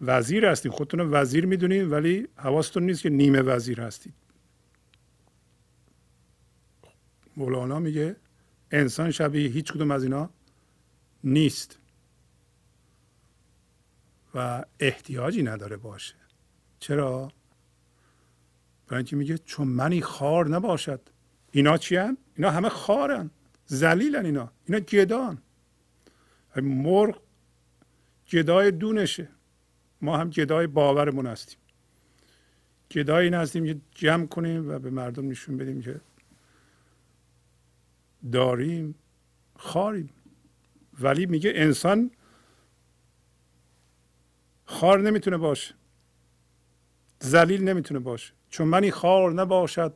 وزیر 0.00 0.46
هستید 0.46 0.72
خودتون 0.72 1.00
وزیر 1.00 1.46
می‌دونید 1.46 1.92
ولی 1.92 2.28
حواستون 2.36 2.82
نیست 2.82 3.02
که 3.02 3.10
نیمه 3.10 3.42
وزیر 3.42 3.80
هستید 3.80 4.14
مولانا 7.36 7.78
میگه 7.78 8.16
انسان 8.70 9.10
شبیه 9.10 9.50
هیچ 9.50 9.72
کدوم 9.72 9.90
از 9.90 10.02
اینا 10.02 10.30
نیست 11.24 11.78
و 14.34 14.64
احتیاجی 14.80 15.42
نداره 15.42 15.76
باشه. 15.76 16.14
چرا؟ 16.80 17.32
برای 18.86 18.98
اینکه 18.98 19.16
میگه 19.16 19.38
چون 19.38 19.68
منی 19.68 20.00
خار 20.00 20.48
نباشد. 20.48 21.00
اینا 21.52 21.78
چی 21.78 21.96
هن؟ 21.96 22.16
اینا 22.36 22.50
همه 22.50 22.68
خارن. 22.68 23.30
زلیلن 23.66 24.24
اینا. 24.24 24.52
اینا 24.66 24.80
گدان. 24.80 25.42
مرغ 26.56 27.20
گدای 28.32 28.70
دونشه. 28.70 29.28
ما 30.02 30.16
هم 30.16 30.30
گدای 30.30 30.66
باورمون 30.66 31.26
هستیم. 31.26 31.58
گدای 32.90 33.24
این 33.24 33.34
هستیم 33.34 33.64
که 33.64 33.80
جمع 33.94 34.26
کنیم 34.26 34.70
و 34.70 34.78
به 34.78 34.90
مردم 34.90 35.28
نشون 35.28 35.56
بدیم 35.56 35.82
که 35.82 36.00
داریم 38.32 38.94
خاریم. 39.56 40.10
ولی 41.00 41.26
میگه 41.26 41.52
انسان 41.54 42.10
خار 44.64 45.00
نمی‌تونه 45.00 45.36
باشه. 45.36 45.74
زلیل 47.20 47.68
نمی‌تونه 47.68 48.00
باشه. 48.00 48.32
چون 48.50 48.68
منی 48.68 48.90
خار 48.90 49.32
نباشد 49.32 49.94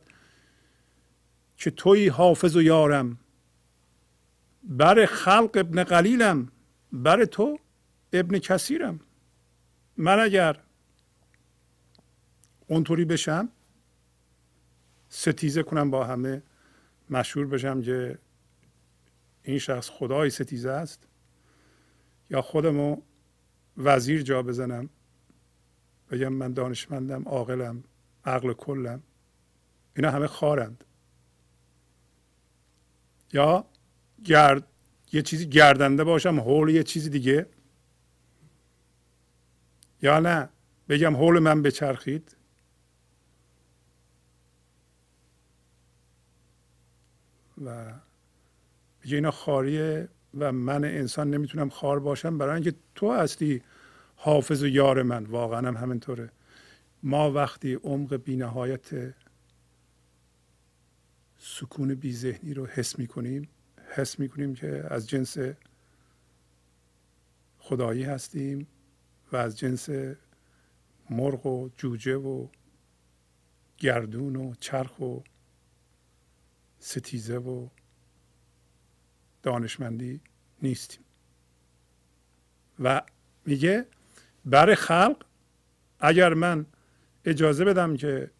که 1.57 1.71
توی 1.71 2.07
حافظ 2.07 2.55
و 2.55 2.61
یارم. 2.61 3.19
بر 4.63 5.05
خلق 5.05 5.51
ابن 5.55 5.83
قلیلم. 5.83 6.51
بر 6.91 7.25
تو 7.25 7.59
ابن 8.13 8.39
کثیرم. 8.39 8.99
من 9.97 10.19
اگر 10.19 10.59
اونطوری 12.67 13.05
بشم 13.05 13.49
ستیزه 15.09 15.63
کنم 15.63 15.91
با 15.91 16.03
همه 16.03 16.43
مشهور 17.09 17.47
بشم 17.47 17.81
که 17.81 18.17
این 19.43 19.59
شخص 19.59 19.89
خدای 19.89 20.29
ستیزه 20.29 20.69
است 20.69 21.07
یا 22.29 22.41
خودمو 22.41 23.01
وزیر 23.77 24.21
جا 24.21 24.43
بزنم 24.43 24.89
بگم 26.11 26.33
من 26.33 26.53
دانشمندم 26.53 27.23
عاقلم 27.23 27.83
عقل 28.25 28.53
کلم 28.53 29.03
اینا 29.95 30.11
همه 30.11 30.27
خارند. 30.27 30.83
یا 33.33 33.65
گرد 34.23 34.67
یه 35.13 35.21
چیزی 35.21 35.45
گردنده 35.45 36.03
باشم 36.03 36.39
حول 36.39 36.69
یه 36.69 36.83
چیزی 36.83 37.09
دیگه. 37.09 37.45
یا 40.05 40.19
نه؟ 40.19 40.49
بگم 40.89 41.15
حول 41.15 41.39
من 41.39 41.61
بچرخید. 41.61 42.35
و 47.65 47.93
بگه 49.03 49.15
اینا 49.15 49.31
خاریه 49.31 50.09
و 50.37 50.51
من 50.51 50.85
انسان 50.85 51.29
نمی‌تونم 51.29 51.69
خار 51.69 51.99
باشم 51.99 52.37
برای 52.37 52.53
اینکه 52.53 52.73
تو 52.95 53.11
هستی 53.13 53.61
حافظ 54.15 54.63
و 54.63 54.67
یار 54.67 55.03
من. 55.03 55.25
واقعا 55.25 55.67
هم 55.67 55.77
همینطوره. 55.77 56.31
ما 57.03 57.31
وقتی 57.31 57.73
عمق 57.73 58.15
بینهایت 58.15 59.13
سکون 61.37 61.95
بی 61.95 62.13
ذهنی 62.13 62.53
رو 62.53 62.65
حس 62.65 62.99
می‌کنیم 62.99 63.49
حس 63.95 64.19
می‌کنیم 64.19 64.55
که 64.55 64.83
از 64.89 65.09
جنس 65.09 65.37
خدایی 67.59 68.03
هستیم. 68.03 68.67
و 69.31 69.35
از 69.35 69.57
جنس 69.59 69.89
مرغ 71.09 71.45
و 71.45 71.69
جوجه 71.77 72.15
و 72.15 72.47
گردون 73.77 74.35
و 74.35 74.53
چرخ 74.59 74.99
و 74.99 75.19
ستیزه 76.79 77.37
و 77.37 77.67
دانشمندی 79.43 80.21
نیستیم. 80.61 81.01
و 82.79 83.01
میگه 83.45 83.85
برای 84.45 84.75
خلق 84.75 85.25
اگر 85.99 86.33
من 86.33 86.65
اجازه 87.25 87.65
بدم 87.65 87.97
که 87.97 88.31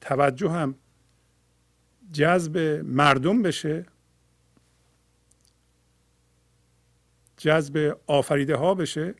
توجه 0.00 0.50
هم 0.50 0.74
جذب 2.12 2.58
مردم 2.84 3.42
بشه 3.42 3.86
جذب 7.36 7.98
آفریده 8.06 8.56
ها 8.56 8.74
بشه 8.74 9.14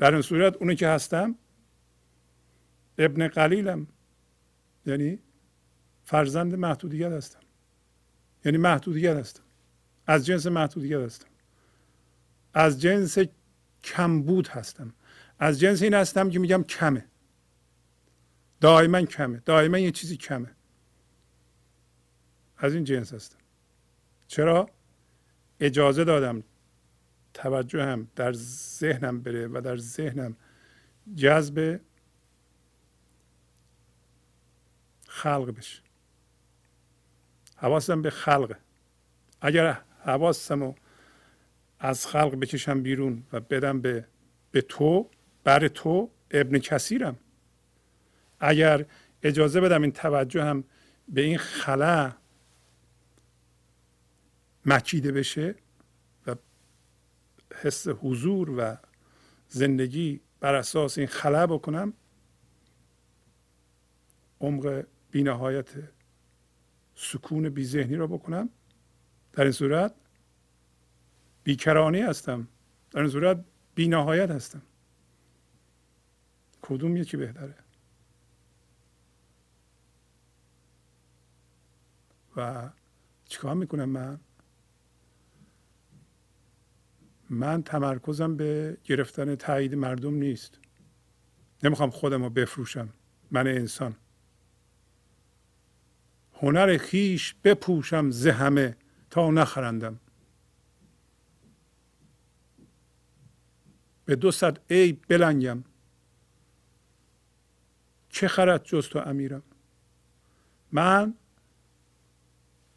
در 0.00 0.12
این 0.12 0.22
صورت 0.22 0.56
اونی 0.56 0.76
که 0.76 0.88
هستم 0.88 1.34
ابن 2.98 3.28
قلیلم. 3.28 3.86
یعنی 4.86 5.18
فرزند 6.04 6.54
محدودیت 6.54 7.12
هستم. 7.12 7.40
یعنی 8.44 8.58
محدودیت 8.58 9.16
هستم. 9.16 9.42
از 10.06 10.26
جنس 10.26 10.46
محدودیت 10.46 10.98
هستم. 10.98 11.28
از 12.54 12.80
جنس 12.80 13.18
کمبود 13.82 14.48
هستم. 14.48 14.94
از 15.38 15.60
جنس 15.60 15.82
این 15.82 15.94
هستم 15.94 16.30
که 16.30 16.38
میگم 16.38 16.62
کمه. 16.62 17.04
دائما 18.60 19.02
کمه. 19.02 19.42
دائما 19.44 19.78
یه 19.78 19.90
چیزی 19.90 20.16
کمه. 20.16 20.50
از 22.56 22.74
این 22.74 22.84
جنس 22.84 23.14
هستم. 23.14 23.38
چرا؟ 24.26 24.70
اجازه 25.60 26.04
دادم 26.04 26.42
توجه 27.42 27.84
هم 27.84 28.08
در 28.16 28.32
ذهنم 28.32 29.22
بره 29.22 29.48
و 29.48 29.60
در 29.64 29.76
ذهنم 29.76 30.36
جذب 31.14 31.80
خلق 35.06 35.56
بشه. 35.56 35.82
حواسم 37.56 38.02
به 38.02 38.10
خلقه 38.10 38.56
اگر 39.40 39.80
حواسم 40.04 40.74
از 41.78 42.06
خلق 42.06 42.34
بکشم 42.34 42.82
بیرون 42.82 43.22
و 43.32 43.40
بدم 43.40 43.80
به 43.80 44.06
به 44.50 44.60
تو 44.60 45.10
بر 45.44 45.68
تو 45.68 46.10
ابن 46.30 46.58
کثیرم. 46.58 47.18
اگر 48.40 48.86
اجازه 49.22 49.60
بدم 49.60 49.82
این 49.82 49.92
توجه 49.92 50.44
هم 50.44 50.64
به 51.08 51.20
این 51.20 51.38
خلا 51.38 52.12
مکیده 54.66 55.12
بشه 55.12 55.54
حس 57.62 57.88
حضور 57.88 58.50
و 58.50 58.76
زندگی 59.48 60.20
بر 60.40 60.54
اساس 60.54 60.98
این 60.98 61.06
خلا 61.06 61.46
بکنم 61.46 61.92
عمق 64.40 64.86
بینهایت 65.10 65.68
سکون 66.94 67.48
بی 67.48 67.64
ذهنی 67.64 67.96
را 67.96 68.06
بکنم. 68.06 68.48
در 69.32 69.42
این 69.42 69.52
صورت 69.52 69.94
بیکرانی 71.44 72.00
هستم. 72.00 72.48
در 72.90 73.00
این 73.00 73.10
صورت 73.10 73.44
بینهایت 73.74 74.30
هستم. 74.30 74.62
کدوم 76.62 76.96
یکی 76.96 77.16
بهتره؟ 77.16 77.54
و 82.36 82.70
چیکار 83.24 83.54
می‌کنم 83.54 83.88
من؟ 83.88 84.20
من 87.30 87.62
تمرکزم 87.62 88.36
به 88.36 88.76
گرفتن 88.84 89.34
تایید 89.34 89.74
مردم 89.74 90.14
نیست. 90.14 90.58
نمی‌خوام 91.62 91.90
خودم 91.90 92.22
رو 92.22 92.30
بفروشم. 92.30 92.88
من 93.30 93.46
انسان. 93.46 93.96
هنر 96.34 96.76
خیش 96.76 97.34
بپوشم 97.44 98.10
زهمه 98.10 98.76
تا 99.10 99.30
نخرندم. 99.30 100.00
به 104.04 104.16
دو 104.16 104.30
صد 104.30 104.58
عیب 104.70 105.04
بلنگم. 105.08 105.64
چه 108.08 108.28
خرد 108.28 108.64
جز 108.64 108.88
تو 108.88 108.98
امیرم؟ 108.98 109.42
من 110.72 111.14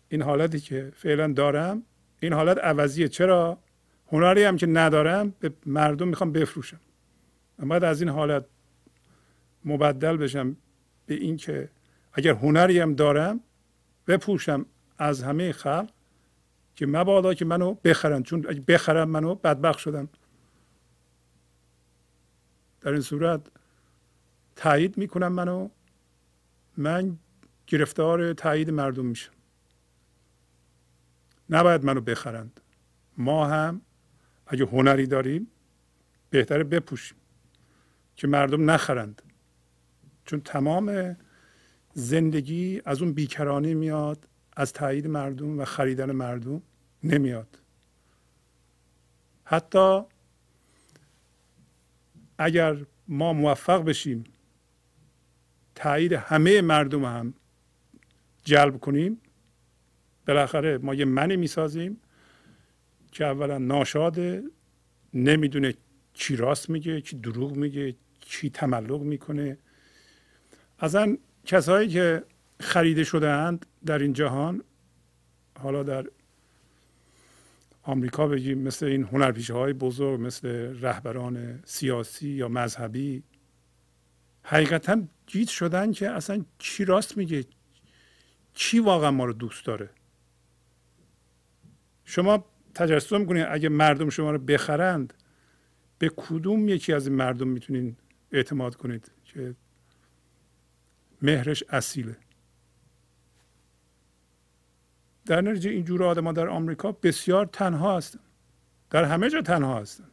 این 0.10 0.22
حالتی 0.22 0.60
که 0.60 0.92
فعلا 0.96 1.34
دارم 1.34 1.84
این 2.20 2.34
حالت 2.34 2.58
عوضیه. 2.58 3.08
چرا؟ 3.08 3.63
هنری 4.14 4.44
هم 4.44 4.58
که 4.58 4.68
ندارم 4.68 5.34
به 5.40 5.54
مردم 5.66 6.08
می‌خوام 6.08 6.32
بفروشم. 6.32 6.80
من 7.60 7.68
باید 7.68 7.84
از 7.84 8.02
این 8.02 8.10
حالت 8.10 8.46
مبدل 9.66 10.18
بشم 10.18 10.56
به 11.06 11.14
اینکه 11.14 11.70
اگر 12.14 12.34
هنری 12.34 12.80
هم 12.80 12.96
دارم 12.96 13.40
بپوشم 14.08 14.66
از 14.98 15.24
همه 15.24 15.52
خلق 15.52 15.90
که 16.76 16.86
مبادا 16.86 17.34
که 17.34 17.46
منو 17.46 17.74
بخرن. 17.74 18.24
چون 18.24 18.46
اگه 18.50 18.62
بخرم 18.62 19.10
منو 19.10 19.36
بدبخت 19.36 19.80
شدم 19.80 20.10
در 22.82 22.92
این 22.92 23.02
صورت 23.02 23.42
تایید 24.56 24.98
می‌کنم 24.98 25.32
منو. 25.32 25.70
من 26.78 27.18
گرفتار 27.68 28.34
تایید 28.34 28.70
مردم 28.70 29.06
میشم. 29.06 29.32
نباید 31.50 31.86
منو 31.86 32.02
بخرند. 32.02 32.60
ما 33.18 33.48
هم 33.48 33.82
اگه 34.54 34.66
هنری 34.66 35.08
داریم 35.08 35.48
بهتره 36.30 36.64
بپوشیم 36.64 37.18
که 38.16 38.28
مردم 38.28 38.72
نخرند. 38.72 39.22
چون 40.26 40.42
تمام 40.42 41.18
زندگی 41.94 42.82
از 42.86 43.02
اون 43.02 43.14
بیکرانی 43.14 43.74
میاد 43.74 44.28
از 44.56 44.74
تایید 44.74 45.08
مردم 45.08 45.60
و 45.60 45.66
خریدن 45.66 46.12
مردم 46.12 46.62
نمیاد. 47.04 47.60
حتی 49.44 50.02
اگر 52.38 52.78
ما 53.08 53.34
موفق 53.34 53.84
بشیم 53.84 54.24
تایید 55.76 56.14
همه 56.14 56.62
مردم 56.62 57.06
هم 57.06 57.34
جلب 58.44 58.80
کنیم 58.80 59.22
بالاخره 60.28 60.78
ما 60.78 60.94
یه 60.94 61.06
منی 61.06 61.36
می‌سازیم 61.38 62.02
که 63.14 63.26
اولا 63.26 63.58
ناشاده 63.58 64.44
نمی‌دونه 65.14 65.74
چی 66.14 66.36
راست 66.36 66.70
میگه 66.70 67.02
چی 67.02 67.18
دروغ 67.18 67.56
میگه 67.56 67.96
چی 68.20 68.50
تملق 68.50 69.02
می‌کنه. 69.02 69.58
اصلا 70.80 71.18
کسایی 71.46 71.90
که 71.90 72.24
خریده 72.60 73.04
شده 73.04 73.30
اند 73.30 73.66
در 73.86 74.00
این 74.00 74.14
جهان 74.14 74.64
حالا 75.60 75.84
در 75.84 76.06
آمریکا 77.84 78.28
بگیم 78.28 78.58
مثل 78.58 78.86
این 78.86 79.04
هنرپیشه 79.04 79.54
های 79.54 79.74
بزرگ 79.74 80.20
مثل 80.20 80.48
رهبران 80.82 81.60
سیاسی 81.66 82.30
یا 82.30 82.48
مذهبی 82.48 83.24
حقیقتا 84.44 85.02
جیت 85.28 85.50
شدن 85.50 85.92
که 85.92 86.10
اصلا 86.10 86.46
چی 86.60 86.86
راست 86.86 87.18
میگه 87.18 87.46
چی 88.54 88.80
واقعا 88.80 89.12
ما 89.12 89.26
رو 89.26 89.34
دوست 89.34 89.66
داره. 89.66 89.90
شما 92.06 92.46
تجسم 92.76 93.26
کنید 93.26 93.48
اگه 93.50 93.70
مردم 93.70 94.10
شما 94.10 94.32
رو 94.32 94.38
بخرند 94.38 95.14
به 96.00 96.12
کدوم 96.16 96.70
یکی 96.70 96.94
از 96.94 97.08
این 97.08 97.16
مردم 97.16 97.48
می‌تونین 97.48 97.98
اعتماد 98.32 98.76
کنید 98.76 99.12
که 99.26 99.56
مهرش 101.22 101.64
اصیله؟ 101.70 102.18
در 105.26 105.42
نتیجه 105.42 105.72
اینجور 105.72 106.04
آدم 106.04 106.32
در 106.32 106.48
آمریکا 106.48 106.92
بسیار 106.92 107.46
تنها 107.46 107.98
هستن. 107.98 108.20
در 108.90 109.04
همه 109.04 109.30
جا 109.30 109.42
تنها 109.42 109.80
هستن. 109.80 110.08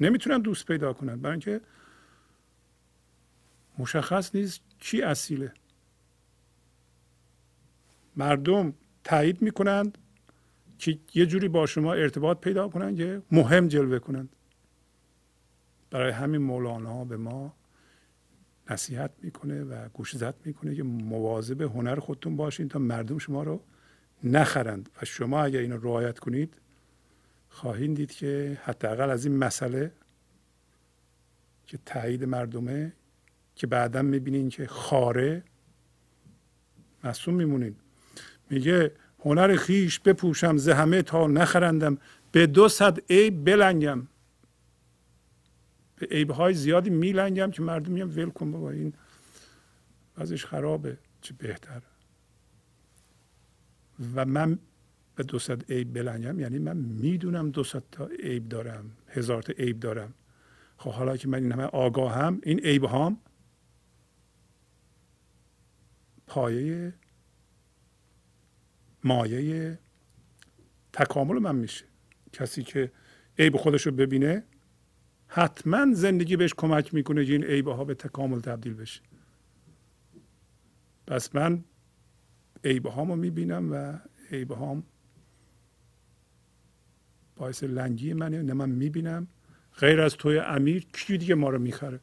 نمی‌تونن 0.00 0.38
دوست 0.38 0.66
پیدا 0.66 0.92
کنن. 0.92 1.20
برای 1.20 1.32
اینکه 1.32 1.60
مشخص 3.78 4.34
نیست 4.34 4.60
کی 4.78 5.02
اصیله. 5.02 5.54
مردم 8.16 8.74
تایید 9.04 9.42
می‌کنند. 9.42 9.98
که 10.80 10.98
یه 11.14 11.26
جوری 11.26 11.48
با 11.48 11.66
شما 11.66 11.94
ارتباط 11.94 12.40
پیدا 12.40 12.68
کنند 12.68 12.96
که 12.96 13.22
مهم 13.32 13.68
جلوه 13.68 13.98
کنند 13.98 14.36
برای 15.90 16.12
همین 16.12 16.42
مولانا 16.42 17.04
به 17.04 17.16
ما 17.16 17.54
نصیحت 18.70 19.10
می‌کنه 19.22 19.64
و 19.64 19.88
گوشزد 19.88 20.34
می‌کنه 20.44 20.74
که 20.74 20.82
مواظب 20.82 21.62
هنر 21.62 22.00
خودتون 22.00 22.36
باشین 22.36 22.68
تا 22.68 22.78
مردم 22.78 23.18
شما 23.18 23.42
رو 23.42 23.60
نخرند. 24.24 24.88
و 25.02 25.04
شما 25.04 25.42
اگر 25.42 25.60
اینو 25.60 25.76
رعایت 25.76 26.18
کنید 26.18 26.54
خواهید 27.48 27.94
دید 27.94 28.12
که 28.12 28.60
حداقل 28.64 29.10
از 29.10 29.26
این 29.26 29.36
مسئله 29.36 29.92
که 31.66 31.78
تایید 31.86 32.24
مردمه 32.24 32.92
که 33.54 33.66
بعدا 33.66 34.02
می‌بینین 34.02 34.48
که 34.48 34.66
خاره 34.66 35.42
مصوم 37.04 37.34
میمونین. 37.34 37.76
میگه 38.50 38.92
هنر 39.24 39.56
خیش 39.56 40.00
بپوشم 40.00 40.56
ز 40.56 40.68
همه 40.68 41.02
تا 41.02 41.26
نخرندم 41.26 41.98
به 42.32 42.46
دو 42.46 42.68
صد 42.68 42.98
عیب 43.10 43.44
بلنگم. 43.44 44.06
به 45.96 46.06
عیب 46.06 46.30
های 46.30 46.54
زیادی 46.54 46.90
میلنگم 46.90 47.50
که 47.50 47.62
مردم 47.62 47.92
میگن 47.92 48.06
ول 48.06 48.30
کن 48.30 48.52
بابا 48.52 48.70
این 48.70 48.92
ازش 50.16 50.44
خرابه 50.44 50.98
چه 51.20 51.34
بهتر. 51.38 51.82
و 54.14 54.24
من 54.24 54.58
به 55.14 55.22
دو 55.22 55.38
صد 55.38 55.72
عیب 55.72 55.92
بلنگم 55.94 56.40
یعنی 56.40 56.58
من 56.58 56.76
می‌دونم 56.76 57.50
دو 57.50 57.64
تا 57.64 58.06
عیب 58.06 58.48
دارم 58.48 58.90
هزار 59.08 59.42
تا 59.42 59.52
عیب 59.52 59.80
دارم. 59.80 60.14
خب 60.76 60.90
حالا 60.90 61.16
که 61.16 61.28
من 61.28 61.42
این 61.42 61.52
همه 61.52 61.64
آگاهم 61.64 62.40
این 62.42 62.60
عیب 62.60 62.84
هام 62.84 63.18
پایه 66.26 66.94
مایه 69.04 69.78
تکامل 70.92 71.38
من 71.38 71.56
میشه. 71.56 71.84
کسی 72.32 72.62
که 72.62 72.92
عیب 73.38 73.56
خودش 73.56 73.86
رو 73.86 73.92
ببینه 73.92 74.44
حتما 75.28 75.94
زندگی 75.94 76.36
بهش 76.36 76.54
کمک 76.56 76.94
می‌کنه 76.94 77.24
که 77.24 77.32
این 77.32 77.44
عیبه 77.44 77.74
ها 77.74 77.84
به 77.84 77.94
تکامل 77.94 78.40
تبدیل 78.40 78.74
بشه. 78.74 79.00
پس 81.06 81.34
من 81.34 81.64
عیبه 82.64 82.90
هامو 82.90 83.16
می‌بینم 83.16 83.72
و 83.72 83.98
عیبه 84.30 84.54
هام 84.54 84.82
باعث 87.36 87.64
لنگی 87.64 88.12
منه. 88.12 88.42
نه 88.42 88.52
من 88.52 88.70
می‌بینم. 88.70 89.28
غیر 89.78 90.00
از 90.00 90.16
توی 90.16 90.38
امیر 90.38 90.86
کی 90.92 91.18
دیگه 91.18 91.34
ما 91.34 91.50
رو 91.50 91.58
می‌خره؟ 91.58 92.00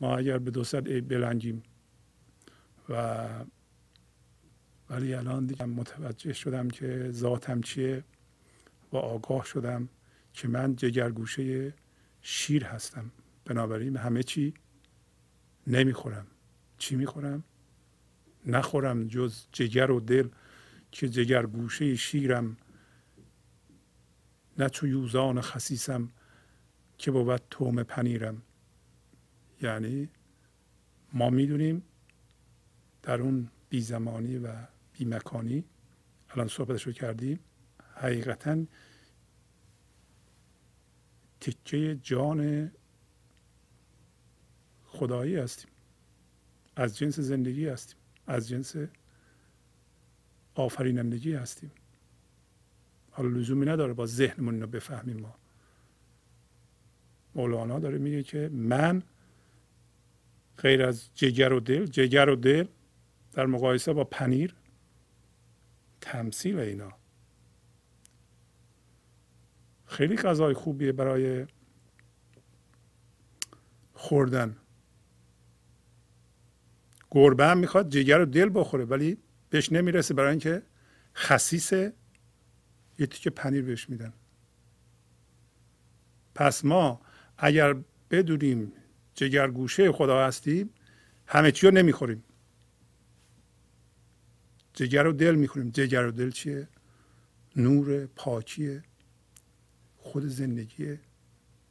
ما 0.00 0.16
اگر 0.16 0.38
به 0.38 0.50
دو 0.50 0.64
عیب 0.86 1.08
بلنگیم 1.08 1.62
و 2.88 3.28
ولی 4.90 5.14
الان 5.14 5.46
دیگه 5.46 5.64
متوجه 5.64 6.32
شدم 6.32 6.68
که 6.68 7.10
ذاتم 7.10 7.60
چیه 7.60 8.04
و 8.92 8.96
آگاه 8.96 9.44
شدم 9.44 9.88
که 10.32 10.48
من 10.48 10.76
جگرگوشه 10.76 11.74
شیر 12.22 12.64
هستم. 12.64 13.10
بنابراین 13.44 13.96
همه 13.96 14.22
چی 14.22 14.54
نمی‌خورم. 15.66 16.26
چی 16.78 16.96
می‌خورم؟ 16.96 17.44
نخورم 18.46 19.08
جز 19.08 19.46
جگر 19.52 19.90
و 19.90 20.00
دل 20.00 20.28
که 20.90 21.08
جگر 21.08 21.46
گوشه 21.46 21.96
شیرم. 21.96 22.56
نه 24.58 24.68
چو 24.68 24.86
یوزان 24.86 25.40
خسیسم 25.40 26.08
که 26.98 27.10
بود 27.10 27.42
توم 27.50 27.82
پنیرم. 27.82 28.42
یعنی 29.62 30.08
ما 31.12 31.30
می‌دونیم 31.30 31.82
در 33.02 33.20
اون 33.20 33.48
بیزمانی 33.68 34.38
و 34.38 34.48
بیمکانی 35.00 35.64
الان 36.30 36.48
صحبتش 36.48 36.82
رو 36.82 36.92
کردیم 36.92 37.40
حقیقتا 37.94 38.64
تکه 41.40 41.98
جان 42.02 42.70
خدایی 44.84 45.36
هستیم. 45.36 45.70
از 46.76 46.98
جنس 46.98 47.20
زندگی 47.20 47.68
هستیم. 47.68 47.96
از 48.26 48.48
جنس 48.48 48.76
آفرینندگی 50.54 51.34
هستیم. 51.34 51.70
حالا 53.10 53.28
لزومی 53.28 53.66
نداره 53.66 53.92
با 53.92 54.06
ذهنمون 54.06 54.60
رو 54.60 54.66
بفهمیم 54.66 55.20
ما. 55.20 55.34
مولانا 57.34 57.78
داره 57.78 57.98
میگه 57.98 58.22
که 58.22 58.50
من 58.52 59.02
غیر 60.58 60.82
از 60.82 61.10
جگر 61.14 61.52
و 61.52 61.60
دل 61.60 61.86
جگر 61.86 62.28
و 62.28 62.36
دل 62.36 62.66
در 63.32 63.46
مقایسه 63.46 63.92
با 63.92 64.04
پنیر 64.04 64.54
تمثیل 66.00 66.58
اینا. 66.58 66.92
خیلی 69.86 70.16
غذای 70.16 70.54
خوبیه 70.54 70.92
برای 70.92 71.46
خوردن. 73.94 74.56
گربه 77.10 77.46
هم 77.46 77.58
می‌خواد 77.58 77.88
جگر 77.88 78.20
و 78.20 78.24
دل 78.24 78.50
بخوره 78.54 78.84
ولی 78.84 79.18
بهش 79.50 79.72
نمی‌رسه 79.72 80.14
برای 80.14 80.30
اینکه 80.30 80.62
خسیسه 81.14 81.92
یه 82.98 83.06
تیکه 83.06 83.30
پنیر 83.30 83.64
بهش 83.64 83.90
میدن. 83.90 84.12
پس 86.34 86.64
ما 86.64 87.00
اگر 87.38 87.76
بدونیم 88.10 88.72
جگرگوشه 89.14 89.92
خدا 89.92 90.26
هستیم 90.26 90.70
همه 91.26 91.52
چی 91.52 91.66
رو 91.66 91.74
نمی‌خوریم. 91.74 92.24
جگر 94.80 95.06
و 95.06 95.12
دل 95.12 95.34
می‌خوریم. 95.34 95.70
جگر 95.70 96.06
و 96.06 96.10
دل 96.10 96.30
چیه؟ 96.30 96.68
نور 97.56 98.06
پاکیه. 98.06 98.82
خود 99.96 100.26
زندگیه. 100.26 101.00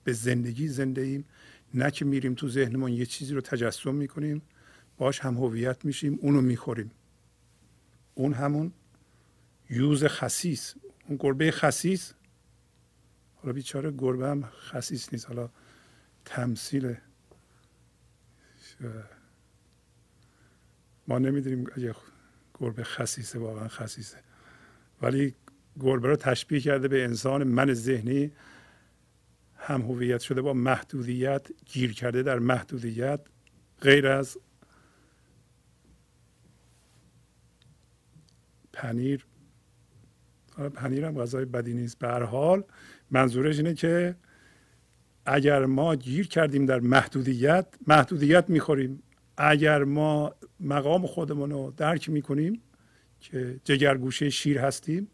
به 0.03 0.13
زندگی 0.13 0.67
زنده 0.67 1.01
ایم. 1.01 1.25
نه 1.73 1.91
که 1.91 2.05
میریم 2.05 2.33
تو 2.33 2.49
ذهنمون 2.49 2.91
یه 2.91 3.05
چیزی 3.05 3.33
رو 3.33 3.41
تجسم 3.41 3.95
می‌کنیم. 3.95 4.41
باش 4.97 5.19
هم 5.19 5.37
هویت 5.37 5.85
میشیم 5.85 6.19
اونو 6.21 6.41
می‌خوریم. 6.41 6.91
اون 8.15 8.33
همون 8.33 8.73
یوز 9.69 10.03
خسیس. 10.03 10.75
اون 11.07 11.17
گربه 11.19 11.51
خسیس. 11.51 12.13
حالا 13.35 13.53
بیچاره 13.53 13.91
گربه 13.91 14.27
هم 14.27 14.43
خسیس 14.43 15.13
نیست. 15.13 15.25
حالا 15.27 15.49
تمثیل. 16.25 16.95
ما 21.07 21.19
نمی‌دونیم 21.19 21.67
اگه 21.75 21.95
گربه 22.59 22.83
خسیسه 22.83 23.39
واقعا 23.39 23.67
خسیسه. 23.67 24.17
ولی 25.01 25.35
گربه 25.79 26.07
رو 26.07 26.15
تشبیه 26.15 26.59
کرده 26.59 26.87
به 26.87 27.03
انسان 27.03 27.43
من 27.43 27.73
ذهنی. 27.73 28.31
هم 29.55 29.81
هویت 29.81 30.21
شده 30.21 30.41
با 30.41 30.53
محدودیت 30.53 31.47
گیر 31.65 31.93
کرده 31.93 32.23
در 32.23 32.39
محدودیت. 32.39 33.19
غیر 33.81 34.07
از 34.07 34.37
پنیر. 38.73 39.25
پنیر 40.73 41.05
هم 41.05 41.21
غذای 41.21 41.45
بدی 41.45 41.73
نیست. 41.73 41.99
به 41.99 42.07
هر 42.07 42.23
حال 42.23 42.63
منظورش 43.11 43.57
اینه 43.57 43.73
که 43.73 44.15
اگر 45.25 45.65
ما 45.65 45.95
گیر 45.95 46.27
کردیم 46.27 46.65
در 46.65 46.79
محدودیت 46.79 47.67
محدودیت 47.87 48.49
می‌خوریم. 48.49 49.03
اگر 49.41 49.83
ما 49.83 50.35
مقام 50.59 51.07
خودمون 51.07 51.51
رو 51.51 51.73
درک 51.77 52.09
می‌کنیم 52.09 52.61
که 53.19 53.59
جگرگوشه 53.63 54.29
شیر 54.29 54.59
هستیم 54.59 55.07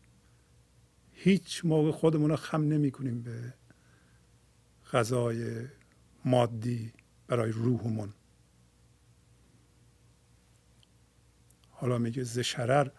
هیچ 1.13 1.65
موقع 1.65 1.91
خودمون 1.91 2.29
رو 2.29 2.35
خم 2.35 2.61
نمی 2.61 2.91
کنیم 2.91 3.21
به 3.21 3.53
غذای 4.91 5.67
مادی 6.25 6.93
برای 7.27 7.51
روحمون. 7.51 8.13
حالا 11.69 11.97
میگه 11.97 12.23
ز 12.23 12.39
شرر 12.39 12.91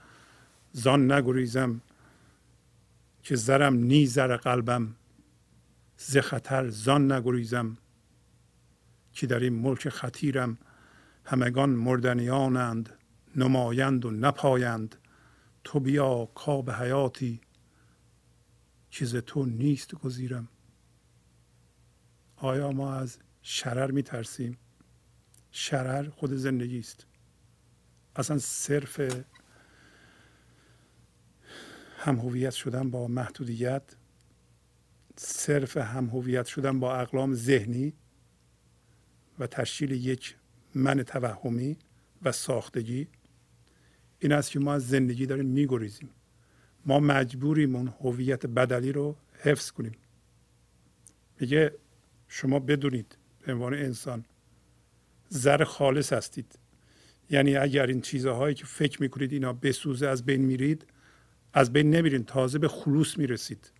زان 0.72 1.12
نگریزم 1.12 1.80
که 3.22 3.36
زرم 3.36 3.74
نی 3.74 4.06
زر 4.06 4.36
قلبم 4.36 4.94
ز 5.96 6.16
خطر 6.16 6.68
زان 6.68 7.12
نگریزم 7.12 7.76
که 9.12 9.26
در 9.26 9.40
این 9.40 9.52
ملک 9.52 9.88
خطیرم. 9.88 10.58
همگان 11.26 11.70
مردنیانند 11.70 12.98
نمایند 13.36 14.04
و 14.04 14.10
نپایند. 14.10 14.96
تو 15.64 15.80
بیا 15.80 16.28
کاب 16.34 16.70
حیاتی 16.70 17.40
چیز 18.90 19.16
تو 19.16 19.46
نیست 19.46 19.94
گزیرم. 19.94 20.48
آیا 22.36 22.70
ما 22.70 22.94
از 22.94 23.18
شرر 23.42 23.90
می 23.90 24.02
ترسیم 24.02 24.58
شرر 25.50 26.08
خود 26.08 26.32
زندگی 26.32 26.78
است. 26.78 27.06
اصلا 28.16 28.38
صرف 28.38 29.00
هم 31.98 32.16
هویت 32.16 32.52
شدن 32.52 32.90
با 32.90 33.08
محدودیت 33.08 33.96
صرف 35.16 35.76
هم 35.76 36.06
هویت 36.06 36.46
شدن 36.46 36.80
با 36.80 36.96
اقلام 36.96 37.34
ذهنی 37.34 37.92
و 39.38 39.46
تشکیل 39.46 39.90
یک 39.90 40.36
من 40.76 41.02
توهمی 41.02 41.76
و 42.22 42.32
ساختگی. 42.32 43.08
این 44.18 44.32
است 44.32 44.50
که 44.50 44.58
ما 44.60 44.74
از 44.74 44.88
زندگی 44.88 45.26
داریم 45.26 45.46
میگریزیم. 45.46 46.10
ما 46.86 47.00
مجبوریم 47.00 47.76
اون 47.76 47.94
هویت 48.00 48.46
بدلی 48.46 48.92
رو 48.92 49.16
حفظ 49.38 49.70
کنیم. 49.70 49.92
میگه 51.40 51.74
شما 52.28 52.58
بدونید 52.58 53.18
به 53.42 53.52
عنوان 53.52 53.74
انسان 53.74 54.24
زر 55.28 55.64
خالص 55.64 56.12
هستید. 56.12 56.58
یعنی 57.30 57.56
اگر 57.56 57.86
این 57.86 58.00
چیزهایی 58.00 58.54
که 58.54 58.64
فکر 58.64 59.02
می‌کنید 59.02 59.32
اینا 59.32 59.52
بسوزه 59.52 60.06
از 60.06 60.24
بین 60.24 60.40
میرید 60.40 60.86
از 61.52 61.72
بین 61.72 61.90
نمیرین 61.90 62.24
تازه 62.24 62.58
به 62.58 62.68
خلوص 62.68 63.18
می‌رسید. 63.18 63.72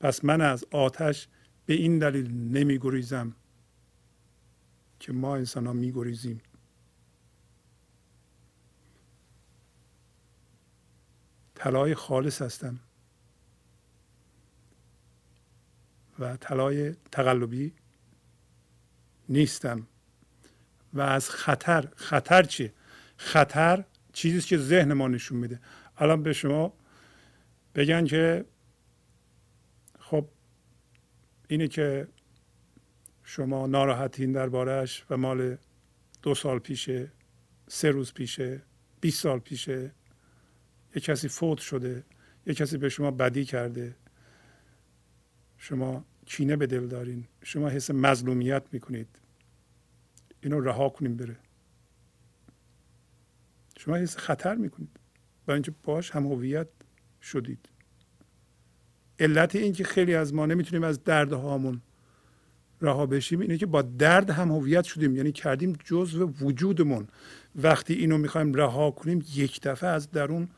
پس 0.00 0.24
من 0.24 0.40
از 0.40 0.64
آتش 0.70 1.28
به 1.66 1.74
این 1.74 1.98
دلیل 1.98 2.30
نمیگریزم. 2.32 3.34
که 5.00 5.12
ما 5.12 5.36
انسان 5.36 5.66
ها 5.66 5.72
میگریزیم. 5.72 6.40
طلای 11.54 11.94
خالص 11.94 12.42
هستم. 12.42 12.80
و 16.18 16.36
طلای 16.36 16.92
تقلبی 17.12 17.72
نیستم. 19.28 19.86
و 20.92 21.00
از 21.00 21.30
خطر 21.30 21.88
خطر 21.96 22.42
چیه؟ 22.42 22.72
خطر 23.16 23.84
چیزی 24.12 24.40
که 24.40 24.58
ذهن 24.58 24.92
ما 24.92 25.08
نشون 25.08 25.38
میده. 25.38 25.60
الان 25.96 26.22
به 26.22 26.32
شما 26.32 26.72
بگن 27.74 28.04
که 28.04 28.44
خب 29.98 30.28
اینه 31.48 31.68
که 31.68 32.08
شما 33.30 33.66
ناراحتین 33.66 34.32
دربارهش 34.32 35.04
و 35.10 35.16
مال 35.16 35.56
دو 36.22 36.34
سال 36.34 36.58
پیشه 36.58 37.12
سه 37.66 37.90
روز 37.90 38.12
پیشه 38.12 38.62
20 39.00 39.22
سال 39.22 39.38
پیشه. 39.38 39.92
یه 40.94 41.00
کسی 41.00 41.28
فوت 41.28 41.58
شده 41.58 42.04
یه 42.46 42.54
کسی 42.54 42.78
به 42.78 42.88
شما 42.88 43.10
بدی 43.10 43.44
کرده. 43.44 43.96
شما 45.56 46.04
کینه 46.26 46.56
به 46.56 46.66
دل 46.66 46.86
دارین. 46.86 47.24
شما 47.42 47.68
حس 47.68 47.90
مظلومیت 47.90 48.62
می‌کنید. 48.72 49.18
اینو 50.40 50.60
رها 50.60 50.88
کنیم 50.88 51.16
بره. 51.16 51.36
شما 53.78 53.96
حس 53.96 54.16
خطر 54.16 54.54
می‌کنید. 54.54 55.00
برای 55.46 55.56
اینکه 55.56 55.74
باش 55.82 56.10
هم 56.10 56.26
هویت 56.26 56.68
شدید. 57.22 57.68
علت 59.18 59.56
این 59.56 59.72
که 59.72 59.84
خیلی 59.84 60.14
از 60.14 60.34
ما 60.34 60.46
نمی‌تونیم 60.46 60.84
از 60.84 61.04
دردهامون 61.04 61.82
رها 62.80 63.06
بشیم 63.06 63.40
اینه 63.40 63.58
که 63.58 63.66
با 63.66 63.82
درد 63.82 64.30
هم 64.30 64.50
هویت 64.50 64.84
شدیم. 64.84 65.16
یعنی 65.16 65.32
کردیم 65.32 65.78
جزء 65.84 66.24
وجودمون. 66.24 67.08
وقتی 67.56 67.94
اینو 67.94 68.18
می‌خوایم 68.18 68.54
رها 68.54 68.90
کنیم 68.90 69.24
یک 69.34 69.60
دفعه 69.62 69.90
از 69.90 70.10
درون 70.10 70.48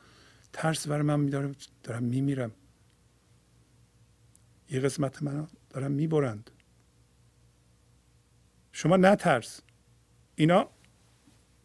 ترس 0.52 0.88
بر 0.88 1.02
من 1.02 1.20
میدارم. 1.20 1.54
دارم 1.82 2.02
میمیرم. 2.02 2.52
یه 4.70 4.80
قسمت 4.80 5.22
من 5.22 5.48
دارم 5.70 5.92
می‌برند. 5.92 6.50
شما 8.72 8.96
نترس 8.96 9.60
اینا 10.34 10.68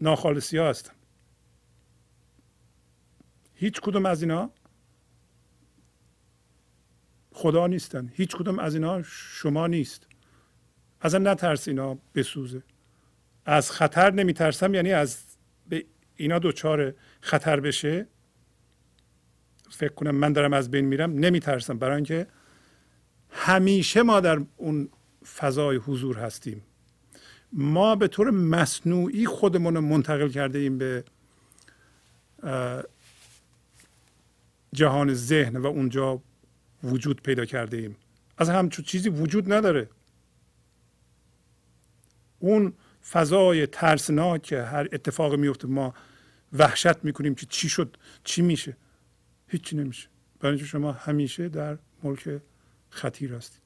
ناخالصی 0.02 0.58
ها 0.58 0.70
هستن. 0.70 0.94
هیچ 3.56 3.82
کدوم 3.82 4.06
از 4.06 4.22
اینا 4.22 4.50
خدا 7.32 7.68
نیستن. 7.68 8.12
هیچ 8.14 8.36
کدوم 8.36 8.60
از 8.60 8.74
اینا 8.74 9.04
شما 9.04 9.68
نیست. 9.68 10.08
اصلا 11.06 11.32
نترس 11.32 11.68
اینا 11.68 11.98
بسوزه. 12.16 12.64
از 13.46 13.72
خطر 13.72 14.12
نمیترسم 14.12 14.74
یعنی 14.74 14.92
از 14.92 15.18
به 15.70 15.86
اینا 16.16 16.40
دوچار 16.40 16.94
خطر 17.22 17.60
بشه. 17.60 18.08
فکر 19.70 19.94
کنم 19.94 20.16
من 20.16 20.34
دارم 20.34 20.54
از 20.54 20.72
بین 20.72 20.86
میرم 20.86 21.14
نمیترسم. 21.14 21.78
برای 21.78 21.96
اینکه 21.96 22.28
همیشه 23.30 24.04
ما 24.04 24.20
در 24.20 24.42
اون 24.58 24.90
فضای 25.36 25.78
حضور 25.78 26.18
هستیم. 26.18 26.62
ما 27.52 27.96
به 27.96 28.08
طور 28.08 28.30
مصنوعی 28.30 29.26
خودمون 29.26 29.76
رو 29.76 29.82
منتقل 29.82 30.30
کرده 30.30 30.60
ایم 30.60 30.78
به 30.78 31.04
جهان 34.74 35.14
ذهن 35.14 35.58
و 35.58 35.68
اونجا 35.68 36.22
وجود 36.84 37.22
پیدا 37.22 37.46
کرده 37.46 37.78
ایم. 37.78 37.96
از 38.38 38.50
همچون 38.50 38.86
چیزی 38.86 39.10
وجود 39.10 39.54
نداره. 39.54 39.90
اون 42.46 42.74
فضای 43.10 43.68
ترسناک 43.68 44.54
هر 44.54 44.88
اتفاق 44.92 45.36
میفته 45.36 45.68
ما 45.68 45.94
وحشت 46.54 47.04
می‌کنیم 47.04 47.36
که 47.36 47.46
چی 47.46 47.70
شد 47.70 47.98
چی 48.24 48.42
میشه. 48.42 48.78
هیچی 49.48 49.76
نمیشه. 49.76 50.10
برای 50.40 50.60
شما 50.60 50.92
همیشه 50.92 51.50
در 51.50 51.78
ملک 52.04 52.42
خطیر 52.90 53.34
هستید. 53.34 53.62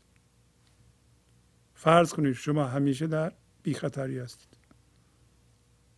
فرض 1.74 2.14
کنید 2.14 2.34
شما 2.34 2.66
همیشه 2.66 3.08
در 3.08 3.34
بی 3.64 3.74
خطری 3.74 4.20
هستید. 4.20 4.58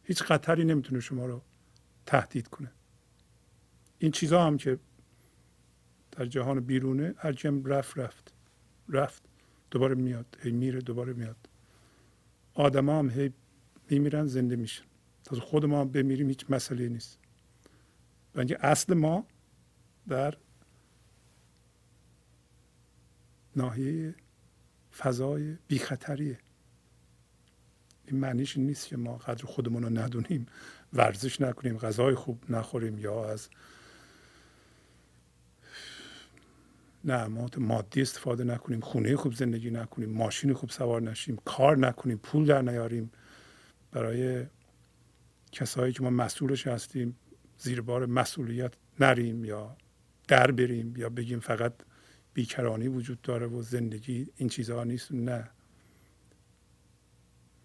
هیچ 0.03 0.23
خطری 0.23 0.65
نمی‌تونه 0.65 0.99
شما 0.99 1.25
رو 1.25 1.41
تهدید 2.05 2.47
کنه. 2.47 2.71
این 3.97 4.11
چیزها 4.11 4.45
هم 4.45 4.57
که 4.57 4.79
در 6.11 6.25
جهان 6.25 6.59
بیرونه 6.59 7.13
هرچی 7.17 7.47
هم 7.47 7.65
رفت 7.65 7.97
رفت. 7.97 8.33
رفت. 8.89 9.23
دوباره 9.71 9.95
میاد. 9.95 10.37
هی 10.41 10.51
میره 10.51 10.81
دوباره 10.81 11.13
میاد. 11.13 11.50
آدم 12.53 12.89
هم 12.89 13.09
هی 13.09 13.33
میمیرن 13.89 14.27
زنده 14.27 14.55
میشن. 14.55 14.83
تا 15.23 15.35
خود 15.35 15.65
ما 15.65 15.85
بمیریم 15.85 16.27
هیچ 16.27 16.45
مسئله 16.49 16.89
نیست. 16.89 17.19
بنابراین 18.33 18.57
اصل 18.61 18.93
ما 18.93 19.25
در 20.07 20.37
ناحیه 23.55 24.15
فضای 24.97 25.57
بی 25.67 25.79
خطریه 25.79 26.37
این 28.07 28.19
معنیش 28.19 28.57
نیست 28.57 28.87
که 28.87 28.97
ما 28.97 29.17
قدر 29.17 29.45
خودمون 29.45 29.83
رو 29.83 29.89
ندونیم 29.89 30.45
ورزش 30.93 31.41
نکنیم 31.41 31.77
غذای 31.77 32.15
خوب 32.15 32.51
نخوریم 32.51 32.99
یا 32.99 33.31
از 33.31 33.49
نعمات 37.05 37.57
مادی 37.57 38.01
استفاده 38.01 38.43
نکنیم 38.43 38.79
خونه 38.79 39.15
خوب 39.15 39.33
زندگی 39.33 39.71
نکنیم 39.71 40.09
ماشین 40.09 40.53
خوب 40.53 40.69
سوار 40.69 41.01
نشیم 41.01 41.37
کار 41.45 41.77
نکنیم 41.77 42.17
پول 42.17 42.45
در 42.45 42.61
نیاریم. 42.61 43.11
برای 43.91 44.45
کسایی 45.51 45.93
که 45.93 46.03
ما 46.03 46.09
مسئولش 46.09 46.67
هستیم 46.67 47.15
زیر 47.57 47.81
بار 47.81 48.05
مسئولیت 48.05 48.73
نریم 48.99 49.45
یا 49.45 49.77
در 50.27 50.51
بریم 50.51 50.95
یا 50.97 51.09
بگیم 51.09 51.39
فقط 51.39 51.73
بیکرانی 52.33 52.87
وجود 52.87 53.21
داره 53.21 53.47
و 53.47 53.61
زندگی 53.61 54.27
این 54.35 54.49
چیزها 54.49 54.83
نیست. 54.83 55.11
نه. 55.11 55.49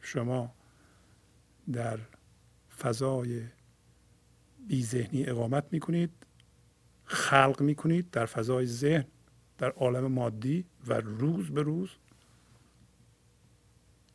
شما 0.01 0.55
در 1.73 1.99
فضای 2.79 3.43
بی 4.69 4.85
ذهنی 4.85 5.27
اقامت 5.27 5.65
می‌کنید 5.73 6.11
خلق 7.05 7.61
می‌کنید 7.61 8.11
در 8.11 8.27
فضای 8.27 8.67
ذهن 8.67 9.05
در 9.59 9.71
عالم 9.71 10.13
مادی 10.13 10.65
و 10.87 10.95
روز 10.95 11.51
به 11.51 11.63
روز 11.63 11.91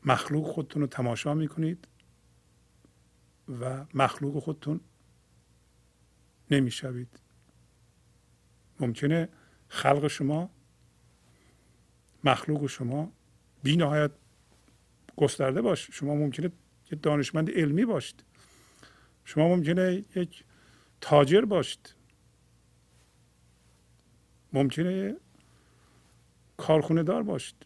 مخلوق 0.06 0.52
خودتون 0.52 0.82
رو 0.82 0.88
تماشا 0.88 1.34
می‌کنید 1.34 1.88
و 3.62 3.86
مخلوق 3.94 4.44
خودتون 4.44 4.80
نمی‌شوید. 6.52 7.20
ممکنه 8.80 9.30
خلق 9.68 10.08
شما 10.08 10.50
مخلوق 12.24 12.68
شما 12.68 13.12
بی 13.64 13.78
نهایت 13.78 14.12
گسترده 15.16 15.62
باشه 15.62 15.94
شما 15.94 16.16
ممکنه 16.16 16.52
یه 16.92 16.98
دانشمند 16.98 17.50
علمی 17.50 17.86
باشید. 17.86 18.24
شما 19.26 19.48
ممکنه 19.48 20.06
یک 20.16 20.44
تاجر 21.02 21.42
باشید. 21.42 21.96
ممکنه 24.54 25.16
کارخونه 26.62 27.04
دار 27.04 27.24
باشید. 27.24 27.66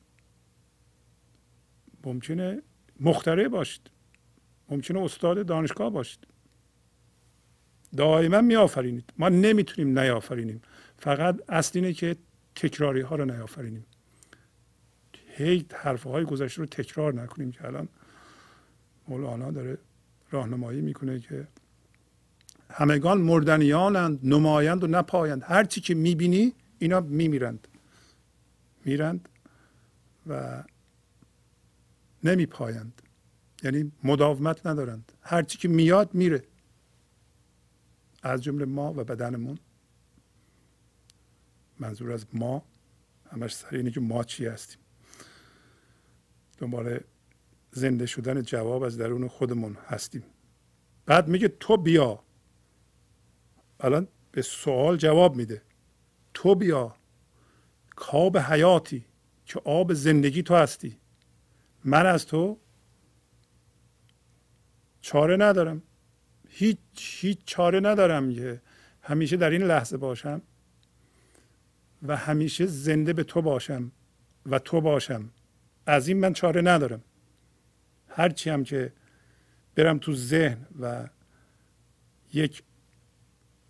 ممکنه 2.04 2.62
مختره 3.00 3.50
باشید. 3.50 3.90
ممکنه 4.70 5.00
استاد 5.00 5.46
دانشگاه 5.46 5.90
باشید. 5.90 6.28
دائما 7.98 8.42
می 8.42 8.56
آفرینید 8.56 9.14
ما 9.18 9.30
نمی‌تونیم 9.30 10.00
نیافرینیم. 10.00 10.62
فقط 10.98 11.40
اصل 11.50 11.80
اینه 11.80 11.94
که 11.94 12.16
تکراری 12.56 13.02
ها 13.02 13.16
رو 13.16 13.26
نیافرینیم. 13.26 13.86
هی 15.38 15.66
حرف 15.74 16.04
های 16.04 16.24
گذشته 16.24 16.60
رو 16.60 16.66
تکرار 16.66 17.14
نکنیم 17.14 17.52
که 17.52 17.66
الان 17.66 17.88
مولانا 19.08 19.52
داره 19.52 19.78
راهنمایی 20.32 20.82
می‌کنه 20.82 21.20
که 21.20 21.48
همگان 22.70 23.18
مردنیانند 23.18 24.20
نمایند 24.24 24.84
و 24.84 24.88
نپایند 24.88 25.44
هر 25.44 25.64
چی 25.64 25.82
که 25.82 25.96
می‌بینی 25.96 26.54
اینا 26.80 27.00
میمیرند. 27.00 27.68
میرند 28.86 29.30
و 30.28 30.64
نمی 32.24 32.46
پایند 32.46 33.02
یعنی 33.64 33.92
مداومت 34.04 34.66
ندارند. 34.66 35.12
هرچی 35.22 35.58
که 35.58 35.68
میاد 35.68 36.14
میره. 36.14 36.44
از 38.24 38.44
جمله 38.44 38.66
ما 38.66 38.92
و 38.92 39.04
بدنمون. 39.04 39.60
منظور 41.80 42.12
از 42.12 42.26
ما. 42.34 42.66
همش 43.32 43.56
سر 43.56 43.76
اینه 43.76 43.92
که 43.92 44.00
ما 44.00 44.24
چی 44.24 44.46
هستیم. 44.46 44.80
دنبال 46.58 47.00
زنده 47.72 48.06
شدن 48.06 48.42
جواب 48.42 48.84
از 48.84 48.98
درون 48.98 49.28
خودمون 49.28 49.78
هستیم. 49.88 50.24
بعد 51.06 51.28
میگه 51.28 51.48
تو 51.48 51.78
بیا. 51.78 52.24
الان 53.80 54.08
به 54.32 54.42
سوال 54.42 54.98
جواب 54.98 55.36
میده. 55.36 55.62
تو 56.34 56.56
بیا. 56.56 56.96
کاب 57.96 58.38
حیاتی 58.38 59.06
که 59.46 59.62
آب 59.66 59.94
زندگی 59.94 60.44
تو 60.44 60.56
هستی. 60.56 60.98
من 61.84 62.06
از 62.06 62.26
تو 62.26 62.58
چاره 65.02 65.38
ندارم. 65.38 65.82
هیچ 66.50 66.78
هیچ 66.96 67.40
چاره 67.46 67.80
ندارم 67.80 68.34
که 68.34 68.62
همیشه 69.02 69.38
در 69.38 69.50
این 69.50 69.64
لحظه 69.64 69.98
باشم 69.98 70.42
و 72.04 72.18
همیشه 72.18 72.66
زنده 72.66 73.14
به 73.14 73.24
تو 73.24 73.42
باشم 73.42 73.92
و 74.46 74.60
تو 74.60 74.82
باشم. 74.82 75.30
از 75.86 76.08
این 76.08 76.20
من 76.20 76.34
چاره 76.34 76.62
ندارم. 76.62 77.04
هرچی 78.08 78.50
هم 78.50 78.64
که 78.64 78.94
برم 79.76 79.98
تو 79.98 80.16
ذهن 80.16 80.66
و 80.80 81.10
یک 82.34 82.64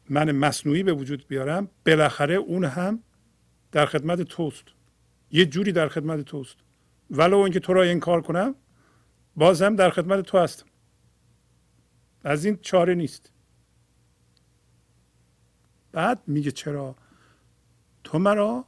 من 0.10 0.32
مصنوعی 0.32 0.84
به 0.84 0.94
وجود 0.94 1.28
بیارم 1.28 1.70
بالاخره 1.86 2.36
اون 2.36 2.66
هم 2.66 3.04
در 3.72 3.86
خدمت 3.86 4.22
توست. 4.22 4.64
یه 5.32 5.46
جوری 5.46 5.72
در 5.72 5.88
خدمت 5.88 6.22
توست. 6.22 6.56
ولو 7.12 7.38
اینکه 7.38 7.60
تو 7.60 7.74
را 7.74 7.84
انکار 7.84 8.22
کنم 8.22 8.56
باز 9.36 9.62
هم 9.62 9.76
در 9.76 9.90
خدمت 9.90 10.26
تو 10.26 10.38
هستم. 10.38 10.66
از 12.24 12.46
این 12.46 12.60
چاره 12.62 12.96
نیست. 12.96 13.32
بعد 15.92 16.22
میگه 16.28 16.52
چرا؟ 16.52 16.96
تو 18.04 18.20
مرا 18.20 18.66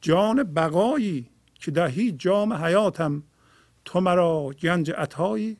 جان 0.00 0.42
بقایی 0.42 1.30
که 1.54 1.70
دهی 1.70 2.12
جام 2.12 2.52
حیاتم 2.52 3.22
تو 3.84 4.00
مرا 4.00 4.50
گنج 4.60 4.90
عطایی 4.90 5.56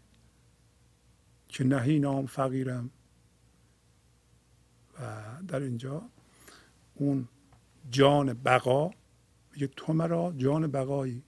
که 1.49 1.65
نهی 1.65 1.99
نام 1.99 2.27
فقیرم. 2.27 2.91
و 5.01 5.25
در 5.49 5.61
اینجا 5.61 6.03
اون 6.95 7.29
جان 7.91 8.33
بقا. 8.33 8.91
میگه 9.53 9.67
تو 9.67 9.93
مرا 9.93 10.35
جان 10.37 10.67
بقایی. 10.67 11.23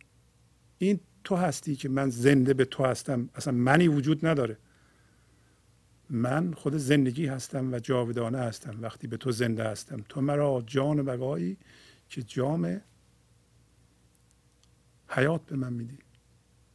این 0.79 1.01
تو 1.25 1.37
هستی 1.37 1.77
که 1.77 1.89
من 1.89 2.11
زنده 2.11 2.55
به 2.55 2.65
تو 2.65 2.85
هستم. 2.85 3.29
اصلا 3.35 3.55
منی 3.55 3.89
وجود 3.89 4.27
نداره. 4.27 4.59
من 6.11 6.53
خود 6.53 6.77
زندگی 6.77 7.27
هستم 7.27 7.73
و 7.73 7.79
جاودانه 7.79 8.39
هستم. 8.39 8.83
وقتی 8.83 9.07
به 9.07 9.17
تو 9.17 9.33
زنده 9.33 9.65
هستم. 9.65 10.05
تو 10.09 10.21
مرا 10.21 10.63
جان 10.67 11.03
بقایی 11.03 11.57
که 12.09 12.23
جام 12.23 12.81
حیات 15.09 15.47
به 15.47 15.57
من 15.57 15.73
میدی. 15.73 15.99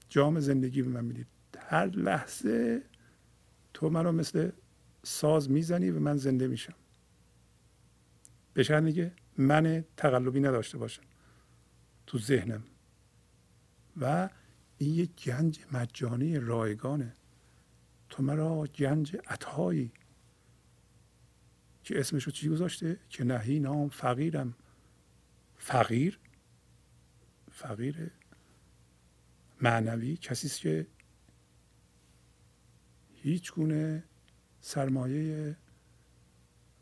جام 0.09 0.39
زندگی 0.39 0.81
به 0.81 0.89
من 0.89 1.05
میدی. 1.05 1.25
هر 1.57 1.85
لحظه 1.85 2.81
تو 3.73 3.89
مرا 3.89 4.11
مثل 4.11 4.51
ساز 5.03 5.51
می‌زنی 5.51 5.89
و 5.89 5.99
من 5.99 6.17
زنده 6.17 6.47
میشم. 6.47 6.73
بشن 8.55 8.85
دیگه. 8.85 9.11
من 9.37 9.85
تقلبی 9.97 10.39
نداشته 10.39 10.77
باشم 10.77 11.03
تو 12.07 12.19
ذهنم. 12.19 12.63
و 14.01 14.29
این 14.77 14.93
یک 14.93 15.23
گنج 15.23 15.59
مجانی 15.71 16.39
رایگانه. 16.39 17.13
تو 18.09 18.23
مرا 18.23 18.63
گنج 18.63 19.17
عطایی 19.27 19.91
که 21.83 21.99
اسمش 21.99 22.23
رو 22.23 22.31
چی 22.31 22.49
گذاشته؟ 22.49 22.99
که 23.09 23.23
نهی 23.23 23.59
نام 23.59 23.89
فقیرم. 23.89 24.55
فقیر؟ 25.57 26.19
فقیر 27.51 28.11
معنوی 29.61 30.17
کسی 30.17 30.47
است 30.47 30.59
که 30.59 30.87
هیچ 33.13 33.53
گونه 33.53 34.03
سرمایه 34.61 35.55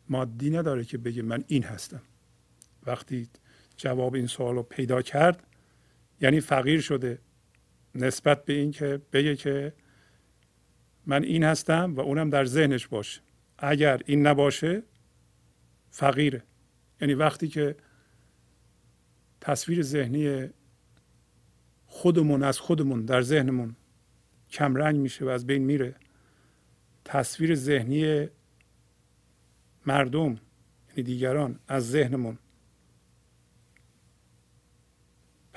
مادی 0.10 0.50
نداره 0.50 0.86
که 0.86 0.98
بگه 0.98 1.22
من 1.22 1.44
این 1.48 1.64
هستم. 1.64 2.02
وقتی 2.86 3.30
جواب 3.78 4.16
این 4.16 4.28
سوال 4.28 4.56
رو 4.56 4.64
پیدا 4.64 5.02
کرد 5.02 5.48
یعنی 6.22 6.40
فقیر 6.40 6.82
شده 6.82 7.20
نسبت 7.96 8.46
به 8.46 8.54
این 8.54 8.72
که 8.72 9.02
بگه 9.14 9.36
که 9.36 9.74
من 11.06 11.24
این 11.24 11.44
هستم 11.44 11.94
و 11.96 12.00
اونم 12.00 12.30
در 12.30 12.46
ذهنش 12.46 12.88
باشه. 12.88 13.22
اگر 13.58 14.02
این 14.06 14.28
نباشه 14.28 14.84
فقیره. 15.92 16.44
یعنی 17.02 17.14
وقتی 17.14 17.48
که 17.48 17.76
تصویر 19.42 19.82
ذهنی 19.82 20.50
خودمون 21.86 22.44
از 22.44 22.60
خودمون 22.60 23.06
در 23.06 23.22
ذهنمون 23.22 23.76
کمرنگ 24.50 24.96
میشه 24.96 25.26
و 25.26 25.28
از 25.28 25.46
بین 25.46 25.64
میره 25.64 25.96
تصویر 27.06 27.56
ذهنی 27.56 28.28
مردم 29.86 30.38
یعنی 30.90 31.04
دیگران 31.04 31.60
از 31.68 31.90
ذهنمون 31.90 32.38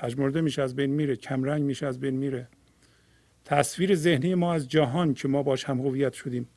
پژمرده 0.03 0.41
میشه 0.41 0.61
از 0.61 0.75
بین 0.75 0.89
میره 0.89 1.15
کمرنگ 1.15 1.63
میشه 1.63 1.85
از 1.85 1.99
بین 1.99 2.15
میره. 2.17 2.47
تصویر 3.45 3.95
ذهنی 3.95 4.35
ما 4.35 4.53
از 4.53 4.69
جهان 4.69 5.13
که 5.13 5.27
ما 5.27 5.43
باش 5.43 5.65
هم 5.65 5.79
هویت 5.79 6.13
شدیم. 6.13 6.47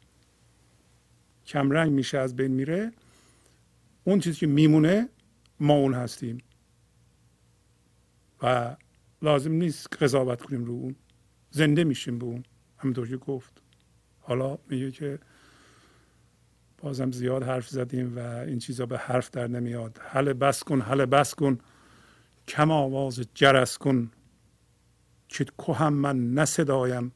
کمرنگ 1.47 1.93
میشه 1.93 2.19
از 2.19 2.37
بین 2.37 2.51
میره. 2.51 2.93
اون 4.05 4.21
چیزی 4.21 4.39
که 4.39 4.47
میمونه 4.47 5.09
ما 5.61 5.75
اون 5.75 5.95
هستیم. 5.95 6.39
و 8.43 8.77
لازم 9.23 9.53
نیست 9.53 10.03
قضاوت 10.03 10.43
کنیم 10.43 10.65
رو 10.65 10.73
اون. 10.73 10.97
زنده 11.51 11.85
میشیم 11.85 12.19
به 12.19 12.25
اون. 12.27 12.45
همینطور 12.79 13.09
که 13.09 13.17
گفت. 13.17 13.63
حالا 14.21 14.59
میگه 14.69 14.91
که 14.91 15.19
بازم 16.79 17.13
زیاد 17.13 17.43
حرف 17.43 17.69
زدیم 17.69 18.17
و 18.17 18.19
این 18.19 18.59
چیزا 18.59 18.87
به 18.87 18.99
حرف 18.99 19.31
در 19.31 19.47
نمیاد. 19.47 20.01
حل 20.03 20.33
بس 20.33 20.63
کن 20.65 20.81
حل 20.81 21.05
بس 21.05 21.35
کن. 21.35 21.59
کم 22.49 22.71
آواز 22.71 23.21
جرس 23.35 23.79
کن 23.79 24.11
که 25.29 25.47
هم 25.75 25.93
من 25.93 26.35
نصدایم 26.35 27.13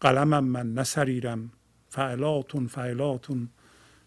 قلمم 0.00 0.44
من 0.44 0.74
نسریرم 0.74 1.52
فعلاتون 1.88 2.66
فعلاتون 2.66 3.48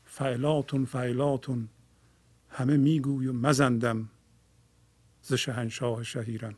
فعلاتون 0.05 0.85
فعلاتون 0.85 1.69
همه 2.49 2.77
میگوی 2.77 3.27
و 3.27 3.33
مزندم 3.33 4.09
ز 5.21 5.33
شهنشاه 5.33 6.03
شهیرم. 6.03 6.55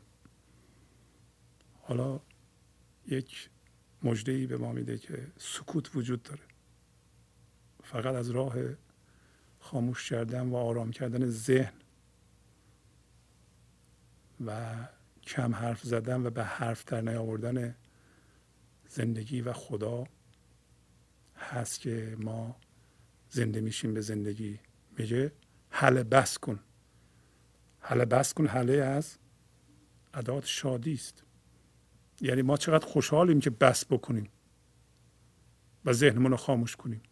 حالا 1.82 2.20
یک 3.06 3.50
مجده 4.02 4.46
به 4.46 4.56
ما 4.56 4.72
میده 4.72 4.98
که 4.98 5.26
سکوت 5.38 5.96
وجود 5.96 6.22
داره. 6.22 6.42
فقط 7.82 8.14
از 8.14 8.30
راه 8.30 8.54
خاموش 9.60 10.10
کردن 10.10 10.48
و 10.48 10.56
آرام 10.56 10.90
کردن 10.90 11.26
ذهن 11.26 11.72
و 14.46 14.74
کم 15.22 15.54
حرف 15.54 15.82
زدن 15.82 16.26
و 16.26 16.30
به 16.30 16.44
حرف 16.44 16.84
در 16.84 17.00
نیاوردن 17.00 17.74
زندگی 18.88 19.40
و 19.40 19.52
خدا 19.52 20.04
هست 21.36 21.80
که 21.80 22.16
ما 22.20 22.56
زنده 23.28 23.60
میشیم 23.60 23.94
به 23.94 24.00
زندگی. 24.00 24.60
میگه 24.98 25.32
حل 25.70 26.02
بس 26.02 26.38
کن. 26.38 26.60
حل 27.80 28.04
بس 28.04 28.34
کن 28.34 28.46
حله 28.46 28.72
از 28.72 29.18
ادات 30.14 30.44
شادی 30.46 30.94
است. 30.94 31.24
یعنی 32.20 32.42
ما 32.42 32.56
چقدر 32.56 32.86
خوشحالیم 32.86 33.40
که 33.40 33.50
بس 33.50 33.84
بکنیم 33.84 34.28
و 35.84 35.92
ذهنمون 35.92 36.30
رو 36.30 36.36
خاموش 36.36 36.76
کنیم 36.76 37.02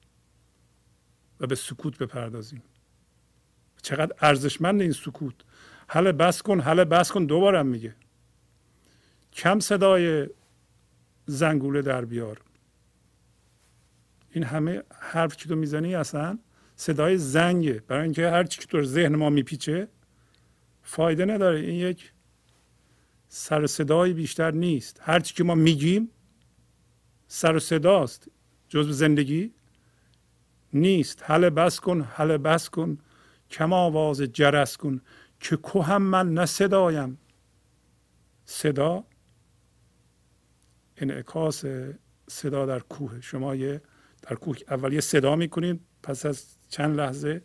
و 1.41 1.47
به 1.47 1.55
سکوت 1.55 1.99
بپردازیم. 1.99 2.63
چقدر 3.83 4.17
ارزشمند 4.21 4.81
این 4.81 4.93
سکوت. 4.93 5.35
حل 5.93 6.13
بس 6.13 6.43
کن 6.43 6.61
حل 6.61 6.85
بس 6.85 7.13
کن 7.13 7.25
دوبارم 7.25 7.67
میگه. 7.67 7.95
کم 9.33 9.61
صدای 9.61 10.29
زنگوله 11.27 11.83
در 11.83 12.05
بیار. 12.05 12.41
این 14.31 14.45
همه 14.45 14.83
حرف 15.01 15.37
که 15.37 15.49
تو 15.49 15.57
می‌زنی 15.57 15.95
اصلا؟ 15.95 16.39
صدای 16.77 17.19
زنگه 17.19 17.83
برای 17.89 18.03
اینکه 18.03 18.31
هر 18.31 18.45
چی 18.45 18.61
که 18.61 18.67
تو 18.67 18.83
ذهن 18.83 19.17
ما 19.17 19.31
میپیچه 19.31 19.89
فایده 20.83 21.25
نداره. 21.25 21.61
این 21.61 21.75
یک 21.75 22.13
سر 23.29 23.67
صدای 23.67 24.13
بیشتر 24.13 24.51
نیست. 24.51 25.01
هر 25.03 25.21
چی 25.21 25.35
که 25.35 25.45
ما 25.45 25.55
میگیم 25.55 26.11
سر 27.27 27.59
صداست. 27.59 28.29
جزء 28.69 28.93
زندگی 28.93 29.53
نیست. 30.73 31.23
حل 31.27 31.51
بس 31.51 31.81
کن 31.81 32.03
حل 32.03 32.37
بس 32.37 32.69
کن. 32.69 32.99
کم 33.51 33.73
آواز 33.73 34.21
جرس 34.21 34.77
کن. 34.77 35.01
که 35.43 35.57
کوهم 35.57 36.03
من 36.03 36.35
نه 36.35 36.47
صدایم. 36.47 37.19
صدا 38.45 39.05
انعکاس 40.97 41.65
صدا 42.29 42.67
در 42.67 42.79
کوه. 42.79 43.21
شما 43.21 43.55
یه 43.55 43.83
در 44.23 44.37
کوه 44.37 44.57
اول 44.69 44.93
یه 44.93 45.01
صدا 45.01 45.37
می‌کنید 45.37 45.81
پس 46.03 46.27
از 46.27 46.45
چند 46.69 46.97
لحظه 46.97 47.43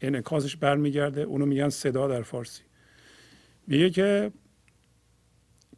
انعکاسش 0.00 0.56
برمیگرده 0.56 1.20
اونو 1.20 1.46
میگن 1.46 1.68
صدا 1.68 2.08
در 2.08 2.22
فارسی. 2.22 2.62
میگه 3.66 3.90
که 3.90 4.32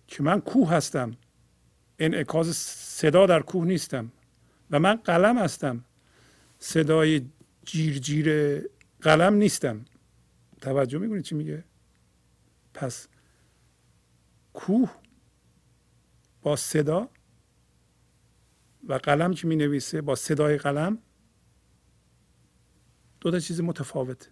که 0.07 0.23
من 0.23 0.41
کوه 0.41 0.71
هستم. 0.71 1.17
انعکاس 1.99 2.47
صدا 3.01 3.27
در 3.27 3.41
کوه 3.41 3.67
نیستم. 3.67 4.13
و 4.71 4.79
من 4.79 4.95
قلم 4.95 5.39
هستم. 5.39 5.85
صدای 6.59 7.27
جیر 7.65 7.99
جیر 7.99 8.59
قلم 9.01 9.35
نیستم. 9.35 9.85
توجه 10.61 10.99
می‌کنید 10.99 11.23
چی 11.23 11.35
میگه؟ 11.35 11.65
پس 12.75 13.09
کوه 14.53 14.91
با 16.43 16.57
صدا 16.57 17.09
و 18.89 18.95
قلم 18.95 19.35
که 19.35 19.47
می 19.47 19.57
نویسه 19.57 20.01
با 20.01 20.15
صدای 20.15 20.59
قلم 20.59 20.99
دو 23.21 23.31
تا 23.31 23.39
چیز 23.41 23.61
متفاوته 23.61 24.31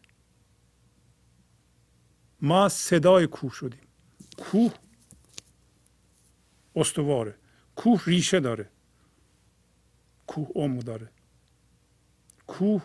ما 2.41 2.69
صدای 2.69 3.27
کوه 3.27 3.53
شدیم. 3.53 3.81
کوه 4.39 4.73
استواره. 6.75 7.35
کوه 7.77 8.03
ریشه 8.07 8.41
داره. 8.41 8.71
کوه 10.27 10.49
عمق 10.55 10.83
داره. 10.83 11.11
کوه 12.47 12.83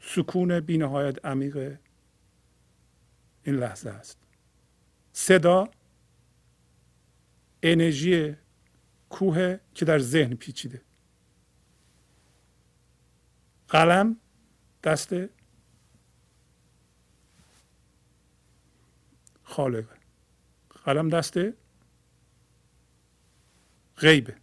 سکون 0.00 0.60
بینهایت 0.60 1.24
عمیق 1.24 1.78
این 3.44 3.56
لحظه 3.56 3.90
است. 3.90 4.18
صدا 5.12 5.68
انرژی 7.62 8.36
کوه 9.10 9.58
که 9.74 9.84
در 9.84 9.98
ذهن 9.98 10.34
پیچیده. 10.34 10.82
قلم 13.68 14.16
دست 14.82 15.14
خالق 19.42 19.86
قلم 20.84 21.08
دست 21.08 21.38
غیبه 23.96 24.36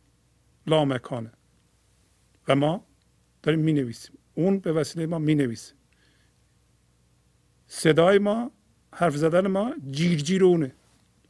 لامکانه. 0.68 1.32
و 2.48 2.56
ما 2.56 2.86
داریم 3.44 3.60
می 3.60 3.74
نویسیم 3.74 4.18
اون 4.34 4.60
به 4.60 4.72
وسیله 4.72 5.06
ما 5.06 5.20
می 5.20 5.36
نویسه 5.36 5.74
صدای 7.68 8.20
ما 8.20 8.52
حرف 8.94 9.16
زدن 9.16 9.48
ما 9.48 9.74
جیر 9.92 10.44
اونه. 10.44 10.72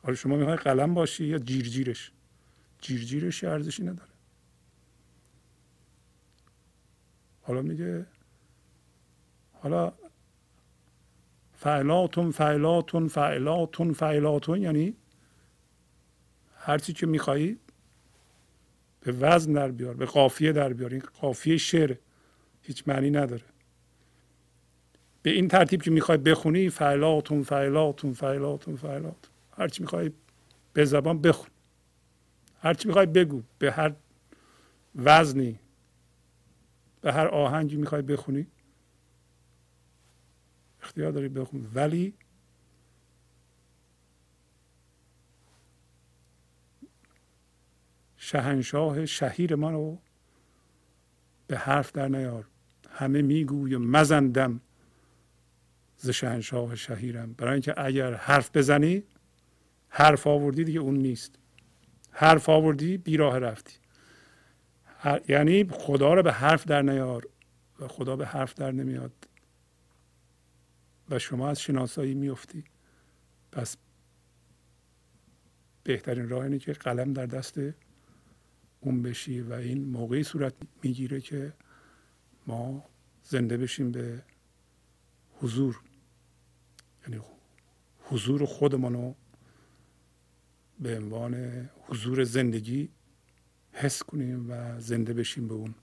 حالا 0.04 0.16
شما 0.16 0.36
می‌خوای 0.36 0.58
قلم 0.58 0.94
باشی 0.94 1.26
یا 1.26 1.38
جیرجیرش؟ 1.40 2.12
جیرجیرش 2.82 3.44
ارزشی 3.44 3.84
نداره. 3.84 4.10
حالا 7.42 7.62
میگه 7.62 8.06
حالا 9.54 9.94
فعلاتون 11.54 12.32
فعلاتون 12.32 13.08
فعلاتون 13.08 13.94
فعلاتون 13.94 14.62
یعنی 14.62 14.96
هرچی 16.58 16.94
که 16.94 17.06
میخوایی 17.08 17.60
به 19.02 19.12
وزن 19.12 19.54
در 19.54 19.72
بیار 19.72 19.94
به 19.94 20.06
قافیه 20.06 20.52
در 20.52 20.74
بیار. 20.74 20.92
این 20.92 21.04
قافیه 21.22 21.58
شعر 21.58 21.96
هیچ 22.62 22.84
معنی 22.88 23.10
نداره. 23.10 23.44
به 25.24 25.30
این 25.30 25.48
ترتیب 25.48 25.82
که 25.82 25.92
می‌خوای 25.92 26.18
بخونی 26.18 26.70
فعلاتون 26.70 27.44
فعلاتون 27.44 28.14
فعلاتون 28.14 28.76
فعلاتون. 28.76 29.32
هرچی 29.58 29.84
می‌خوای 29.84 30.12
به 30.74 30.86
زبان 30.86 31.22
بخون. 31.22 31.50
هرچی 32.62 32.88
می‌خوای 32.88 33.06
بگو 33.06 33.44
به 33.60 33.72
هر 33.72 33.94
وزنی 34.96 35.60
به 37.02 37.14
هر 37.14 37.28
آهنگی 37.28 37.76
می‌خوای 37.76 38.02
بخونی. 38.02 38.48
اختیار 40.84 41.12
داری 41.12 41.30
بخون. 41.30 41.72
ولی 41.74 42.14
شهنشاه 48.18 49.06
شهیر 49.06 49.56
ما 49.56 49.72
رو 49.72 49.98
به 51.48 51.58
حرف 51.58 51.92
در 51.92 52.08
نیار. 52.08 52.48
همه 52.90 53.22
میگوی 53.22 53.78
مزندم. 53.78 54.62
ز 56.02 56.10
شهنشاه 56.10 56.76
شهیرم. 56.76 57.34
برای 57.34 57.54
اینکه 57.54 57.74
اگر 57.78 58.14
حرف 58.14 58.58
بزنی 58.58 59.04
حرف 59.90 60.28
آوردی 60.28 60.64
دیگه 60.64 60.80
اون 60.80 60.96
نیست. 60.96 61.36
حرف 62.12 62.50
آوردی 62.50 62.98
بیراه 62.98 63.40
رفتی. 63.40 63.74
یعنی 65.30 65.64
خدا 65.72 66.14
رو 66.14 66.24
به 66.24 66.32
حرف 66.32 66.66
در 66.66 66.82
نیار 66.82 67.28
و 67.80 67.88
خدا 67.88 68.16
به 68.16 68.26
حرف 68.26 68.54
در 68.54 68.72
نمیاد. 68.72 69.14
و 71.10 71.20
شما 71.20 71.50
از 71.50 71.62
شناسایی 71.62 72.14
میفتی. 72.14 72.64
پس 73.52 73.78
بهترین 75.84 76.30
راه 76.30 76.44
اینه 76.44 76.60
که 76.60 76.74
قلم 76.74 77.14
در 77.14 77.26
دست 77.26 77.60
اون 78.80 79.02
بشی 79.02 79.42
و 79.42 79.54
این 79.54 79.86
موقعی 79.86 80.24
صورت 80.24 80.54
می‌گیره 80.84 81.22
که 81.22 81.54
ما 82.48 82.86
زنده 83.24 83.58
بشیم 83.58 83.92
به 83.92 84.24
حضور. 85.40 85.82
یعنی 87.08 87.22
حضور 88.04 88.46
خودمانو 88.46 89.14
به 90.80 90.98
عنوان 90.98 91.36
حضور 91.88 92.24
زندگی 92.24 92.90
حس 93.72 94.04
کنیم 94.04 94.52
و 94.52 94.80
زنده 94.80 95.14
بشیم 95.14 95.48
به 95.48 95.54
اون. 95.54 95.76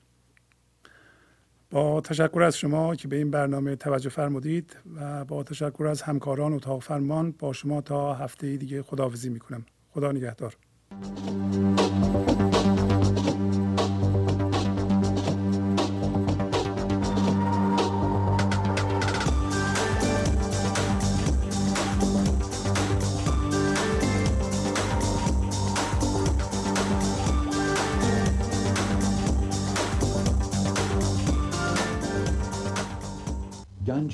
با 1.71 2.01
تشکر 2.01 2.43
از 2.43 2.59
شما 2.59 2.95
که 2.95 3.09
به 3.09 3.17
این 3.17 3.31
برنامه 3.31 3.77
توجه 3.77 4.11
فرمودید 4.11 4.77
و 4.95 5.25
با 5.25 5.43
تشکر 5.43 5.87
از 5.87 6.03
همکاران 6.03 6.53
اتاق 6.53 6.83
فرمان 6.83 7.35
با 7.39 7.53
شما 7.53 7.81
تا 7.81 8.15
هفته 8.15 8.57
دیگه 8.57 8.83
خداحافظی 8.83 9.29
می‌کنم. 9.29 9.67
خدا 9.91 10.13
نگهدار. 10.13 10.57